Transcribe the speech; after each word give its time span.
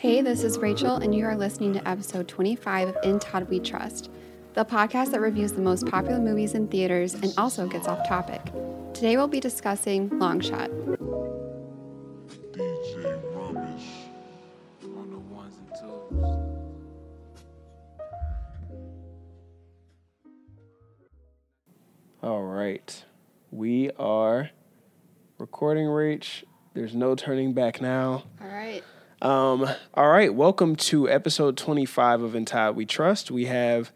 Hey, 0.00 0.22
this 0.22 0.44
is 0.44 0.56
Rachel, 0.56 0.96
and 0.96 1.14
you 1.14 1.26
are 1.26 1.36
listening 1.36 1.74
to 1.74 1.86
episode 1.86 2.26
25 2.26 2.88
of 2.88 2.96
In 3.02 3.18
Todd 3.18 3.50
We 3.50 3.60
Trust, 3.60 4.08
the 4.54 4.64
podcast 4.64 5.10
that 5.10 5.20
reviews 5.20 5.52
the 5.52 5.60
most 5.60 5.86
popular 5.88 6.18
movies 6.18 6.54
in 6.54 6.68
theaters 6.68 7.12
and 7.12 7.34
also 7.36 7.66
gets 7.66 7.86
off 7.86 8.08
topic. 8.08 8.42
Today 8.94 9.18
we'll 9.18 9.28
be 9.28 9.40
discussing 9.40 10.08
Longshot. 10.08 10.70
DJ 12.50 13.20
Rubbish. 13.34 13.84
on 14.84 15.10
the 15.10 15.18
ones 15.18 15.56
and 15.58 15.68
twos. 15.78 16.24
All 22.22 22.44
right. 22.44 23.04
We 23.50 23.90
are 23.98 24.48
recording 25.36 25.88
Rach. 25.88 26.44
There's 26.72 26.94
no 26.94 27.14
turning 27.14 27.52
back 27.52 27.82
now. 27.82 28.24
All 28.40 28.48
right. 28.48 28.82
Um, 29.22 29.68
all 29.92 30.08
right. 30.08 30.32
Welcome 30.32 30.76
to 30.76 31.06
episode 31.06 31.58
25 31.58 32.22
of 32.22 32.44
Todd 32.46 32.74
We 32.74 32.86
Trust. 32.86 33.30
We 33.30 33.44
have 33.46 33.92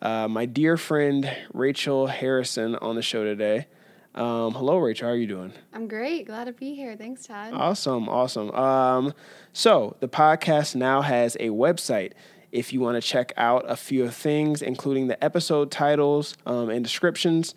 uh, 0.00 0.28
my 0.28 0.46
dear 0.46 0.76
friend 0.76 1.28
Rachel 1.52 2.06
Harrison 2.06 2.76
on 2.76 2.94
the 2.94 3.02
show 3.02 3.24
today. 3.24 3.66
Um, 4.14 4.52
hello, 4.52 4.78
Rachel. 4.78 5.08
How 5.08 5.14
are 5.14 5.16
you 5.16 5.26
doing? 5.26 5.52
I'm 5.72 5.88
great. 5.88 6.26
Glad 6.26 6.44
to 6.44 6.52
be 6.52 6.76
here. 6.76 6.96
Thanks, 6.96 7.26
Todd. 7.26 7.54
Awesome, 7.54 8.08
awesome. 8.08 8.52
Um, 8.52 9.14
so 9.52 9.96
the 9.98 10.08
podcast 10.08 10.76
now 10.76 11.02
has 11.02 11.36
a 11.40 11.48
website. 11.48 12.12
If 12.52 12.72
you 12.72 12.78
want 12.78 13.02
to 13.02 13.06
check 13.06 13.32
out 13.36 13.64
a 13.68 13.76
few 13.76 14.08
things, 14.10 14.62
including 14.62 15.08
the 15.08 15.22
episode 15.22 15.72
titles 15.72 16.36
um, 16.46 16.70
and 16.70 16.84
descriptions, 16.84 17.56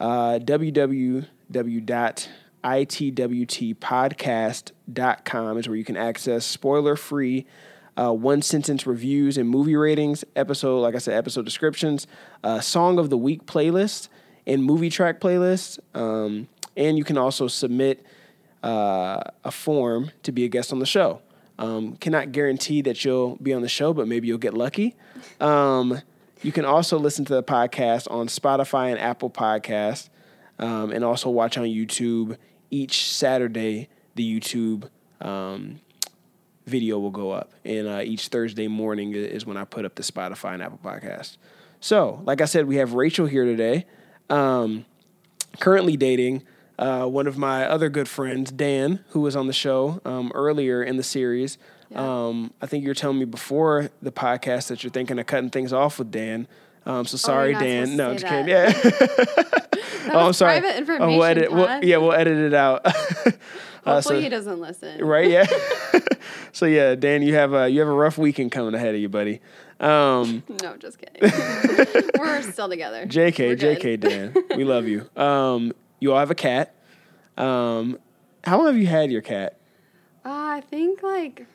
uh, 0.00 0.40
www.itwtpodcast.com 2.66 5.58
is 5.58 5.68
where 5.68 5.76
you 5.76 5.84
can 5.84 5.96
access 5.96 6.44
spoiler-free 6.44 7.46
uh, 7.96 8.12
one 8.12 8.42
sentence 8.42 8.86
reviews 8.86 9.38
and 9.38 9.48
movie 9.48 9.76
ratings, 9.76 10.24
episode, 10.34 10.80
like 10.80 10.94
I 10.94 10.98
said, 10.98 11.14
episode 11.14 11.46
descriptions, 11.46 12.06
uh, 12.44 12.60
song 12.60 12.98
of 12.98 13.08
the 13.08 13.16
week 13.16 13.46
playlist, 13.46 14.08
and 14.46 14.62
movie 14.62 14.90
track 14.90 15.20
playlist. 15.20 15.78
Um, 15.94 16.48
and 16.76 16.98
you 16.98 17.04
can 17.04 17.16
also 17.16 17.48
submit 17.48 18.04
uh, 18.62 19.22
a 19.44 19.50
form 19.50 20.10
to 20.24 20.32
be 20.32 20.44
a 20.44 20.48
guest 20.48 20.72
on 20.72 20.78
the 20.78 20.86
show. 20.86 21.22
Um, 21.58 21.96
cannot 21.96 22.32
guarantee 22.32 22.82
that 22.82 23.02
you'll 23.02 23.36
be 23.36 23.54
on 23.54 23.62
the 23.62 23.68
show, 23.68 23.94
but 23.94 24.06
maybe 24.06 24.28
you'll 24.28 24.36
get 24.36 24.52
lucky. 24.52 24.94
Um, 25.40 26.02
you 26.42 26.52
can 26.52 26.66
also 26.66 26.98
listen 26.98 27.24
to 27.24 27.34
the 27.34 27.42
podcast 27.42 28.10
on 28.10 28.26
Spotify 28.26 28.90
and 28.90 29.00
Apple 29.00 29.30
Podcasts, 29.30 30.10
um, 30.58 30.90
and 30.90 31.02
also 31.02 31.30
watch 31.30 31.56
on 31.56 31.64
YouTube 31.64 32.36
each 32.70 33.10
Saturday. 33.10 33.88
The 34.14 34.40
YouTube 34.40 34.88
um, 35.20 35.80
video 36.66 36.98
will 36.98 37.10
go 37.10 37.30
up, 37.30 37.52
and 37.64 37.86
uh, 37.86 38.00
each 38.02 38.28
Thursday 38.28 38.66
morning 38.66 39.14
is 39.14 39.44
when 39.44 39.56
I 39.56 39.64
put 39.64 39.84
up 39.84 39.94
the 39.94 40.02
Spotify 40.02 40.54
and 40.54 40.62
Apple 40.62 40.80
Podcast. 40.82 41.36
So, 41.80 42.22
like 42.24 42.40
I 42.40 42.46
said, 42.46 42.66
we 42.66 42.76
have 42.76 42.94
Rachel 42.94 43.26
here 43.26 43.44
today, 43.44 43.84
um, 44.30 44.86
currently 45.60 45.96
dating 45.96 46.44
uh, 46.78 47.06
one 47.06 47.26
of 47.26 47.38
my 47.38 47.66
other 47.66 47.88
good 47.88 48.08
friends, 48.08 48.50
Dan, 48.50 49.04
who 49.08 49.20
was 49.20 49.34
on 49.36 49.46
the 49.46 49.52
show 49.52 50.00
um, 50.04 50.30
earlier 50.34 50.82
in 50.82 50.96
the 50.96 51.02
series. 51.02 51.58
Um, 51.94 52.52
I 52.60 52.66
think 52.66 52.82
you 52.82 52.88
were 52.88 52.94
telling 52.94 53.18
me 53.18 53.24
before 53.24 53.90
the 54.02 54.12
podcast 54.12 54.68
that 54.68 54.82
you're 54.82 54.90
thinking 54.90 55.18
of 55.18 55.26
cutting 55.26 55.50
things 55.50 55.72
off 55.72 55.98
with 55.98 56.10
Dan. 56.10 56.48
Um, 56.86 57.04
so 57.04 57.16
sorry, 57.16 57.54
Oh, 57.54 57.58
Dan. 57.60 57.96
No, 57.96 58.10
I'm 58.10 58.16
just 58.16 58.26
kidding. 58.26 58.48
Yeah. 58.48 58.72
oh, 60.14 60.26
I'm 60.28 60.32
sorry. 60.32 60.60
private 60.60 60.74
Oh, 60.76 60.78
information, 60.78 61.08
we'll 61.18 61.24
edit, 61.24 61.52
we'll- 61.52 61.84
yeah, 61.84 61.96
we'll 61.98 62.12
edit 62.12 62.38
it 62.38 62.54
out. 62.54 62.86
Uh, 63.86 63.94
Hopefully 63.94 64.16
so- 64.16 64.22
he 64.22 64.28
doesn't 64.28 64.60
listen. 64.60 65.04
right? 65.04 65.30
Yeah. 65.30 65.46
so 66.50 66.66
yeah, 66.66 66.96
Dan, 66.96 67.22
you 67.22 67.34
have 67.36 67.52
a 67.54 67.68
you 67.68 67.78
have 67.78 67.88
a 67.88 67.92
rough 67.92 68.18
weekend 68.18 68.50
coming 68.50 68.74
ahead 68.74 68.96
of 68.96 69.00
you, 69.00 69.08
buddy. 69.08 69.40
Um, 69.78 70.42
No, 70.60 70.76
just 70.76 70.98
kidding. 70.98 71.30
We're 72.18 72.42
still 72.42 72.68
together. 72.68 73.06
Jk. 73.06 73.56
Jk, 73.56 74.00
Dan, 74.00 74.34
we 74.56 74.64
love 74.64 74.88
you. 74.88 75.08
Um, 75.16 75.72
you 76.00 76.12
all 76.12 76.18
have 76.18 76.32
a 76.32 76.34
cat. 76.34 76.74
Um, 77.38 77.96
how 78.42 78.58
long 78.58 78.66
have 78.66 78.76
you 78.76 78.88
had 78.88 79.12
your 79.12 79.22
cat? 79.22 79.56
Uh, 80.24 80.30
I 80.30 80.62
think 80.68 81.04
like 81.04 81.46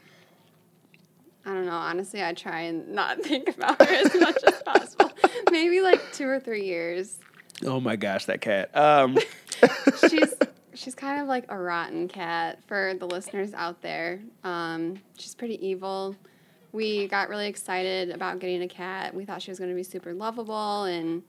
I 1.45 1.53
don't 1.53 1.65
know. 1.65 1.71
Honestly, 1.71 2.23
I 2.23 2.33
try 2.33 2.61
and 2.61 2.89
not 2.89 3.19
think 3.23 3.49
about 3.55 3.81
her 3.81 3.93
as 3.93 4.13
much 4.19 4.43
as 4.45 4.61
possible. 4.63 5.11
Maybe 5.51 5.81
like 5.81 6.01
two 6.13 6.27
or 6.27 6.39
three 6.39 6.65
years. 6.65 7.17
Oh 7.65 7.79
my 7.79 7.95
gosh, 7.95 8.25
that 8.25 8.41
cat. 8.41 8.75
Um, 8.75 9.17
She's 10.09 10.33
she's 10.73 10.95
kind 10.95 11.21
of 11.21 11.27
like 11.27 11.45
a 11.49 11.57
rotten 11.57 12.07
cat 12.07 12.59
for 12.65 12.93
the 12.97 13.05
listeners 13.05 13.53
out 13.53 13.81
there. 13.81 14.21
Um, 14.43 14.99
she's 15.17 15.35
pretty 15.35 15.63
evil. 15.65 16.15
We 16.71 17.07
got 17.07 17.29
really 17.29 17.47
excited 17.47 18.09
about 18.09 18.39
getting 18.39 18.61
a 18.61 18.67
cat. 18.67 19.13
We 19.13 19.25
thought 19.25 19.41
she 19.41 19.51
was 19.51 19.59
going 19.59 19.69
to 19.69 19.75
be 19.75 19.83
super 19.83 20.13
lovable 20.13 20.85
and 20.85 21.21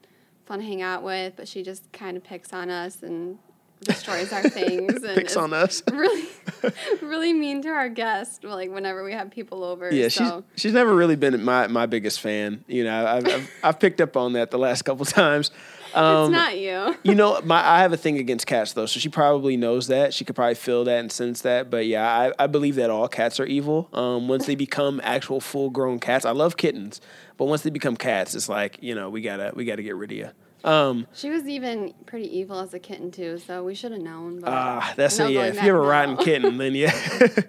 fun 0.46 0.60
to 0.60 0.64
hang 0.64 0.82
out 0.82 1.02
with, 1.02 1.34
but 1.36 1.48
she 1.48 1.62
just 1.62 1.90
kind 1.92 2.16
of 2.16 2.22
picks 2.22 2.52
on 2.52 2.70
us 2.70 3.02
and 3.02 3.38
destroys 3.84 4.32
our 4.32 4.43
things. 4.43 5.03
And 5.03 5.15
picks 5.15 5.37
on 5.37 5.53
us. 5.53 5.82
Really, 5.93 6.28
really 7.03 7.32
mean 7.32 7.62
to 7.62 7.69
our 7.69 7.88
guests. 7.88 8.43
Like 8.43 8.70
whenever 8.70 9.04
we 9.04 9.12
have 9.12 9.31
people 9.31 9.62
over. 9.62 9.93
Yeah, 9.93 10.09
so. 10.09 10.44
she's 10.54 10.62
she's 10.62 10.72
never 10.72 10.94
really 10.94 11.16
been 11.16 11.44
my 11.44 11.66
my 11.66 11.87
biggest 11.87 12.20
fan. 12.20 12.65
You 12.66 12.84
know, 12.84 13.06
I've 13.06 13.26
I've, 13.26 13.50
I've 13.62 13.81
picked 13.81 14.00
up 14.00 14.16
on 14.16 14.32
that 14.32 14.50
the 14.50 14.59
last 14.59 14.82
couple 14.82 15.04
times. 15.04 15.50
Um, 15.94 16.25
it's 16.25 16.32
not 16.32 16.59
you. 16.59 16.97
you 17.03 17.15
know, 17.15 17.41
my 17.44 17.60
I 17.65 17.81
have 17.81 17.93
a 17.93 17.97
thing 17.97 18.19
against 18.19 18.47
cats 18.47 18.72
though, 18.72 18.87
so 18.87 18.98
she 18.98 19.09
probably 19.09 19.56
knows 19.56 19.88
that. 19.88 20.14
She 20.14 20.25
could 20.25 20.34
probably 20.34 20.54
feel 20.54 20.84
that 20.84 20.99
and 20.99 21.12
sense 21.12 21.43
that. 21.43 21.70
But 21.70 21.87
yeah, 21.87 22.09
I, 22.09 22.44
I 22.44 22.47
believe 22.47 22.76
that 22.76 22.91
all 22.91 23.06
cats 23.09 23.38
are 23.38 23.47
evil. 23.47 23.88
Um, 23.93 24.28
once 24.28 24.47
they 24.47 24.54
become 24.54 25.00
actual 25.04 25.41
full 25.41 25.70
grown 25.70 25.99
cats, 25.99 26.25
I 26.25 26.31
love 26.31 26.56
kittens, 26.56 27.00
but 27.37 27.44
once 27.44 27.62
they 27.62 27.70
become 27.70 27.97
cats, 27.97 28.34
it's 28.34 28.49
like 28.49 28.78
you 28.81 28.94
know 28.94 29.10
we 29.10 29.20
gotta 29.20 29.53
we 29.54 29.64
gotta 29.64 29.82
get 29.82 29.97
rid 29.97 30.10
of 30.10 30.16
you. 30.16 30.31
Um, 30.64 31.06
She 31.12 31.28
was 31.30 31.46
even 31.48 31.92
pretty 32.06 32.38
evil 32.38 32.58
as 32.60 32.72
a 32.74 32.78
kitten 32.78 33.10
too, 33.10 33.38
so 33.38 33.64
we 33.64 33.74
should 33.74 33.92
have 33.92 34.00
known. 34.00 34.40
But 34.40 34.50
ah, 34.50 34.92
that's 34.96 35.18
it. 35.18 35.30
Yeah, 35.30 35.44
if 35.46 35.54
you 35.54 35.60
have 35.60 35.68
a 35.74 35.82
now. 35.82 35.88
rotten 35.88 36.16
kitten, 36.18 36.58
then 36.58 36.74
yeah. 36.74 36.92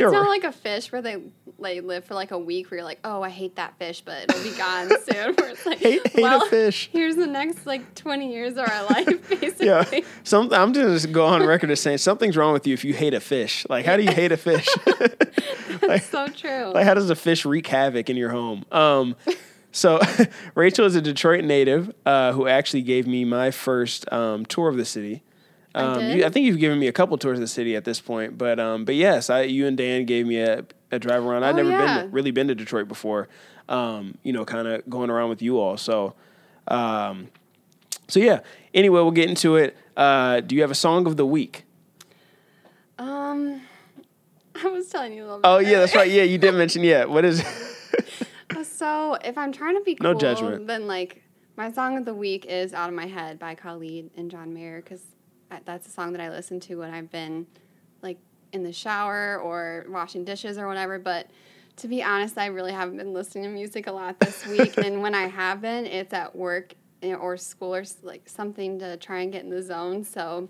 It's 0.00 0.12
not 0.12 0.26
a- 0.26 0.28
like 0.28 0.44
a 0.44 0.52
fish 0.52 0.92
where 0.92 1.02
they 1.02 1.16
like 1.58 1.82
live 1.82 2.04
for 2.04 2.14
like 2.14 2.30
a 2.30 2.38
week 2.38 2.70
where 2.70 2.78
you're 2.78 2.84
like, 2.84 3.00
oh, 3.02 3.20
I 3.22 3.30
hate 3.30 3.56
that 3.56 3.76
fish, 3.78 4.00
but 4.02 4.24
it'll 4.28 4.42
be 4.44 4.56
gone 4.56 4.88
soon. 5.10 5.34
Where 5.34 5.48
it's 5.50 5.66
like, 5.66 5.78
Hate- 5.78 6.06
hate 6.06 6.24
a 6.24 6.40
fish. 6.46 6.88
Here's 6.92 7.16
the 7.16 7.26
next 7.26 7.66
like 7.66 7.94
20 7.96 8.32
years 8.32 8.52
of 8.52 8.68
our 8.68 8.84
life, 8.84 9.28
basically. 9.28 9.66
yeah, 9.66 9.84
some, 10.22 10.52
I'm 10.52 10.72
just 10.72 11.10
go 11.10 11.26
on 11.26 11.44
record 11.44 11.70
as 11.70 11.80
saying 11.80 11.98
something's 11.98 12.36
wrong 12.36 12.52
with 12.52 12.66
you 12.66 12.74
if 12.74 12.84
you 12.84 12.94
hate 12.94 13.12
a 13.14 13.20
fish. 13.20 13.66
Like, 13.68 13.84
how 13.86 13.96
do 13.96 14.04
you 14.04 14.12
hate 14.12 14.30
a 14.30 14.36
fish? 14.36 14.68
That's 15.80 16.06
so 16.06 16.28
true. 16.28 16.66
Like, 16.74 16.84
how 16.84 16.94
does 16.94 17.10
a 17.10 17.16
fish 17.16 17.44
wreak 17.44 17.66
havoc 17.66 18.08
in 18.10 18.16
your 18.16 18.30
home? 18.30 18.64
Um, 18.70 19.16
so, 19.78 20.00
Rachel 20.54 20.84
is 20.86 20.94
a 20.96 21.00
Detroit 21.00 21.44
native 21.44 21.92
uh, 22.04 22.32
who 22.32 22.46
actually 22.48 22.82
gave 22.82 23.06
me 23.06 23.24
my 23.24 23.50
first 23.50 24.10
um, 24.12 24.44
tour 24.46 24.68
of 24.68 24.76
the 24.76 24.84
city. 24.84 25.22
I 25.74 25.82
Um, 25.82 25.98
did? 26.00 26.18
you- 26.18 26.24
I 26.24 26.30
think 26.30 26.46
you've 26.46 26.58
given 26.58 26.78
me 26.78 26.88
a 26.88 26.92
couple 26.92 27.16
tours 27.18 27.38
of 27.38 27.40
the 27.42 27.46
city 27.48 27.76
at 27.76 27.84
this 27.84 28.00
point, 28.00 28.36
but 28.38 28.58
um, 28.58 28.84
but 28.84 28.94
yes, 28.94 29.30
I, 29.30 29.42
you 29.42 29.66
and 29.66 29.76
Dan 29.76 30.04
gave 30.06 30.26
me 30.26 30.40
a, 30.40 30.64
a 30.90 30.98
drive 30.98 31.24
around. 31.24 31.44
I'd 31.44 31.54
Oh, 31.54 31.56
never 31.58 31.70
yeah. 31.70 31.96
been 32.00 32.04
to, 32.06 32.14
really 32.14 32.30
been 32.30 32.48
to 32.48 32.54
Detroit 32.54 32.88
before. 32.88 33.28
Um, 33.68 34.16
you 34.22 34.32
know, 34.32 34.44
kind 34.46 34.66
of 34.66 34.88
going 34.88 35.10
around 35.10 35.28
with 35.28 35.42
you 35.42 35.60
all. 35.60 35.76
So, 35.76 36.14
um, 36.68 37.28
so 38.08 38.18
yeah. 38.18 38.40
Anyway, 38.72 39.00
we'll 39.00 39.10
get 39.10 39.28
into 39.28 39.56
it. 39.56 39.76
Uh, 39.96 40.40
do 40.40 40.54
you 40.56 40.62
have 40.62 40.70
a 40.70 40.74
song 40.74 41.06
of 41.06 41.16
the 41.18 41.26
week? 41.26 41.64
um, 42.98 43.60
I 44.64 44.68
was 44.68 44.88
telling 44.88 45.12
you 45.12 45.22
a 45.22 45.24
little 45.24 45.38
bit. 45.38 45.46
Oh 45.48 45.58
yeah, 45.58 45.80
that's 45.80 45.94
right. 45.94 46.10
Yeah, 46.10 46.22
you 46.24 46.38
did 46.38 46.54
mention. 46.54 46.82
Yeah, 46.82 47.04
what 47.04 47.24
is? 47.24 47.42
So 48.64 49.14
if 49.24 49.36
I'm 49.38 49.52
trying 49.52 49.76
to 49.76 49.82
be 49.82 49.96
No 50.00 50.12
cool, 50.12 50.20
judgment. 50.20 50.66
then 50.66 50.86
like 50.86 51.22
my 51.56 51.70
song 51.72 51.96
of 51.98 52.04
the 52.04 52.14
week 52.14 52.46
is 52.46 52.72
"Out 52.74 52.88
of 52.88 52.94
My 52.94 53.06
Head" 53.06 53.38
by 53.38 53.54
Khalid 53.54 54.10
and 54.16 54.30
John 54.30 54.52
Mayer 54.54 54.80
because 54.80 55.02
that's 55.64 55.86
a 55.86 55.90
song 55.90 56.12
that 56.12 56.20
I 56.20 56.28
listen 56.30 56.60
to 56.60 56.76
when 56.76 56.92
I've 56.92 57.10
been 57.10 57.46
like 58.02 58.18
in 58.52 58.62
the 58.62 58.72
shower 58.72 59.38
or 59.38 59.86
washing 59.88 60.24
dishes 60.24 60.58
or 60.58 60.66
whatever. 60.68 60.98
But 60.98 61.28
to 61.76 61.88
be 61.88 62.02
honest, 62.02 62.38
I 62.38 62.46
really 62.46 62.72
haven't 62.72 62.96
been 62.96 63.12
listening 63.12 63.44
to 63.44 63.50
music 63.50 63.86
a 63.86 63.92
lot 63.92 64.18
this 64.20 64.46
week, 64.46 64.76
and 64.78 65.02
when 65.02 65.14
I 65.14 65.26
have 65.40 65.60
been, 65.60 65.86
it's 65.86 66.12
at 66.12 66.34
work 66.34 66.74
eh, 67.02 67.14
or 67.14 67.36
school 67.36 67.74
or 67.74 67.84
like 68.02 68.28
something 68.28 68.78
to 68.80 68.96
try 68.98 69.20
and 69.20 69.32
get 69.32 69.44
in 69.44 69.50
the 69.50 69.62
zone. 69.62 70.04
So. 70.04 70.48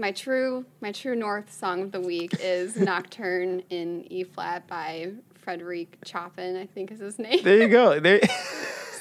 My 0.00 0.12
true, 0.12 0.64
my 0.80 0.92
true 0.92 1.16
north 1.16 1.52
song 1.52 1.82
of 1.82 1.90
the 1.90 2.00
week 2.00 2.30
is 2.40 2.76
"Nocturne 2.90 3.64
in 3.68 4.06
E 4.12 4.22
flat" 4.22 4.68
by 4.68 5.10
Frederic 5.48 5.96
Chopin. 6.04 6.56
I 6.56 6.66
think 6.66 6.92
is 6.92 7.00
his 7.00 7.18
name. 7.18 7.42
There 7.42 7.56
you 7.56 7.68
go. 7.68 7.98
There. 7.98 8.20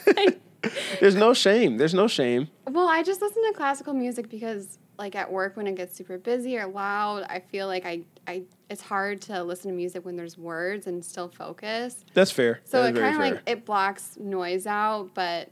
There's 1.02 1.16
no 1.16 1.34
shame. 1.34 1.76
There's 1.76 1.94
no 1.94 2.08
shame. 2.08 2.48
Well, 2.66 2.88
I 2.88 3.04
just 3.04 3.22
listen 3.22 3.44
to 3.48 3.52
classical 3.54 3.94
music 3.94 4.30
because, 4.30 4.80
like, 4.98 5.14
at 5.14 5.30
work 5.30 5.58
when 5.58 5.68
it 5.68 5.76
gets 5.76 5.94
super 5.98 6.18
busy 6.18 6.58
or 6.58 6.66
loud, 6.66 7.24
I 7.30 7.42
feel 7.42 7.68
like 7.68 7.86
I, 7.86 8.04
I, 8.28 8.44
it's 8.70 8.82
hard 8.82 9.20
to 9.24 9.44
listen 9.44 9.72
to 9.72 9.76
music 9.76 10.06
when 10.06 10.16
there's 10.16 10.38
words 10.38 10.88
and 10.88 11.04
still 11.04 11.28
focus. 11.28 12.06
That's 12.14 12.32
fair. 12.32 12.62
So 12.64 12.82
That 12.82 12.96
it 12.96 13.00
kind 13.02 13.16
of 13.16 13.22
like 13.22 13.42
it 13.46 13.66
blocks 13.66 14.16
noise 14.18 14.66
out, 14.66 15.10
but 15.14 15.50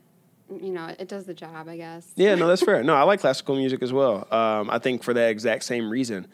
you 0.50 0.72
know, 0.72 0.96
it 0.98 1.10
does 1.10 1.26
the 1.26 1.34
job, 1.34 1.68
I 1.68 1.76
guess. 1.76 2.14
Yeah, 2.16 2.36
no, 2.36 2.48
that's 2.48 2.64
fair. 2.64 2.84
No, 2.84 2.96
I 2.96 3.02
like 3.04 3.20
classical 3.20 3.58
music 3.58 3.84
as 3.84 3.92
well. 3.92 4.28
Um, 4.32 4.70
I 4.70 4.80
think 4.80 5.04
for 5.04 5.14
that 5.14 5.30
exact 5.30 5.66
same 5.66 5.90
reason. 5.90 6.28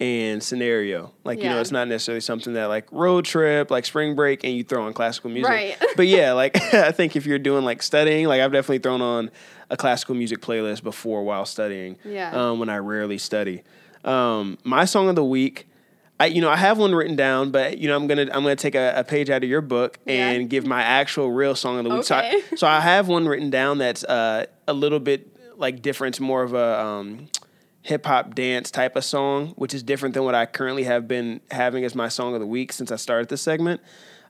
And 0.00 0.42
scenario. 0.42 1.12
Like 1.24 1.38
you 1.38 1.44
know, 1.48 1.60
it's 1.60 1.70
not 1.70 1.86
necessarily 1.88 2.20
something 2.20 2.54
that 2.54 2.66
like 2.66 2.90
road 2.90 3.24
trip, 3.24 3.70
like 3.70 3.84
spring 3.84 4.14
break, 4.14 4.44
and 4.44 4.54
you 4.56 4.64
throw 4.64 4.84
on 4.84 4.92
classical 4.92 5.30
music. 5.30 5.50
Right. 5.50 5.76
but 5.96 6.06
yeah, 6.06 6.32
like 6.32 6.56
I 6.74 6.92
think 6.92 7.16
if 7.16 7.26
you're 7.26 7.38
doing 7.38 7.64
like 7.64 7.82
studying, 7.82 8.26
like 8.26 8.40
I've 8.40 8.52
definitely 8.52 8.78
thrown 8.78 9.00
on 9.00 9.30
a 9.70 9.76
classical 9.76 10.14
music 10.14 10.40
playlist 10.40 10.82
before 10.82 11.22
while 11.24 11.46
studying. 11.46 11.96
Yeah. 12.04 12.30
Um, 12.32 12.58
when 12.58 12.68
I 12.68 12.78
rarely 12.78 13.18
study. 13.18 13.62
Um, 14.04 14.58
my 14.64 14.84
song 14.84 15.08
of 15.08 15.14
the 15.16 15.24
week. 15.24 15.68
I, 16.20 16.26
you 16.26 16.40
know, 16.40 16.50
I 16.50 16.56
have 16.56 16.78
one 16.78 16.94
written 16.94 17.16
down, 17.16 17.50
but 17.50 17.78
you 17.78 17.88
know, 17.88 17.96
I'm 17.96 18.06
gonna 18.06 18.22
I'm 18.22 18.44
gonna 18.44 18.54
take 18.54 18.76
a, 18.76 18.92
a 18.96 19.02
page 19.02 19.28
out 19.28 19.42
of 19.42 19.48
your 19.48 19.60
book 19.60 19.98
Yeah. 20.06 20.30
and 20.30 20.48
give 20.48 20.64
my 20.64 20.80
actual 20.80 21.32
real 21.32 21.56
song 21.56 21.78
of 21.78 21.84
the 21.84 21.90
week. 21.90 22.04
So, 22.04 22.14
I, 22.14 22.42
so 22.54 22.66
I 22.68 22.78
have 22.80 23.08
one 23.08 23.26
written 23.26 23.50
down 23.50 23.78
that's 23.78 24.04
uh, 24.04 24.46
a 24.68 24.72
little 24.72 25.00
bit 25.00 25.26
like 25.58 25.82
different, 25.82 26.20
more 26.20 26.44
of 26.44 26.54
a 26.54 26.80
um, 26.80 27.28
hip 27.82 28.06
hop 28.06 28.34
dance 28.34 28.70
type 28.70 28.96
of 28.96 29.04
song, 29.04 29.48
which 29.56 29.74
is 29.74 29.82
different 29.82 30.14
than 30.14 30.24
what 30.24 30.34
I 30.34 30.46
currently 30.46 30.84
have 30.84 31.08
been 31.08 31.40
having 31.50 31.84
as 31.84 31.94
my 31.94 32.08
song 32.08 32.34
of 32.34 32.40
the 32.40 32.46
week 32.46 32.72
since 32.72 32.90
I 32.92 32.96
started 32.96 33.28
this 33.28 33.42
segment. 33.42 33.80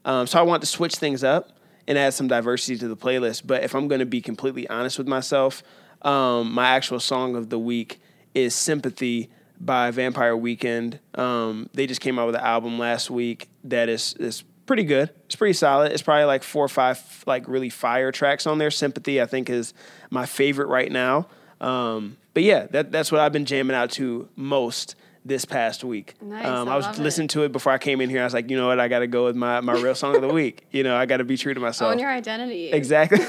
Um, 0.05 0.27
so 0.27 0.39
I 0.39 0.43
want 0.43 0.63
to 0.63 0.67
switch 0.67 0.97
things 0.97 1.23
up 1.23 1.51
and 1.87 1.99
add 1.99 2.15
some 2.15 2.29
diversity 2.29 2.79
to 2.79 2.89
the 2.89 2.97
playlist. 2.97 3.47
But 3.47 3.63
if 3.63 3.75
I'm 3.75 3.89
going 3.89 4.01
to 4.01 4.07
be 4.07 4.21
completely 4.21 4.69
honest 4.69 4.99
with 4.99 5.07
myself, 5.07 5.63
um, 6.03 6.53
my 6.53 6.69
actual 6.69 7.01
song 7.01 7.37
of 7.37 7.51
the 7.51 7.59
week 7.59 8.01
is 8.35 8.55
"Sympathy" 8.55 9.31
by 9.61 9.91
Vampire 9.91 10.37
Weekend. 10.37 10.99
Um, 11.15 11.69
they 11.75 11.87
just 11.87 12.01
came 12.01 12.19
out 12.19 12.27
with 12.27 12.35
an 12.35 12.41
album 12.43 12.79
last 12.79 13.11
week 13.11 13.49
that 13.65 13.89
is 13.89 14.15
is 14.15 14.43
pretty 14.67 14.85
good. 14.85 15.11
It's 15.27 15.37
pretty 15.37 15.53
solid. 15.53 15.93
It's 15.93 16.03
probably 16.03 16.25
like 16.25 16.43
four 16.43 16.65
or 16.65 16.69
five 16.69 17.25
like 17.27 17.47
really 17.47 17.69
fire 17.69 18.11
tracks 18.11 18.47
on 18.47 18.59
there. 18.59 18.71
"Sympathy" 18.71 19.21
I 19.21 19.27
think 19.27 19.51
is 19.51 19.75
my 20.11 20.27
favorite 20.27 20.69
right 20.69 20.91
now. 20.91 21.29
Um, 21.61 22.17
but 22.35 22.43
yeah, 22.43 22.67
that 22.71 22.93
that's 22.93 23.11
what 23.13 23.21
I've 23.21 23.33
been 23.33 23.45
jamming 23.47 23.77
out 23.77 23.91
to 23.93 24.29
most 24.37 24.95
this 25.25 25.45
past 25.45 25.85
week. 25.85 26.15
Nice, 26.21 26.45
Um, 26.45 26.69
I 26.69 26.73
I 26.73 26.77
was 26.77 26.85
love 26.87 26.99
it. 26.99 27.03
listening 27.03 27.29
to 27.29 27.45
it 27.45 27.53
before 27.53 27.71
I 27.73 27.79
came 27.79 28.01
in 28.01 28.11
here. 28.11 28.23
I 28.23 28.25
was 28.25 28.35
like, 28.35 28.51
you 28.51 28.57
know 28.57 28.67
what, 28.67 28.81
I 28.81 28.89
got 28.89 29.01
to 29.01 29.07
go 29.07 29.25
with 29.27 29.37
my 29.37 29.61
my 29.61 29.75
real 29.75 29.95
song 29.95 30.17
of 30.17 30.23
the 30.23 30.29
week. 30.43 30.67
You 30.73 30.83
know, 30.83 30.97
I 30.97 31.07
got 31.07 31.19
to 31.19 31.25
be 31.25 31.37
true 31.37 31.55
to 31.55 31.61
myself. 31.61 31.93
Own 31.93 31.99
your 32.01 32.11
identity. 32.11 32.73
Exactly. 32.73 33.21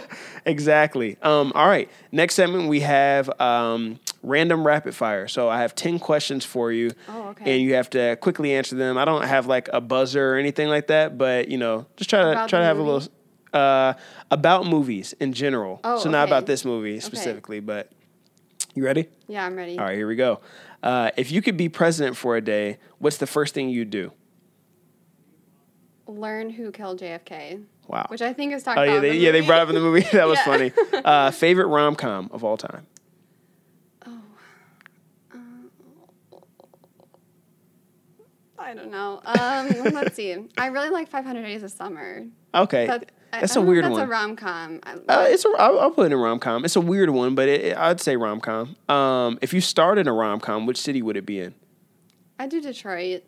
exactly. 0.46 1.16
Um, 1.22 1.52
all 1.54 1.66
right. 1.68 1.90
Next 2.10 2.34
segment, 2.34 2.68
we 2.68 2.80
have 2.80 3.28
um, 3.40 3.98
random 4.22 4.66
rapid 4.66 4.94
fire. 4.94 5.28
So 5.28 5.48
I 5.48 5.60
have 5.60 5.74
10 5.74 5.98
questions 5.98 6.44
for 6.44 6.72
you. 6.72 6.90
Oh, 7.08 7.28
okay. 7.30 7.52
And 7.54 7.62
you 7.62 7.74
have 7.74 7.90
to 7.90 8.16
quickly 8.16 8.54
answer 8.54 8.76
them. 8.76 8.96
I 8.98 9.04
don't 9.04 9.24
have 9.24 9.46
like 9.46 9.68
a 9.72 9.80
buzzer 9.80 10.34
or 10.34 10.36
anything 10.38 10.68
like 10.68 10.86
that, 10.88 11.18
but 11.18 11.48
you 11.48 11.58
know, 11.58 11.86
just 11.96 12.10
try 12.10 12.22
to 12.22 12.34
try 12.48 12.60
to 12.60 12.64
have 12.64 12.78
a 12.78 12.82
little 12.82 13.06
uh, 13.52 13.94
about 14.30 14.66
movies 14.66 15.14
in 15.20 15.32
general. 15.32 15.80
Oh, 15.84 15.98
so 15.98 16.10
not 16.10 16.28
about 16.28 16.46
this 16.46 16.64
movie 16.64 17.00
specifically, 17.00 17.60
but 17.60 17.90
you 18.74 18.84
ready? 18.84 19.08
Yeah, 19.28 19.44
I'm 19.44 19.54
ready. 19.56 19.78
All 19.78 19.84
right, 19.84 19.96
here 19.96 20.06
we 20.08 20.16
go. 20.16 20.40
Uh, 20.82 21.10
if 21.16 21.30
you 21.30 21.42
could 21.42 21.56
be 21.56 21.68
president 21.68 22.16
for 22.16 22.36
a 22.36 22.40
day, 22.40 22.78
what's 22.98 23.18
the 23.18 23.26
first 23.26 23.54
thing 23.54 23.68
you'd 23.68 23.90
do? 23.90 24.12
Learn 26.06 26.50
who 26.50 26.72
killed 26.72 27.00
JFK. 27.00 27.62
Wow. 27.86 28.06
Which 28.08 28.22
I 28.22 28.32
think 28.32 28.52
is 28.54 28.62
talked 28.62 28.78
Oh 28.78 28.82
about. 28.82 28.94
yeah, 28.94 29.00
they, 29.00 29.16
yeah, 29.18 29.32
they 29.32 29.40
brought 29.40 29.60
up 29.60 29.68
in 29.68 29.74
the 29.74 29.80
movie. 29.80 30.00
That 30.12 30.26
was 30.26 30.38
Yeah. 30.38 30.44
funny. 30.44 30.72
Uh, 31.04 31.30
favorite 31.30 31.66
rom 31.66 31.94
com 31.96 32.28
of 32.32 32.44
all 32.44 32.56
time. 32.56 32.86
Oh. 34.06 34.20
I 38.58 38.74
don't 38.74 38.90
know. 38.90 39.20
Um, 39.24 39.92
let's 39.92 40.14
see. 40.14 40.36
I 40.56 40.66
really 40.66 40.90
like 40.90 41.08
500 41.08 41.42
Days 41.42 41.62
of 41.62 41.70
Summer. 41.70 42.24
Okay, 42.54 42.86
That, 42.86 43.10
I- 43.32 43.40
that's 43.40 43.56
I 43.56 43.60
a 43.60 43.62
if 43.62 43.68
weird 43.68 43.84
that's 43.84 43.92
one. 43.92 44.00
That's 44.00 44.08
a 44.08 44.12
rom 44.12 44.36
com. 44.36 44.80
uh, 45.08 45.26
it's 45.28 45.44
a, 45.44 45.48
I'll, 45.58 45.80
I'll 45.80 45.90
put 45.90 46.06
it 46.06 46.12
in 46.12 46.18
rom 46.18 46.38
com. 46.38 46.64
It's 46.64 46.76
a 46.76 46.80
weird 46.80 47.10
one, 47.10 47.34
but 47.34 47.48
it, 47.48 47.60
it- 47.62 47.76
I'd 47.76 48.00
say 48.00 48.16
rom 48.16 48.40
com. 48.40 48.76
Um, 48.88 49.38
if 49.40 49.52
you 49.54 49.60
started 49.60 50.06
a 50.06 50.12
rom 50.12 50.38
com, 50.40 50.66
which 50.66 50.78
city 50.78 51.00
would 51.02 51.16
it 51.16 51.24
be 51.26 51.40
in? 51.40 51.54
I 52.38 52.46
do 52.46 52.60
Detroit. 52.60 53.22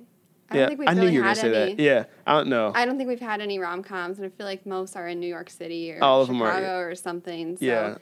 I 0.50 0.56
yeah, 0.56 0.60
don't 0.60 0.68
think 0.68 0.80
we've 0.80 0.88
I 0.88 0.92
knew 0.92 1.00
really 1.00 1.12
you 1.14 1.18
were 1.20 1.24
gonna 1.24 1.34
say 1.36 1.62
any. 1.62 1.74
that. 1.74 1.82
Yeah, 1.82 2.04
I 2.26 2.34
don't 2.34 2.48
know. 2.48 2.72
I 2.74 2.84
don't 2.84 2.98
think 2.98 3.08
we've 3.08 3.18
had 3.20 3.40
any 3.40 3.58
rom 3.58 3.82
coms, 3.82 4.18
and 4.18 4.26
I 4.26 4.28
feel 4.28 4.44
like 4.46 4.66
most 4.66 4.94
are 4.94 5.08
in 5.08 5.18
New 5.20 5.26
York 5.26 5.48
City 5.48 5.92
or 5.92 6.02
All 6.04 6.20
of 6.20 6.28
them 6.28 6.42
are- 6.42 6.48
Chicago 6.54 6.78
or 6.80 6.94
something. 6.94 7.56
So. 7.56 7.64
yeah. 7.64 7.96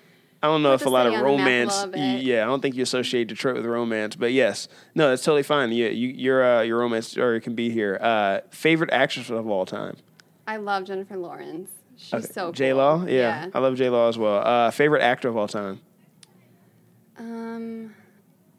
I 0.44 0.48
don't 0.48 0.64
know 0.64 0.72
if 0.74 0.84
a 0.84 0.88
lot 0.88 1.06
of 1.06 1.12
city 1.12 1.24
on 1.24 1.30
the 1.30 1.36
map 1.38 1.46
a 1.46 1.86
romance. 1.86 2.24
Yeah, 2.24 2.42
I 2.42 2.46
don't 2.46 2.60
think 2.60 2.74
you 2.74 2.82
associate 2.82 3.28
Detroit 3.28 3.54
with 3.54 3.64
romance, 3.64 4.16
but 4.16 4.32
yes, 4.32 4.66
no, 4.92 5.08
that's 5.10 5.22
totally 5.22 5.44
fine. 5.44 5.70
Yeah, 5.70 5.86
you, 5.90 6.08
your 6.08 6.42
uh, 6.44 6.62
your 6.62 6.78
romance 6.78 7.06
story 7.06 7.40
can 7.40 7.54
be 7.54 7.70
here. 7.70 7.96
Uh, 8.02 8.40
favorite 8.50 8.90
actress 8.92 9.30
of 9.30 9.46
all 9.48 9.64
time. 9.66 9.96
I 10.47 10.56
love 10.56 10.85
Jennifer 10.85 11.17
Lawrence. 11.17 11.71
She's 11.97 12.33
so 12.33 12.44
cool. 12.47 12.53
J 12.53 12.73
Law. 12.73 13.05
Yeah, 13.06 13.49
I 13.55 13.59
love 13.59 13.77
J 13.77 13.89
Law 13.91 14.09
as 14.09 14.19
well. 14.19 14.39
Uh, 14.47 14.71
favorite 14.71 15.03
actor 15.03 15.29
of 15.29 15.37
all 15.37 15.49
time. 15.49 15.81
Um, 17.19 17.94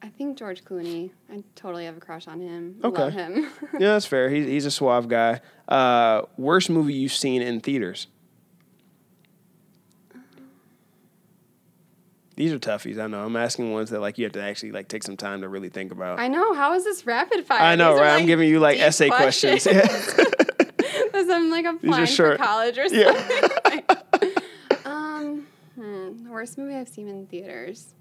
I 0.02 0.08
think 0.10 0.38
George 0.38 0.64
Clooney. 0.64 1.12
I 1.32 1.44
totally 1.56 1.86
have 1.86 1.98
a 1.98 2.00
crush 2.00 2.28
on 2.28 2.40
him. 2.40 2.80
Okay. 2.84 3.04
Love 3.04 3.14
him. 3.14 3.50
Yeah, 3.74 3.94
that's 3.94 4.06
fair. 4.06 4.30
He's 4.30 4.46
he's 4.46 4.66
a 4.66 4.72
suave 4.72 5.08
guy. 5.08 5.42
Uh, 5.68 6.24
worst 6.38 6.70
movie 6.70 6.94
you've 6.94 7.14
seen 7.14 7.42
in 7.42 7.60
theaters? 7.60 8.08
These 12.36 12.52
are 12.52 12.60
toughies. 12.60 13.00
I 13.00 13.06
know. 13.08 13.24
I'm 13.24 13.36
asking 13.36 13.72
ones 13.74 13.92
that 13.92 14.00
like 14.00 14.18
you 14.18 14.26
have 14.26 14.34
to 14.34 14.42
actually 14.42 14.72
like 14.72 14.88
take 14.88 15.04
some 15.04 15.18
time 15.18 15.42
to 15.42 15.48
really 15.50 15.70
think 15.70 15.92
about. 15.92 16.20
I 16.20 16.28
know. 16.28 16.54
How 16.54 16.74
is 16.74 16.84
this 16.84 17.06
rapid 17.06 17.46
fire? 17.46 17.62
I 17.62 17.76
know, 17.76 17.94
These 17.94 18.02
right? 18.02 18.20
I'm 18.20 18.26
giving 18.26 18.50
you 18.50 18.60
like 18.60 18.80
essay 18.80 19.10
questions. 19.10 19.68
Because 21.14 21.30
I'm 21.30 21.52
like 21.52 21.66
applying 21.66 22.08
for 22.08 22.38
college 22.38 22.78
or 22.80 22.86
Yeah. 22.88 23.14
something. 23.14 24.32
um, 24.86 25.48
hmm, 25.76 26.28
worst 26.28 26.58
movie 26.58 26.74
I've 26.74 26.90
seen 26.90 27.08
in 27.08 27.28
theaters. 27.28 27.94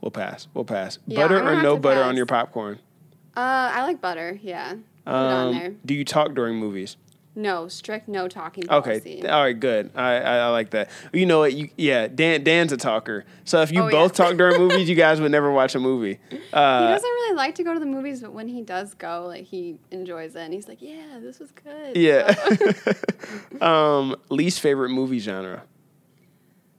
we'll 0.00 0.10
pass. 0.10 0.48
We'll 0.54 0.64
pass. 0.64 0.98
Yeah, 1.06 1.20
butter 1.20 1.34
I'm 1.36 1.40
gonna 1.44 1.50
or 1.50 1.54
have 1.56 1.62
no 1.64 1.74
to 1.74 1.80
butter 1.82 2.02
on 2.02 2.16
your 2.16 2.24
popcorn? 2.24 2.78
Uh, 3.36 3.40
I 3.74 3.82
like 3.82 4.00
butter. 4.00 4.38
Yeah, 4.42 4.70
put 4.72 4.78
it 5.10 5.14
on 5.14 5.52
there. 5.52 5.66
Um, 5.66 5.78
do 5.84 5.92
you 5.92 6.04
talk 6.04 6.34
during 6.34 6.56
movies? 6.56 6.96
No, 7.36 7.68
strict 7.68 8.08
no 8.08 8.26
talking 8.26 8.68
Okay. 8.68 9.22
All 9.28 9.42
right. 9.44 9.58
Good. 9.58 9.92
I, 9.94 10.16
I 10.16 10.36
I 10.38 10.48
like 10.48 10.70
that. 10.70 10.90
You 11.12 11.26
know 11.26 11.38
what? 11.38 11.52
You 11.52 11.70
yeah. 11.76 12.08
Dan 12.08 12.42
Dan's 12.42 12.72
a 12.72 12.76
talker. 12.76 13.24
So 13.44 13.62
if 13.62 13.70
you 13.70 13.82
Oh, 13.82 13.86
yeah. 13.86 13.90
both 13.92 14.14
talk 14.14 14.36
during 14.36 14.58
movies, 14.66 14.88
you 14.88 14.96
guys 14.96 15.20
would 15.20 15.30
never 15.30 15.50
watch 15.52 15.74
a 15.76 15.78
movie. 15.80 16.18
he 16.28 16.38
Uh, 16.52 16.88
doesn't 16.90 17.08
really 17.08 17.36
like 17.36 17.54
to 17.54 17.62
go 17.62 17.72
to 17.72 17.78
the 17.78 17.86
movies, 17.86 18.20
but 18.20 18.32
when 18.32 18.48
he 18.48 18.62
does 18.62 18.94
go, 18.94 19.26
like 19.28 19.44
he 19.44 19.78
enjoys 19.92 20.34
it, 20.34 20.40
and 20.40 20.52
he's 20.52 20.66
like, 20.66 20.82
"Yeah, 20.82 21.20
this 21.20 21.38
was 21.38 21.52
good." 21.52 21.96
yeah. 21.96 22.32
So- 22.34 23.60
um, 23.66 24.16
least 24.28 24.60
favorite 24.60 24.90
movie 24.90 25.20
genre. 25.20 25.62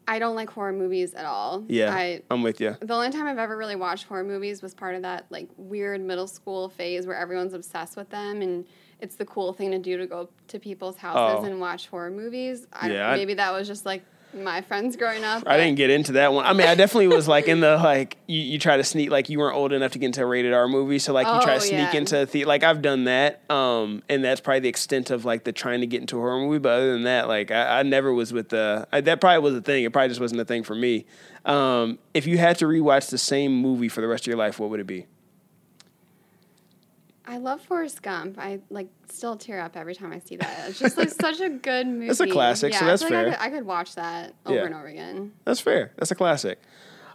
I 0.08 0.20
don't 0.20 0.36
like 0.36 0.50
horror 0.50 0.74
movies 0.74 1.14
at 1.14 1.24
all. 1.26 1.64
Yeah, 1.70 1.94
I 1.96 2.22
I'm 2.30 2.44
with 2.44 2.60
you. 2.60 2.76
the 2.82 2.94
only 2.94 3.12
time 3.12 3.28
I've 3.28 3.38
ever 3.38 3.56
really 3.56 3.78
watched 3.78 4.06
horror 4.06 4.26
movies 4.26 4.62
was 4.62 4.74
part 4.74 4.96
of 4.96 5.04
that 5.04 5.26
like 5.30 5.48
weird 5.56 6.02
middle 6.02 6.28
school 6.28 6.68
phase 6.68 7.08
where 7.08 7.16
everyone's 7.16 7.54
obsessed 7.54 7.96
with 7.96 8.10
them 8.10 8.42
and 8.42 8.66
it's 9.02 9.16
the 9.16 9.26
cool 9.26 9.52
thing 9.54 9.72
to 9.72 9.80
do 9.80 9.98
to 9.98 10.06
go 10.08 10.30
to 10.50 10.60
people's 10.60 10.98
houses 10.98 11.44
Oh. 11.44 11.46
and 11.50 11.60
watch 11.60 11.88
horror 11.88 12.12
movies. 12.12 12.68
I, 12.72 12.92
Yeah, 12.92 13.10
I- 13.12 13.18
maybe 13.18 13.34
that 13.36 13.52
was 13.52 13.68
just 13.68 13.86
like 13.86 14.04
my 14.34 14.62
friends 14.62 14.96
growing 14.96 15.26
up. 15.26 15.44
I 15.46 15.58
didn't 15.58 15.76
get 15.76 15.90
into 15.90 16.14
that 16.14 16.32
one. 16.32 16.46
I 16.46 16.54
mean, 16.54 16.66
I 16.66 16.74
definitely 16.76 17.10
was 17.10 17.28
like 17.28 17.50
in 17.50 17.60
the 17.68 17.76
like 17.76 18.16
you, 18.28 18.40
you 18.40 18.60
try 18.60 18.78
to 18.78 18.84
sneak 18.86 19.10
like 19.10 19.28
you 19.28 19.38
weren't 19.40 19.58
old 19.58 19.74
enough 19.74 19.92
to 19.92 20.00
get 20.00 20.06
into 20.06 20.22
a 20.24 20.26
rated 20.26 20.54
R 20.54 20.70
movie, 20.70 21.00
so 21.00 21.12
like 21.12 21.28
you 21.28 21.42
try 21.42 21.56
Oh, 21.56 21.60
to 21.60 21.62
sneak 21.66 21.92
yeah. 21.92 21.98
into 21.98 22.26
the 22.26 22.46
like 22.46 22.64
I've 22.64 22.82
done 22.82 23.04
that, 23.06 23.42
um, 23.52 24.04
and 24.08 24.24
that's 24.24 24.40
probably 24.40 24.62
the 24.62 24.70
extent 24.70 25.12
of 25.12 25.26
like 25.26 25.44
the 25.44 25.52
trying 25.52 25.82
to 25.82 25.88
get 25.88 26.00
into 26.00 26.16
a 26.18 26.22
horror 26.22 26.40
movie. 26.40 26.60
But 26.60 26.70
other 26.70 26.94
than 26.94 27.04
that, 27.04 27.28
like 27.28 27.52
I, 27.52 27.80
I 27.80 27.84
never 27.84 28.14
was 28.14 28.32
with 28.32 28.48
the 28.50 28.88
I, 28.94 29.02
that 29.02 29.20
probably 29.20 29.40
was 29.40 29.56
a 29.56 29.62
thing. 29.62 29.84
It 29.84 29.92
probably 29.92 30.08
just 30.08 30.22
wasn't 30.22 30.40
a 30.40 30.46
thing 30.46 30.64
for 30.64 30.76
me. 30.76 31.08
Um, 31.44 32.00
if 32.14 32.26
you 32.26 32.38
had 32.38 32.58
to 32.60 32.66
rewatch 32.68 33.10
the 33.10 33.18
same 33.18 33.54
movie 33.54 33.90
for 33.90 34.00
the 34.00 34.08
rest 34.08 34.24
of 34.24 34.28
your 34.28 34.38
life, 34.38 34.60
what 34.60 34.70
would 34.70 34.80
it 34.80 34.88
be? 34.88 35.08
I 37.26 37.38
love 37.38 37.62
Forrest 37.62 38.02
Gump. 38.02 38.38
I 38.40 38.60
like 38.70 38.88
still 39.10 39.36
tear 39.38 39.60
up 39.62 39.78
every 39.78 39.94
time 39.96 40.12
I 40.12 40.20
see 40.20 40.38
that. 40.38 40.70
It's 40.70 40.80
just 40.80 40.98
like 40.98 41.10
such 41.10 41.40
a 41.40 41.50
good 41.68 41.88
movie. 41.88 42.08
It's 42.08 42.20
a 42.20 42.28
classic, 42.28 42.74
Yeah, 42.74 42.80
so 42.80 42.86
I 42.86 42.88
that's 42.90 43.04
feel 43.04 43.12
like. 43.12 43.28
I 43.28 43.32
could, 43.32 43.40
I 43.40 43.50
could 43.50 43.66
watch 43.66 43.96
that 43.96 44.34
over 44.46 44.56
Yeah. 44.56 44.66
and 44.66 44.76
over 44.76 44.88
again. 44.88 45.34
That's 45.46 45.60
fair. 45.60 45.92
That's 45.98 46.12
a 46.12 46.16
classic. 46.16 46.60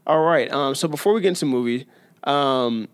All 0.06 0.22
right. 0.22 0.50
Um, 0.52 0.74
so 0.76 0.86
before 0.86 1.12
we 1.12 1.20
get 1.20 1.28
into 1.28 1.46
movie, 1.46 1.86
um, 2.24 2.88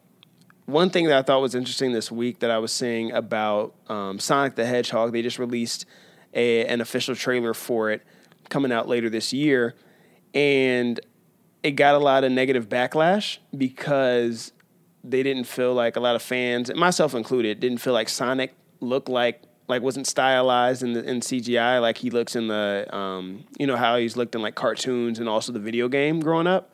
one 0.66 0.88
thing 0.90 1.06
that 1.06 1.18
I 1.18 1.22
thought 1.22 1.42
was 1.42 1.54
interesting 1.54 1.92
this 1.92 2.10
week 2.10 2.38
that 2.40 2.50
I 2.50 2.58
was 2.58 2.72
seeing 2.72 3.12
about 3.12 3.74
um, 3.88 4.18
Sonic 4.18 4.54
the 4.54 4.64
Hedgehog, 4.64 5.12
they 5.12 5.20
just 5.20 5.38
released 5.38 5.84
a, 6.32 6.64
an 6.66 6.80
official 6.80 7.14
trailer 7.14 7.52
for 7.52 7.90
it 7.90 8.02
coming 8.48 8.72
out 8.72 8.88
later 8.88 9.10
this 9.10 9.32
year, 9.32 9.74
and 10.32 10.98
it 11.62 11.72
got 11.72 11.94
a 11.94 11.98
lot 11.98 12.24
of 12.24 12.32
negative 12.32 12.68
backlash 12.68 13.38
because 13.56 14.52
they 15.04 15.22
didn't 15.22 15.44
feel 15.44 15.74
like 15.74 15.96
a 15.96 16.00
lot 16.00 16.14
of 16.16 16.22
fans, 16.22 16.72
myself 16.74 17.14
included, 17.14 17.60
didn't 17.60 17.78
feel 17.78 17.92
like 17.92 18.08
Sonic 18.08 18.54
looked 18.80 19.08
like 19.08 19.42
like 19.68 19.80
wasn't 19.82 20.06
stylized 20.06 20.82
in 20.82 20.92
the 20.92 21.02
in 21.08 21.20
CGI 21.20 21.80
like 21.80 21.96
he 21.98 22.10
looks 22.10 22.36
in 22.36 22.48
the 22.48 22.86
um, 22.94 23.44
you 23.58 23.66
know 23.66 23.76
how 23.76 23.96
he's 23.96 24.16
looked 24.16 24.34
in 24.34 24.42
like 24.42 24.54
cartoons 24.54 25.18
and 25.18 25.28
also 25.28 25.52
the 25.52 25.60
video 25.60 25.88
game 25.88 26.20
growing 26.20 26.46
up. 26.46 26.70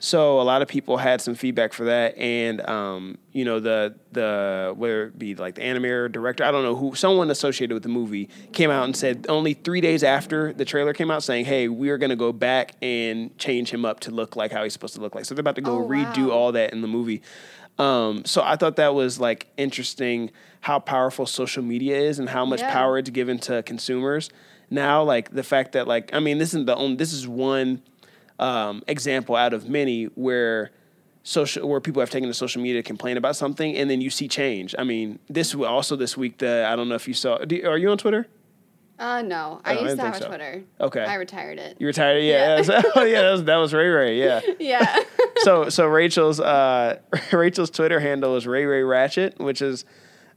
So 0.00 0.40
a 0.40 0.42
lot 0.44 0.62
of 0.62 0.68
people 0.68 0.96
had 0.98 1.20
some 1.20 1.34
feedback 1.34 1.72
for 1.72 1.86
that, 1.86 2.16
and 2.16 2.60
um, 2.68 3.18
you 3.32 3.44
know 3.44 3.58
the 3.58 3.96
the 4.12 4.72
whether 4.76 5.06
it 5.06 5.18
be 5.18 5.34
like 5.34 5.56
the 5.56 5.62
animator 5.62 6.10
director, 6.10 6.44
I 6.44 6.52
don't 6.52 6.62
know 6.62 6.76
who, 6.76 6.94
someone 6.94 7.28
associated 7.32 7.74
with 7.74 7.82
the 7.82 7.88
movie 7.88 8.28
came 8.52 8.70
out 8.70 8.84
and 8.84 8.96
said 8.96 9.26
only 9.28 9.54
three 9.54 9.80
days 9.80 10.04
after 10.04 10.52
the 10.52 10.64
trailer 10.64 10.92
came 10.94 11.10
out, 11.10 11.24
saying, 11.24 11.46
"Hey, 11.46 11.66
we 11.66 11.90
are 11.90 11.98
going 11.98 12.10
to 12.10 12.16
go 12.16 12.32
back 12.32 12.74
and 12.80 13.36
change 13.38 13.70
him 13.72 13.84
up 13.84 13.98
to 14.00 14.12
look 14.12 14.36
like 14.36 14.52
how 14.52 14.62
he's 14.62 14.72
supposed 14.72 14.94
to 14.94 15.00
look 15.00 15.16
like." 15.16 15.24
So 15.24 15.34
they're 15.34 15.40
about 15.40 15.56
to 15.56 15.62
go 15.62 15.78
Oh, 15.82 15.88
redo 15.88 16.28
wow. 16.28 16.34
all 16.34 16.52
that 16.52 16.72
in 16.72 16.80
the 16.80 16.88
movie. 16.88 17.20
Um, 17.78 18.24
so 18.24 18.42
I 18.42 18.56
thought 18.56 18.76
that 18.76 18.94
was 18.94 19.20
like 19.20 19.46
interesting 19.56 20.30
how 20.62 20.80
powerful 20.80 21.26
social 21.26 21.62
media 21.62 21.96
is 21.98 22.18
and 22.18 22.28
how 22.28 22.44
much 22.44 22.60
Yeah. 22.60 22.72
power 22.72 22.98
it's 22.98 23.10
given 23.10 23.38
to 23.40 23.62
consumers. 23.62 24.30
Now, 24.70 25.02
like 25.02 25.30
the 25.30 25.44
fact 25.44 25.72
that 25.72 25.86
like 25.86 26.12
I 26.12 26.20
mean, 26.20 26.38
this 26.38 26.50
isn't 26.50 26.66
the 26.66 26.76
only. 26.76 26.96
This 26.96 27.12
is 27.12 27.26
one 27.28 27.82
um, 28.38 28.82
example 28.86 29.36
out 29.36 29.52
of 29.52 29.68
many 29.68 30.04
where 30.14 30.70
social 31.22 31.68
where 31.68 31.80
people 31.80 32.00
have 32.00 32.10
taken 32.10 32.28
to 32.28 32.34
social 32.34 32.60
media 32.62 32.82
to 32.82 32.86
complain 32.86 33.16
about 33.16 33.36
something 33.36 33.76
and 33.76 33.88
then 33.88 34.00
you 34.00 34.10
see 34.10 34.28
change. 34.28 34.74
I 34.78 34.84
mean, 34.84 35.18
this 35.28 35.54
also 35.54 35.94
this 35.96 36.16
week 36.16 36.38
the 36.38 36.66
I 36.68 36.74
don't 36.76 36.88
know 36.88 36.94
if 36.96 37.06
you 37.06 37.14
saw. 37.14 37.38
Do, 37.38 37.62
are 37.68 37.78
you 37.78 37.90
on 37.90 37.98
Twitter? 37.98 38.26
Uh, 38.98 39.22
no, 39.22 39.58
Oh, 39.58 39.60
I 39.64 39.74
I 39.76 39.80
used 39.82 39.96
to 39.96 40.02
have 40.02 40.16
a 40.16 40.18
so. 40.18 40.26
Twitter. 40.28 40.62
Okay. 40.80 41.04
I 41.04 41.14
retired 41.14 41.58
it. 41.58 41.76
You 41.78 41.86
retired? 41.86 42.18
it, 42.18 42.24
Yeah, 42.24 42.56
Yeah. 42.56 42.62
that's- 42.62 42.92
oh, 42.96 43.04
yeah. 43.04 43.22
That 43.22 43.30
was, 43.32 43.44
that 43.44 43.56
was 43.56 43.72
Ray 43.74 43.88
Ray. 43.88 44.18
Yeah. 44.18 44.40
yeah. 44.58 44.96
so 45.38 45.68
so 45.68 45.86
Rachel's 45.86 46.40
uh, 46.40 46.98
Rachel's 47.32 47.70
Twitter 47.70 48.00
handle 48.00 48.36
is 48.36 48.46
Ray 48.46 48.64
Ray 48.64 48.82
Ratchet, 48.82 49.38
which 49.38 49.62
is 49.62 49.84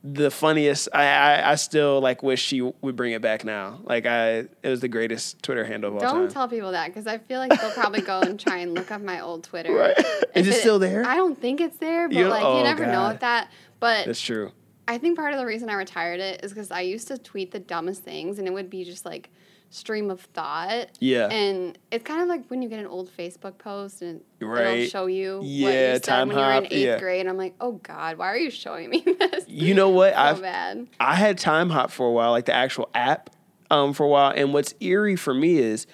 the 0.04 0.30
funniest. 0.32 0.90
I, 0.94 1.06
I 1.06 1.52
I 1.52 1.56
still 1.56 2.02
like 2.02 2.22
wish 2.24 2.42
she 2.44 2.62
would 2.62 2.96
bring 2.96 3.14
it 3.14 3.22
back 3.22 3.44
now. 3.44 3.80
Like 3.84 4.06
I, 4.06 4.30
it 4.64 4.70
was 4.70 4.80
the 4.80 4.88
greatest 4.88 5.42
Twitter 5.44 5.64
handle 5.66 5.96
of 5.98 6.04
all 6.04 6.14
Don't 6.14 6.30
tell 6.32 6.48
people 6.48 6.72
that 6.72 6.88
because 6.88 7.08
I 7.08 7.18
feel 7.18 7.40
like 7.40 7.60
they'll 7.60 7.72
probably 7.72 8.02
go 8.02 8.20
and 8.22 8.40
try 8.40 8.58
and 8.58 8.74
look 8.76 8.92
up 8.92 9.02
my 9.02 9.20
old 9.22 9.44
Twitter. 9.44 9.74
Right. 9.74 9.98
Is 10.36 10.48
If 10.48 10.56
it 10.56 10.60
still 10.60 10.78
there? 10.80 11.04
I 11.06 11.16
don't 11.16 11.40
think 11.40 11.62
it's 11.62 11.78
there, 11.78 12.08
but 12.08 12.16
You- 12.18 12.28
like 12.28 12.44
oh, 12.44 12.58
you 12.58 12.64
never 12.64 12.86
know 12.86 12.92
God. 12.94 13.12
with 13.14 13.22
that. 13.22 13.50
But 13.80 14.06
That's 14.06 14.22
true. 14.22 14.52
I 14.92 14.98
think 14.98 15.18
part 15.18 15.32
of 15.34 15.40
the 15.40 15.46
reason 15.46 15.70
I 15.70 15.74
retired 15.76 16.20
it 16.20 16.44
is 16.44 16.52
because 16.52 16.70
I 16.70 16.82
used 16.82 17.08
to 17.08 17.18
tweet 17.18 17.52
the 17.52 17.60
dumbest 17.60 18.04
things, 18.04 18.40
and 18.40 18.48
it 18.48 18.52
would 18.52 18.70
be 18.70 18.84
just 18.84 19.06
like 19.06 19.30
stream 19.70 20.12
of 20.12 20.20
thought. 20.20 20.90
Yeah. 21.00 21.30
And 21.30 21.78
it's 21.92 22.04
kind 22.04 22.22
of 22.22 22.28
like 22.28 22.46
when 22.50 22.62
you 22.62 22.68
get 22.68 22.80
an 22.80 22.88
old 22.88 23.10
Facebook 23.18 23.58
post 23.58 24.02
and 24.02 24.22
it'll 24.42 24.86
show 24.88 25.06
you 25.06 25.38
what 25.38 25.46
Yeah, 25.48 25.70
you 25.70 25.94
said 25.94 26.04
time 26.04 26.28
when 26.28 26.38
you 26.38 26.44
were 26.44 26.52
in 26.52 26.66
eighth 26.66 26.74
yeah. 26.74 27.00
grade. 27.00 27.22
And 27.22 27.30
I'm 27.30 27.38
like, 27.38 27.56
oh 27.62 27.74
God, 27.84 28.18
why 28.18 28.28
are 28.28 28.38
you 28.38 28.52
showing 28.52 28.90
me 28.90 29.00
this? 29.06 29.46
You 29.48 29.74
know 29.74 29.88
what? 29.88 30.14
so 30.14 30.20
I've 30.20 30.42
bad. 30.42 30.88
I 31.00 31.16
had 31.16 31.38
Timehop 31.38 31.90
for 31.90 32.06
a 32.06 32.12
while, 32.12 32.32
like 32.32 32.46
the 32.46 32.54
actual 32.54 32.90
app, 32.94 33.30
um, 33.70 33.94
for 33.94 34.06
a 34.06 34.10
while. 34.10 34.34
And 34.36 34.54
what's 34.54 34.76
eerie 34.82 35.16
for 35.16 35.34
me 35.34 35.58
is 35.58 35.88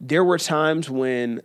there 0.00 0.22
were 0.22 0.36
times 0.36 0.90
when 0.90 1.40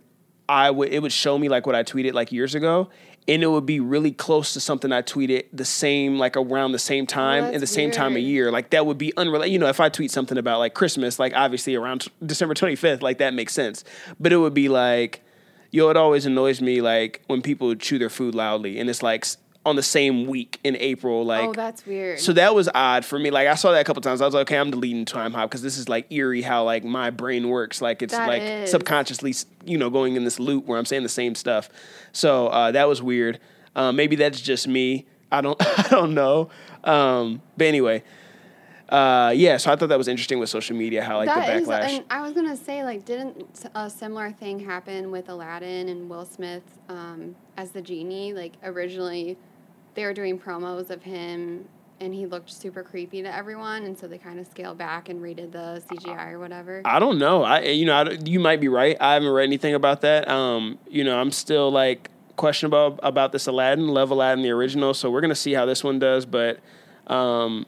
I 0.50 0.70
would 0.70 0.92
it 0.92 1.00
would 1.00 1.12
show 1.12 1.38
me 1.38 1.48
like 1.48 1.64
what 1.64 1.74
I 1.76 1.82
tweeted 1.82 2.12
like 2.12 2.30
years 2.30 2.54
ago, 2.54 2.90
and 3.30 3.44
it 3.44 3.46
would 3.46 3.64
be 3.64 3.78
really 3.78 4.10
close 4.10 4.54
to 4.54 4.60
something 4.60 4.90
I 4.90 5.02
tweeted 5.02 5.44
the 5.52 5.64
same 5.64 6.18
like 6.18 6.36
around 6.36 6.72
the 6.72 6.80
same 6.80 7.06
time 7.06 7.44
and 7.44 7.54
that's 7.54 7.60
the 7.60 7.66
same 7.68 7.92
time 7.92 8.16
of 8.16 8.22
year. 8.22 8.50
Like 8.50 8.70
that 8.70 8.86
would 8.86 8.98
be 8.98 9.16
unrelated. 9.16 9.52
You 9.52 9.60
know, 9.60 9.68
if 9.68 9.78
I 9.78 9.88
tweet 9.88 10.10
something 10.10 10.36
about 10.36 10.58
like 10.58 10.74
Christmas, 10.74 11.20
like 11.20 11.32
obviously 11.36 11.76
around 11.76 12.00
t- 12.00 12.10
December 12.26 12.54
twenty 12.54 12.74
fifth, 12.74 13.02
like 13.02 13.18
that 13.18 13.32
makes 13.32 13.52
sense. 13.52 13.84
But 14.18 14.32
it 14.32 14.38
would 14.38 14.52
be 14.52 14.68
like, 14.68 15.22
yo, 15.70 15.90
it 15.90 15.96
always 15.96 16.26
annoys 16.26 16.60
me 16.60 16.80
like 16.80 17.22
when 17.28 17.40
people 17.40 17.72
chew 17.76 18.00
their 18.00 18.10
food 18.10 18.34
loudly, 18.34 18.80
and 18.80 18.90
it's 18.90 19.02
like 19.02 19.24
on 19.66 19.76
the 19.76 19.82
same 19.82 20.26
week 20.26 20.58
in 20.64 20.74
April, 20.76 21.22
like 21.24 21.48
oh, 21.48 21.52
that's 21.52 21.84
weird. 21.84 22.18
so 22.18 22.32
that 22.32 22.54
was 22.54 22.68
odd 22.74 23.04
for 23.04 23.18
me. 23.18 23.30
Like 23.30 23.46
I 23.46 23.54
saw 23.56 23.72
that 23.72 23.80
a 23.80 23.84
couple 23.84 24.00
times. 24.00 24.22
I 24.22 24.24
was 24.24 24.32
like, 24.34 24.42
okay, 24.48 24.56
I'm 24.56 24.70
deleting 24.70 25.04
Timehop 25.04 25.42
because 25.44 25.60
this 25.60 25.76
is 25.76 25.86
like 25.88 26.10
eerie 26.10 26.40
how 26.40 26.64
like 26.64 26.82
my 26.82 27.10
brain 27.10 27.48
works. 27.48 27.82
Like 27.82 28.00
it's 28.00 28.14
That 28.14 28.26
like 28.26 28.40
is. 28.42 28.70
subconsciously, 28.70 29.34
you 29.66 29.76
know, 29.76 29.90
going 29.90 30.16
in 30.16 30.24
this 30.24 30.40
loop 30.40 30.64
where 30.64 30.78
I'm 30.78 30.86
saying 30.86 31.02
the 31.02 31.10
same 31.10 31.34
stuff. 31.34 31.68
So 32.12 32.48
uh, 32.48 32.70
that 32.72 32.88
was 32.88 33.02
weird. 33.02 33.38
Uh, 33.76 33.92
maybe 33.92 34.16
that's 34.16 34.40
just 34.40 34.66
me. 34.66 35.06
I 35.30 35.42
don't. 35.42 35.60
I 35.78 35.88
don't 35.90 36.14
know. 36.14 36.48
Um, 36.82 37.42
but 37.58 37.66
anyway, 37.66 38.02
uh, 38.88 39.32
yeah. 39.36 39.58
So 39.58 39.70
I 39.70 39.76
thought 39.76 39.90
that 39.90 39.98
was 39.98 40.08
interesting 40.08 40.38
with 40.38 40.48
social 40.48 40.74
media 40.76 41.04
how 41.04 41.18
like 41.18 41.28
That 41.28 41.46
the 41.46 41.54
is- 41.62 41.68
backlash. 41.68 41.88
and 41.98 42.04
I 42.10 42.22
was 42.22 42.32
gonna 42.32 42.56
say, 42.56 42.82
like, 42.82 43.04
didn't 43.04 43.46
a 43.74 43.90
similar 43.90 44.32
thing 44.32 44.58
happen 44.58 45.10
with 45.10 45.28
Aladdin 45.28 45.88
and 45.90 46.08
Will 46.08 46.24
Smith 46.24 46.62
um, 46.88 47.36
as 47.56 47.70
the 47.72 47.82
genie? 47.82 48.32
Like, 48.32 48.54
originally, 48.64 49.36
they 50.00 50.06
were 50.06 50.14
doing 50.14 50.38
promos 50.38 50.88
of 50.88 51.02
him, 51.02 51.68
and 52.00 52.14
he 52.14 52.24
looked 52.24 52.50
super 52.50 52.82
creepy 52.82 53.20
to 53.20 53.34
everyone, 53.34 53.84
and 53.84 53.98
so 53.98 54.08
they 54.08 54.16
kind 54.16 54.40
of 54.40 54.46
scaled 54.46 54.78
back 54.78 55.10
and 55.10 55.20
redid 55.20 55.52
the 55.52 55.82
CGI 55.90 56.32
or 56.32 56.38
whatever. 56.38 56.80
I 56.86 56.98
don't 56.98 57.18
know. 57.18 57.42
I 57.42 57.60
you 57.64 57.84
know 57.84 57.92
I, 57.92 58.12
you 58.24 58.40
might 58.40 58.62
be 58.62 58.68
right. 58.68 58.96
I 58.98 59.12
haven't 59.12 59.28
read 59.28 59.44
anything 59.44 59.74
about 59.74 60.00
that. 60.00 60.26
Um, 60.26 60.78
you 60.88 61.04
know, 61.04 61.20
I'm 61.20 61.30
still 61.30 61.70
like 61.70 62.10
questionable 62.36 62.98
about 63.02 63.32
this 63.32 63.46
Aladdin, 63.46 63.88
Love 63.88 64.10
Aladdin, 64.10 64.42
the 64.42 64.48
original. 64.52 64.94
So 64.94 65.10
we're 65.10 65.20
gonna 65.20 65.34
see 65.34 65.52
how 65.52 65.66
this 65.66 65.84
one 65.84 65.98
does. 65.98 66.24
But 66.24 66.60
um, 67.06 67.66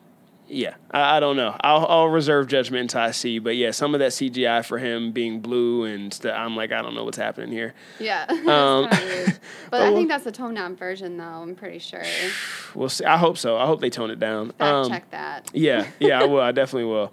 yeah, 0.52 0.74
I, 0.90 1.16
I 1.16 1.20
don't 1.20 1.36
know. 1.36 1.56
I'll, 1.60 1.86
I'll 1.86 2.08
reserve 2.08 2.46
judgment 2.46 2.82
until 2.82 3.00
I 3.00 3.10
see. 3.12 3.38
But 3.38 3.56
yeah, 3.56 3.70
some 3.70 3.94
of 3.94 4.00
that 4.00 4.12
CGI 4.12 4.64
for 4.64 4.78
him 4.78 5.12
being 5.12 5.40
blue 5.40 5.84
and 5.84 6.18
I'm 6.24 6.54
like, 6.56 6.72
I 6.72 6.82
don't 6.82 6.94
know 6.94 7.04
what's 7.04 7.16
happening 7.16 7.50
here. 7.50 7.74
yeah, 7.98 8.26
Um. 8.46 8.88
But 9.70 9.80
oh, 9.80 9.90
I 9.90 9.94
think 9.94 10.08
that's 10.08 10.24
the 10.24 10.32
toned 10.32 10.56
down 10.56 10.76
version, 10.76 11.16
though. 11.16 11.24
I'm 11.24 11.54
pretty 11.54 11.78
sure. 11.78 12.02
We'll 12.74 12.88
see. 12.90 13.04
I 13.04 13.16
hope 13.18 13.36
so. 13.38 13.56
I 13.56 13.66
hope 13.66 13.80
they 13.80 13.90
tone 13.90 14.10
it 14.10 14.18
down. 14.18 14.48
Fact 14.52 14.62
Um, 14.62 14.88
check 14.88 15.10
that. 15.10 15.50
Yeah, 15.54 15.88
yeah, 15.98 16.20
I 16.20 16.24
will. 16.26 16.40
I 16.40 16.52
definitely 16.52 16.90
will. 16.90 17.12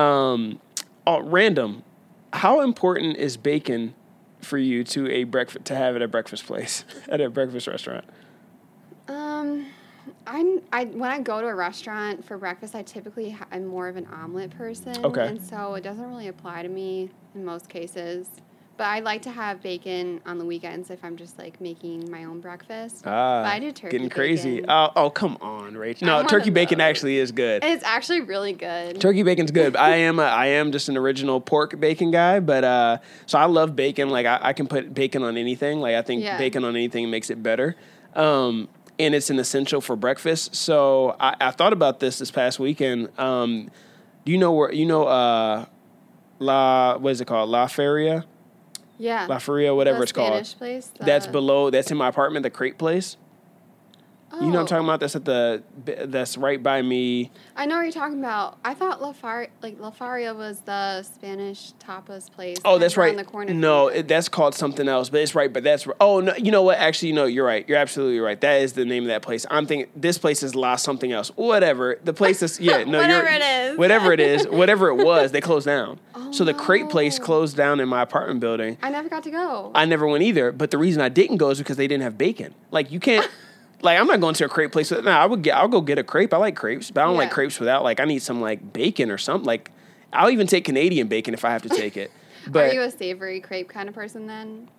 Um, 0.00 0.60
oh, 1.06 1.20
random. 1.20 1.82
How 2.32 2.60
important 2.60 3.16
is 3.16 3.36
bacon 3.36 3.94
for 4.40 4.56
you 4.58 4.84
to 4.84 5.08
a 5.10 5.24
breakfast 5.24 5.64
to 5.66 5.74
have 5.76 5.96
at 5.96 6.02
a 6.02 6.08
breakfast 6.08 6.46
place 6.46 6.84
at 7.08 7.20
a 7.20 7.28
breakfast 7.30 7.66
restaurant? 7.66 8.04
Um, 9.08 9.66
I'm 10.26 10.60
I 10.72 10.84
when 10.84 11.10
I 11.10 11.20
go 11.20 11.40
to 11.40 11.46
a 11.46 11.54
restaurant 11.54 12.24
for 12.24 12.36
breakfast, 12.38 12.74
I 12.74 12.82
typically 12.82 13.30
ha- 13.30 13.46
I'm 13.50 13.66
more 13.66 13.88
of 13.88 13.96
an 13.96 14.06
omelet 14.06 14.50
person. 14.56 15.04
Okay. 15.04 15.26
And 15.26 15.42
so 15.42 15.74
it 15.74 15.82
doesn't 15.82 16.06
really 16.08 16.28
apply 16.28 16.62
to 16.62 16.68
me 16.68 17.10
in 17.34 17.44
most 17.44 17.68
cases. 17.68 18.28
But 18.76 18.86
I 18.86 19.00
like 19.00 19.20
to 19.22 19.30
have 19.30 19.60
bacon 19.62 20.22
on 20.24 20.38
the 20.38 20.44
weekends 20.46 20.88
if 20.88 21.04
I'm 21.04 21.18
just 21.18 21.38
like 21.38 21.60
making 21.60 22.10
my 22.10 22.24
own 22.24 22.40
breakfast. 22.40 23.02
Ah, 23.06 23.42
but 23.42 23.48
I 23.50 23.58
do 23.58 23.72
turkey 23.72 23.92
getting 23.98 24.08
crazy. 24.08 24.54
bacon. 24.60 24.70
Oh, 24.70 24.90
oh, 24.96 25.10
come 25.10 25.36
on, 25.42 25.74
Rach. 25.74 26.00
I'm 26.02 26.06
No, 26.06 26.26
turkey 26.26 26.48
bacon 26.48 26.78
those. 26.78 26.84
actually 26.84 27.18
is 27.18 27.30
good. 27.30 27.62
it's 27.62 27.84
actually 27.84 28.22
really 28.22 28.54
good. 28.54 28.98
Turkey 28.98 29.22
bacon's 29.22 29.50
good. 29.50 29.76
I 29.76 29.96
am 29.96 30.18
a, 30.18 30.22
I 30.22 30.46
am 30.46 30.72
just 30.72 30.88
an 30.88 30.96
original 30.96 31.42
pork 31.42 31.78
bacon 31.78 32.10
guy, 32.10 32.40
but 32.40 32.64
uh, 32.64 32.98
so 33.26 33.38
I 33.38 33.44
love 33.44 33.76
bacon. 33.76 34.08
Like 34.08 34.24
I, 34.24 34.38
I 34.40 34.52
can 34.54 34.66
put 34.66 34.94
bacon 34.94 35.24
on 35.24 35.36
anything. 35.36 35.80
Like 35.80 35.96
I 35.96 36.00
think 36.00 36.22
Yeah. 36.22 36.38
bacon 36.38 36.64
on 36.64 36.74
anything 36.74 37.10
makes 37.10 37.28
it 37.28 37.42
better. 37.42 37.76
Um, 38.14 38.68
and 39.00 39.14
it's 39.14 39.30
an 39.30 39.38
essential 39.38 39.80
for 39.80 39.96
breakfast. 39.96 40.54
So 40.54 41.16
I, 41.18 41.36
I 41.40 41.50
thought 41.50 41.72
about 41.72 42.00
this 42.00 42.18
this 42.18 42.30
past 42.30 42.58
weekend. 42.58 43.08
Um, 43.18 43.70
do 44.24 44.32
you 44.32 44.38
know 44.38 44.52
where 44.52 44.72
you 44.72 44.86
know 44.86 45.04
uh, 45.04 45.66
La 46.38 46.96
what 46.98 47.10
is 47.10 47.20
it 47.20 47.26
called 47.26 47.48
La 47.50 47.66
Feria 47.66 48.24
yeah. 49.00 49.24
La 49.26 49.38
Feria 49.38 49.74
whatever 49.74 49.98
The 49.98 50.02
it's 50.02 50.12
called. 50.12 50.46
Spanish 50.46 50.58
place. 50.58 50.92
That's 51.00 51.26
below. 51.26 51.70
That's 51.70 51.90
in 51.90 51.96
my 51.96 52.08
apartment. 52.08 52.42
The 52.42 52.50
crepe 52.50 52.76
place. 52.76 53.16
You 54.32 54.46
know 54.46 54.46
what 54.46 54.54
I'm 54.54 54.62
Oh, 54.62 54.66
talking 54.66 54.84
about? 54.84 55.00
That's 55.00 55.16
at 55.16 55.24
the. 55.24 55.62
That's 55.84 56.36
right 56.36 56.62
by 56.62 56.82
me. 56.82 57.32
I 57.56 57.66
know 57.66 57.76
what 57.76 57.82
you're 57.82 57.92
talking 57.92 58.18
about. 58.20 58.58
I 58.64 58.74
thought 58.74 59.02
La 59.02 59.12
Far 59.12 59.48
like 59.60 59.80
La 59.80 59.90
Faria 59.90 60.34
was 60.34 60.60
the 60.60 61.02
Spanish 61.02 61.72
tapas 61.84 62.30
place. 62.30 62.58
Oh, 62.64 62.78
that's 62.78 62.96
right. 62.96 63.16
The 63.16 63.24
corner 63.24 63.52
no, 63.52 63.88
it, 63.88 64.06
that's 64.06 64.28
called 64.28 64.54
something 64.54 64.88
else, 64.88 65.10
but 65.10 65.20
it's 65.20 65.34
right. 65.34 65.52
But 65.52 65.64
that's 65.64 65.86
oh 66.00 66.20
no, 66.20 66.34
you 66.36 66.52
know 66.52 66.62
what? 66.62 66.78
Actually, 66.78 67.12
no, 67.12 67.24
you're 67.24 67.44
right. 67.44 67.68
You're 67.68 67.78
absolutely 67.78 68.20
right. 68.20 68.40
That 68.40 68.62
is 68.62 68.74
the 68.74 68.84
name 68.84 69.02
of 69.02 69.08
that 69.08 69.22
place. 69.22 69.46
I'm 69.50 69.66
thinking 69.66 69.90
this 69.96 70.16
place 70.16 70.42
is 70.44 70.54
La 70.54 70.76
something 70.76 71.10
else. 71.10 71.30
Whatever 71.30 71.98
the 72.04 72.12
place 72.12 72.40
is. 72.42 72.60
Yeah, 72.60 72.84
no, 72.84 72.98
Whatever 72.98 73.28
you're, 73.28 73.34
it 73.34 73.42
is. 73.42 73.78
whatever 73.78 74.12
it 74.12 74.20
is, 74.20 74.46
whatever 74.50 74.88
it 74.88 75.04
was, 75.04 75.32
they 75.32 75.40
closed 75.40 75.66
down. 75.66 75.98
Oh, 76.14 76.30
so 76.30 76.44
the 76.44 76.54
crepe 76.54 76.88
place 76.88 77.18
oh. 77.18 77.24
closed 77.24 77.56
down 77.56 77.80
in 77.80 77.88
my 77.88 78.02
apartment 78.02 78.38
building. 78.40 78.78
I 78.80 78.90
never 78.90 79.08
got 79.08 79.24
to 79.24 79.30
go. 79.30 79.72
I 79.74 79.86
never 79.86 80.06
went 80.06 80.22
either. 80.22 80.52
But 80.52 80.70
the 80.70 80.78
reason 80.78 81.02
I 81.02 81.08
didn't 81.08 81.38
go 81.38 81.50
is 81.50 81.58
because 81.58 81.76
they 81.76 81.88
didn't 81.88 82.04
have 82.04 82.16
bacon. 82.16 82.54
Like 82.70 82.92
you 82.92 83.00
can't. 83.00 83.28
Like 83.82 83.98
I'm 83.98 84.06
not 84.06 84.20
going 84.20 84.34
to 84.34 84.44
a 84.44 84.48
crepe 84.48 84.72
place. 84.72 84.90
No, 84.90 85.00
I 85.10 85.26
would 85.26 85.42
get. 85.42 85.56
I'll 85.56 85.68
go 85.68 85.80
get 85.80 85.98
a 85.98 86.04
crepe. 86.04 86.34
I 86.34 86.36
like 86.36 86.56
crepes, 86.56 86.90
but 86.90 87.02
I 87.02 87.04
don't 87.04 87.16
like 87.16 87.30
crepes 87.30 87.58
without. 87.58 87.82
Like 87.82 88.00
I 88.00 88.04
need 88.04 88.20
some 88.22 88.40
like 88.40 88.72
bacon 88.72 89.10
or 89.10 89.18
something. 89.18 89.46
Like 89.46 89.70
I'll 90.12 90.30
even 90.30 90.46
take 90.46 90.64
Canadian 90.64 91.08
bacon 91.08 91.34
if 91.34 91.44
I 91.44 91.50
have 91.50 91.62
to 91.62 91.68
take 91.68 91.96
it. 91.96 92.10
But 92.48 92.70
Are 92.70 92.72
you 92.72 92.80
a 92.80 92.90
savory 92.90 93.38
crepe 93.40 93.68
kind 93.68 93.86
of 93.86 93.94
person 93.94 94.26
then? 94.26 94.70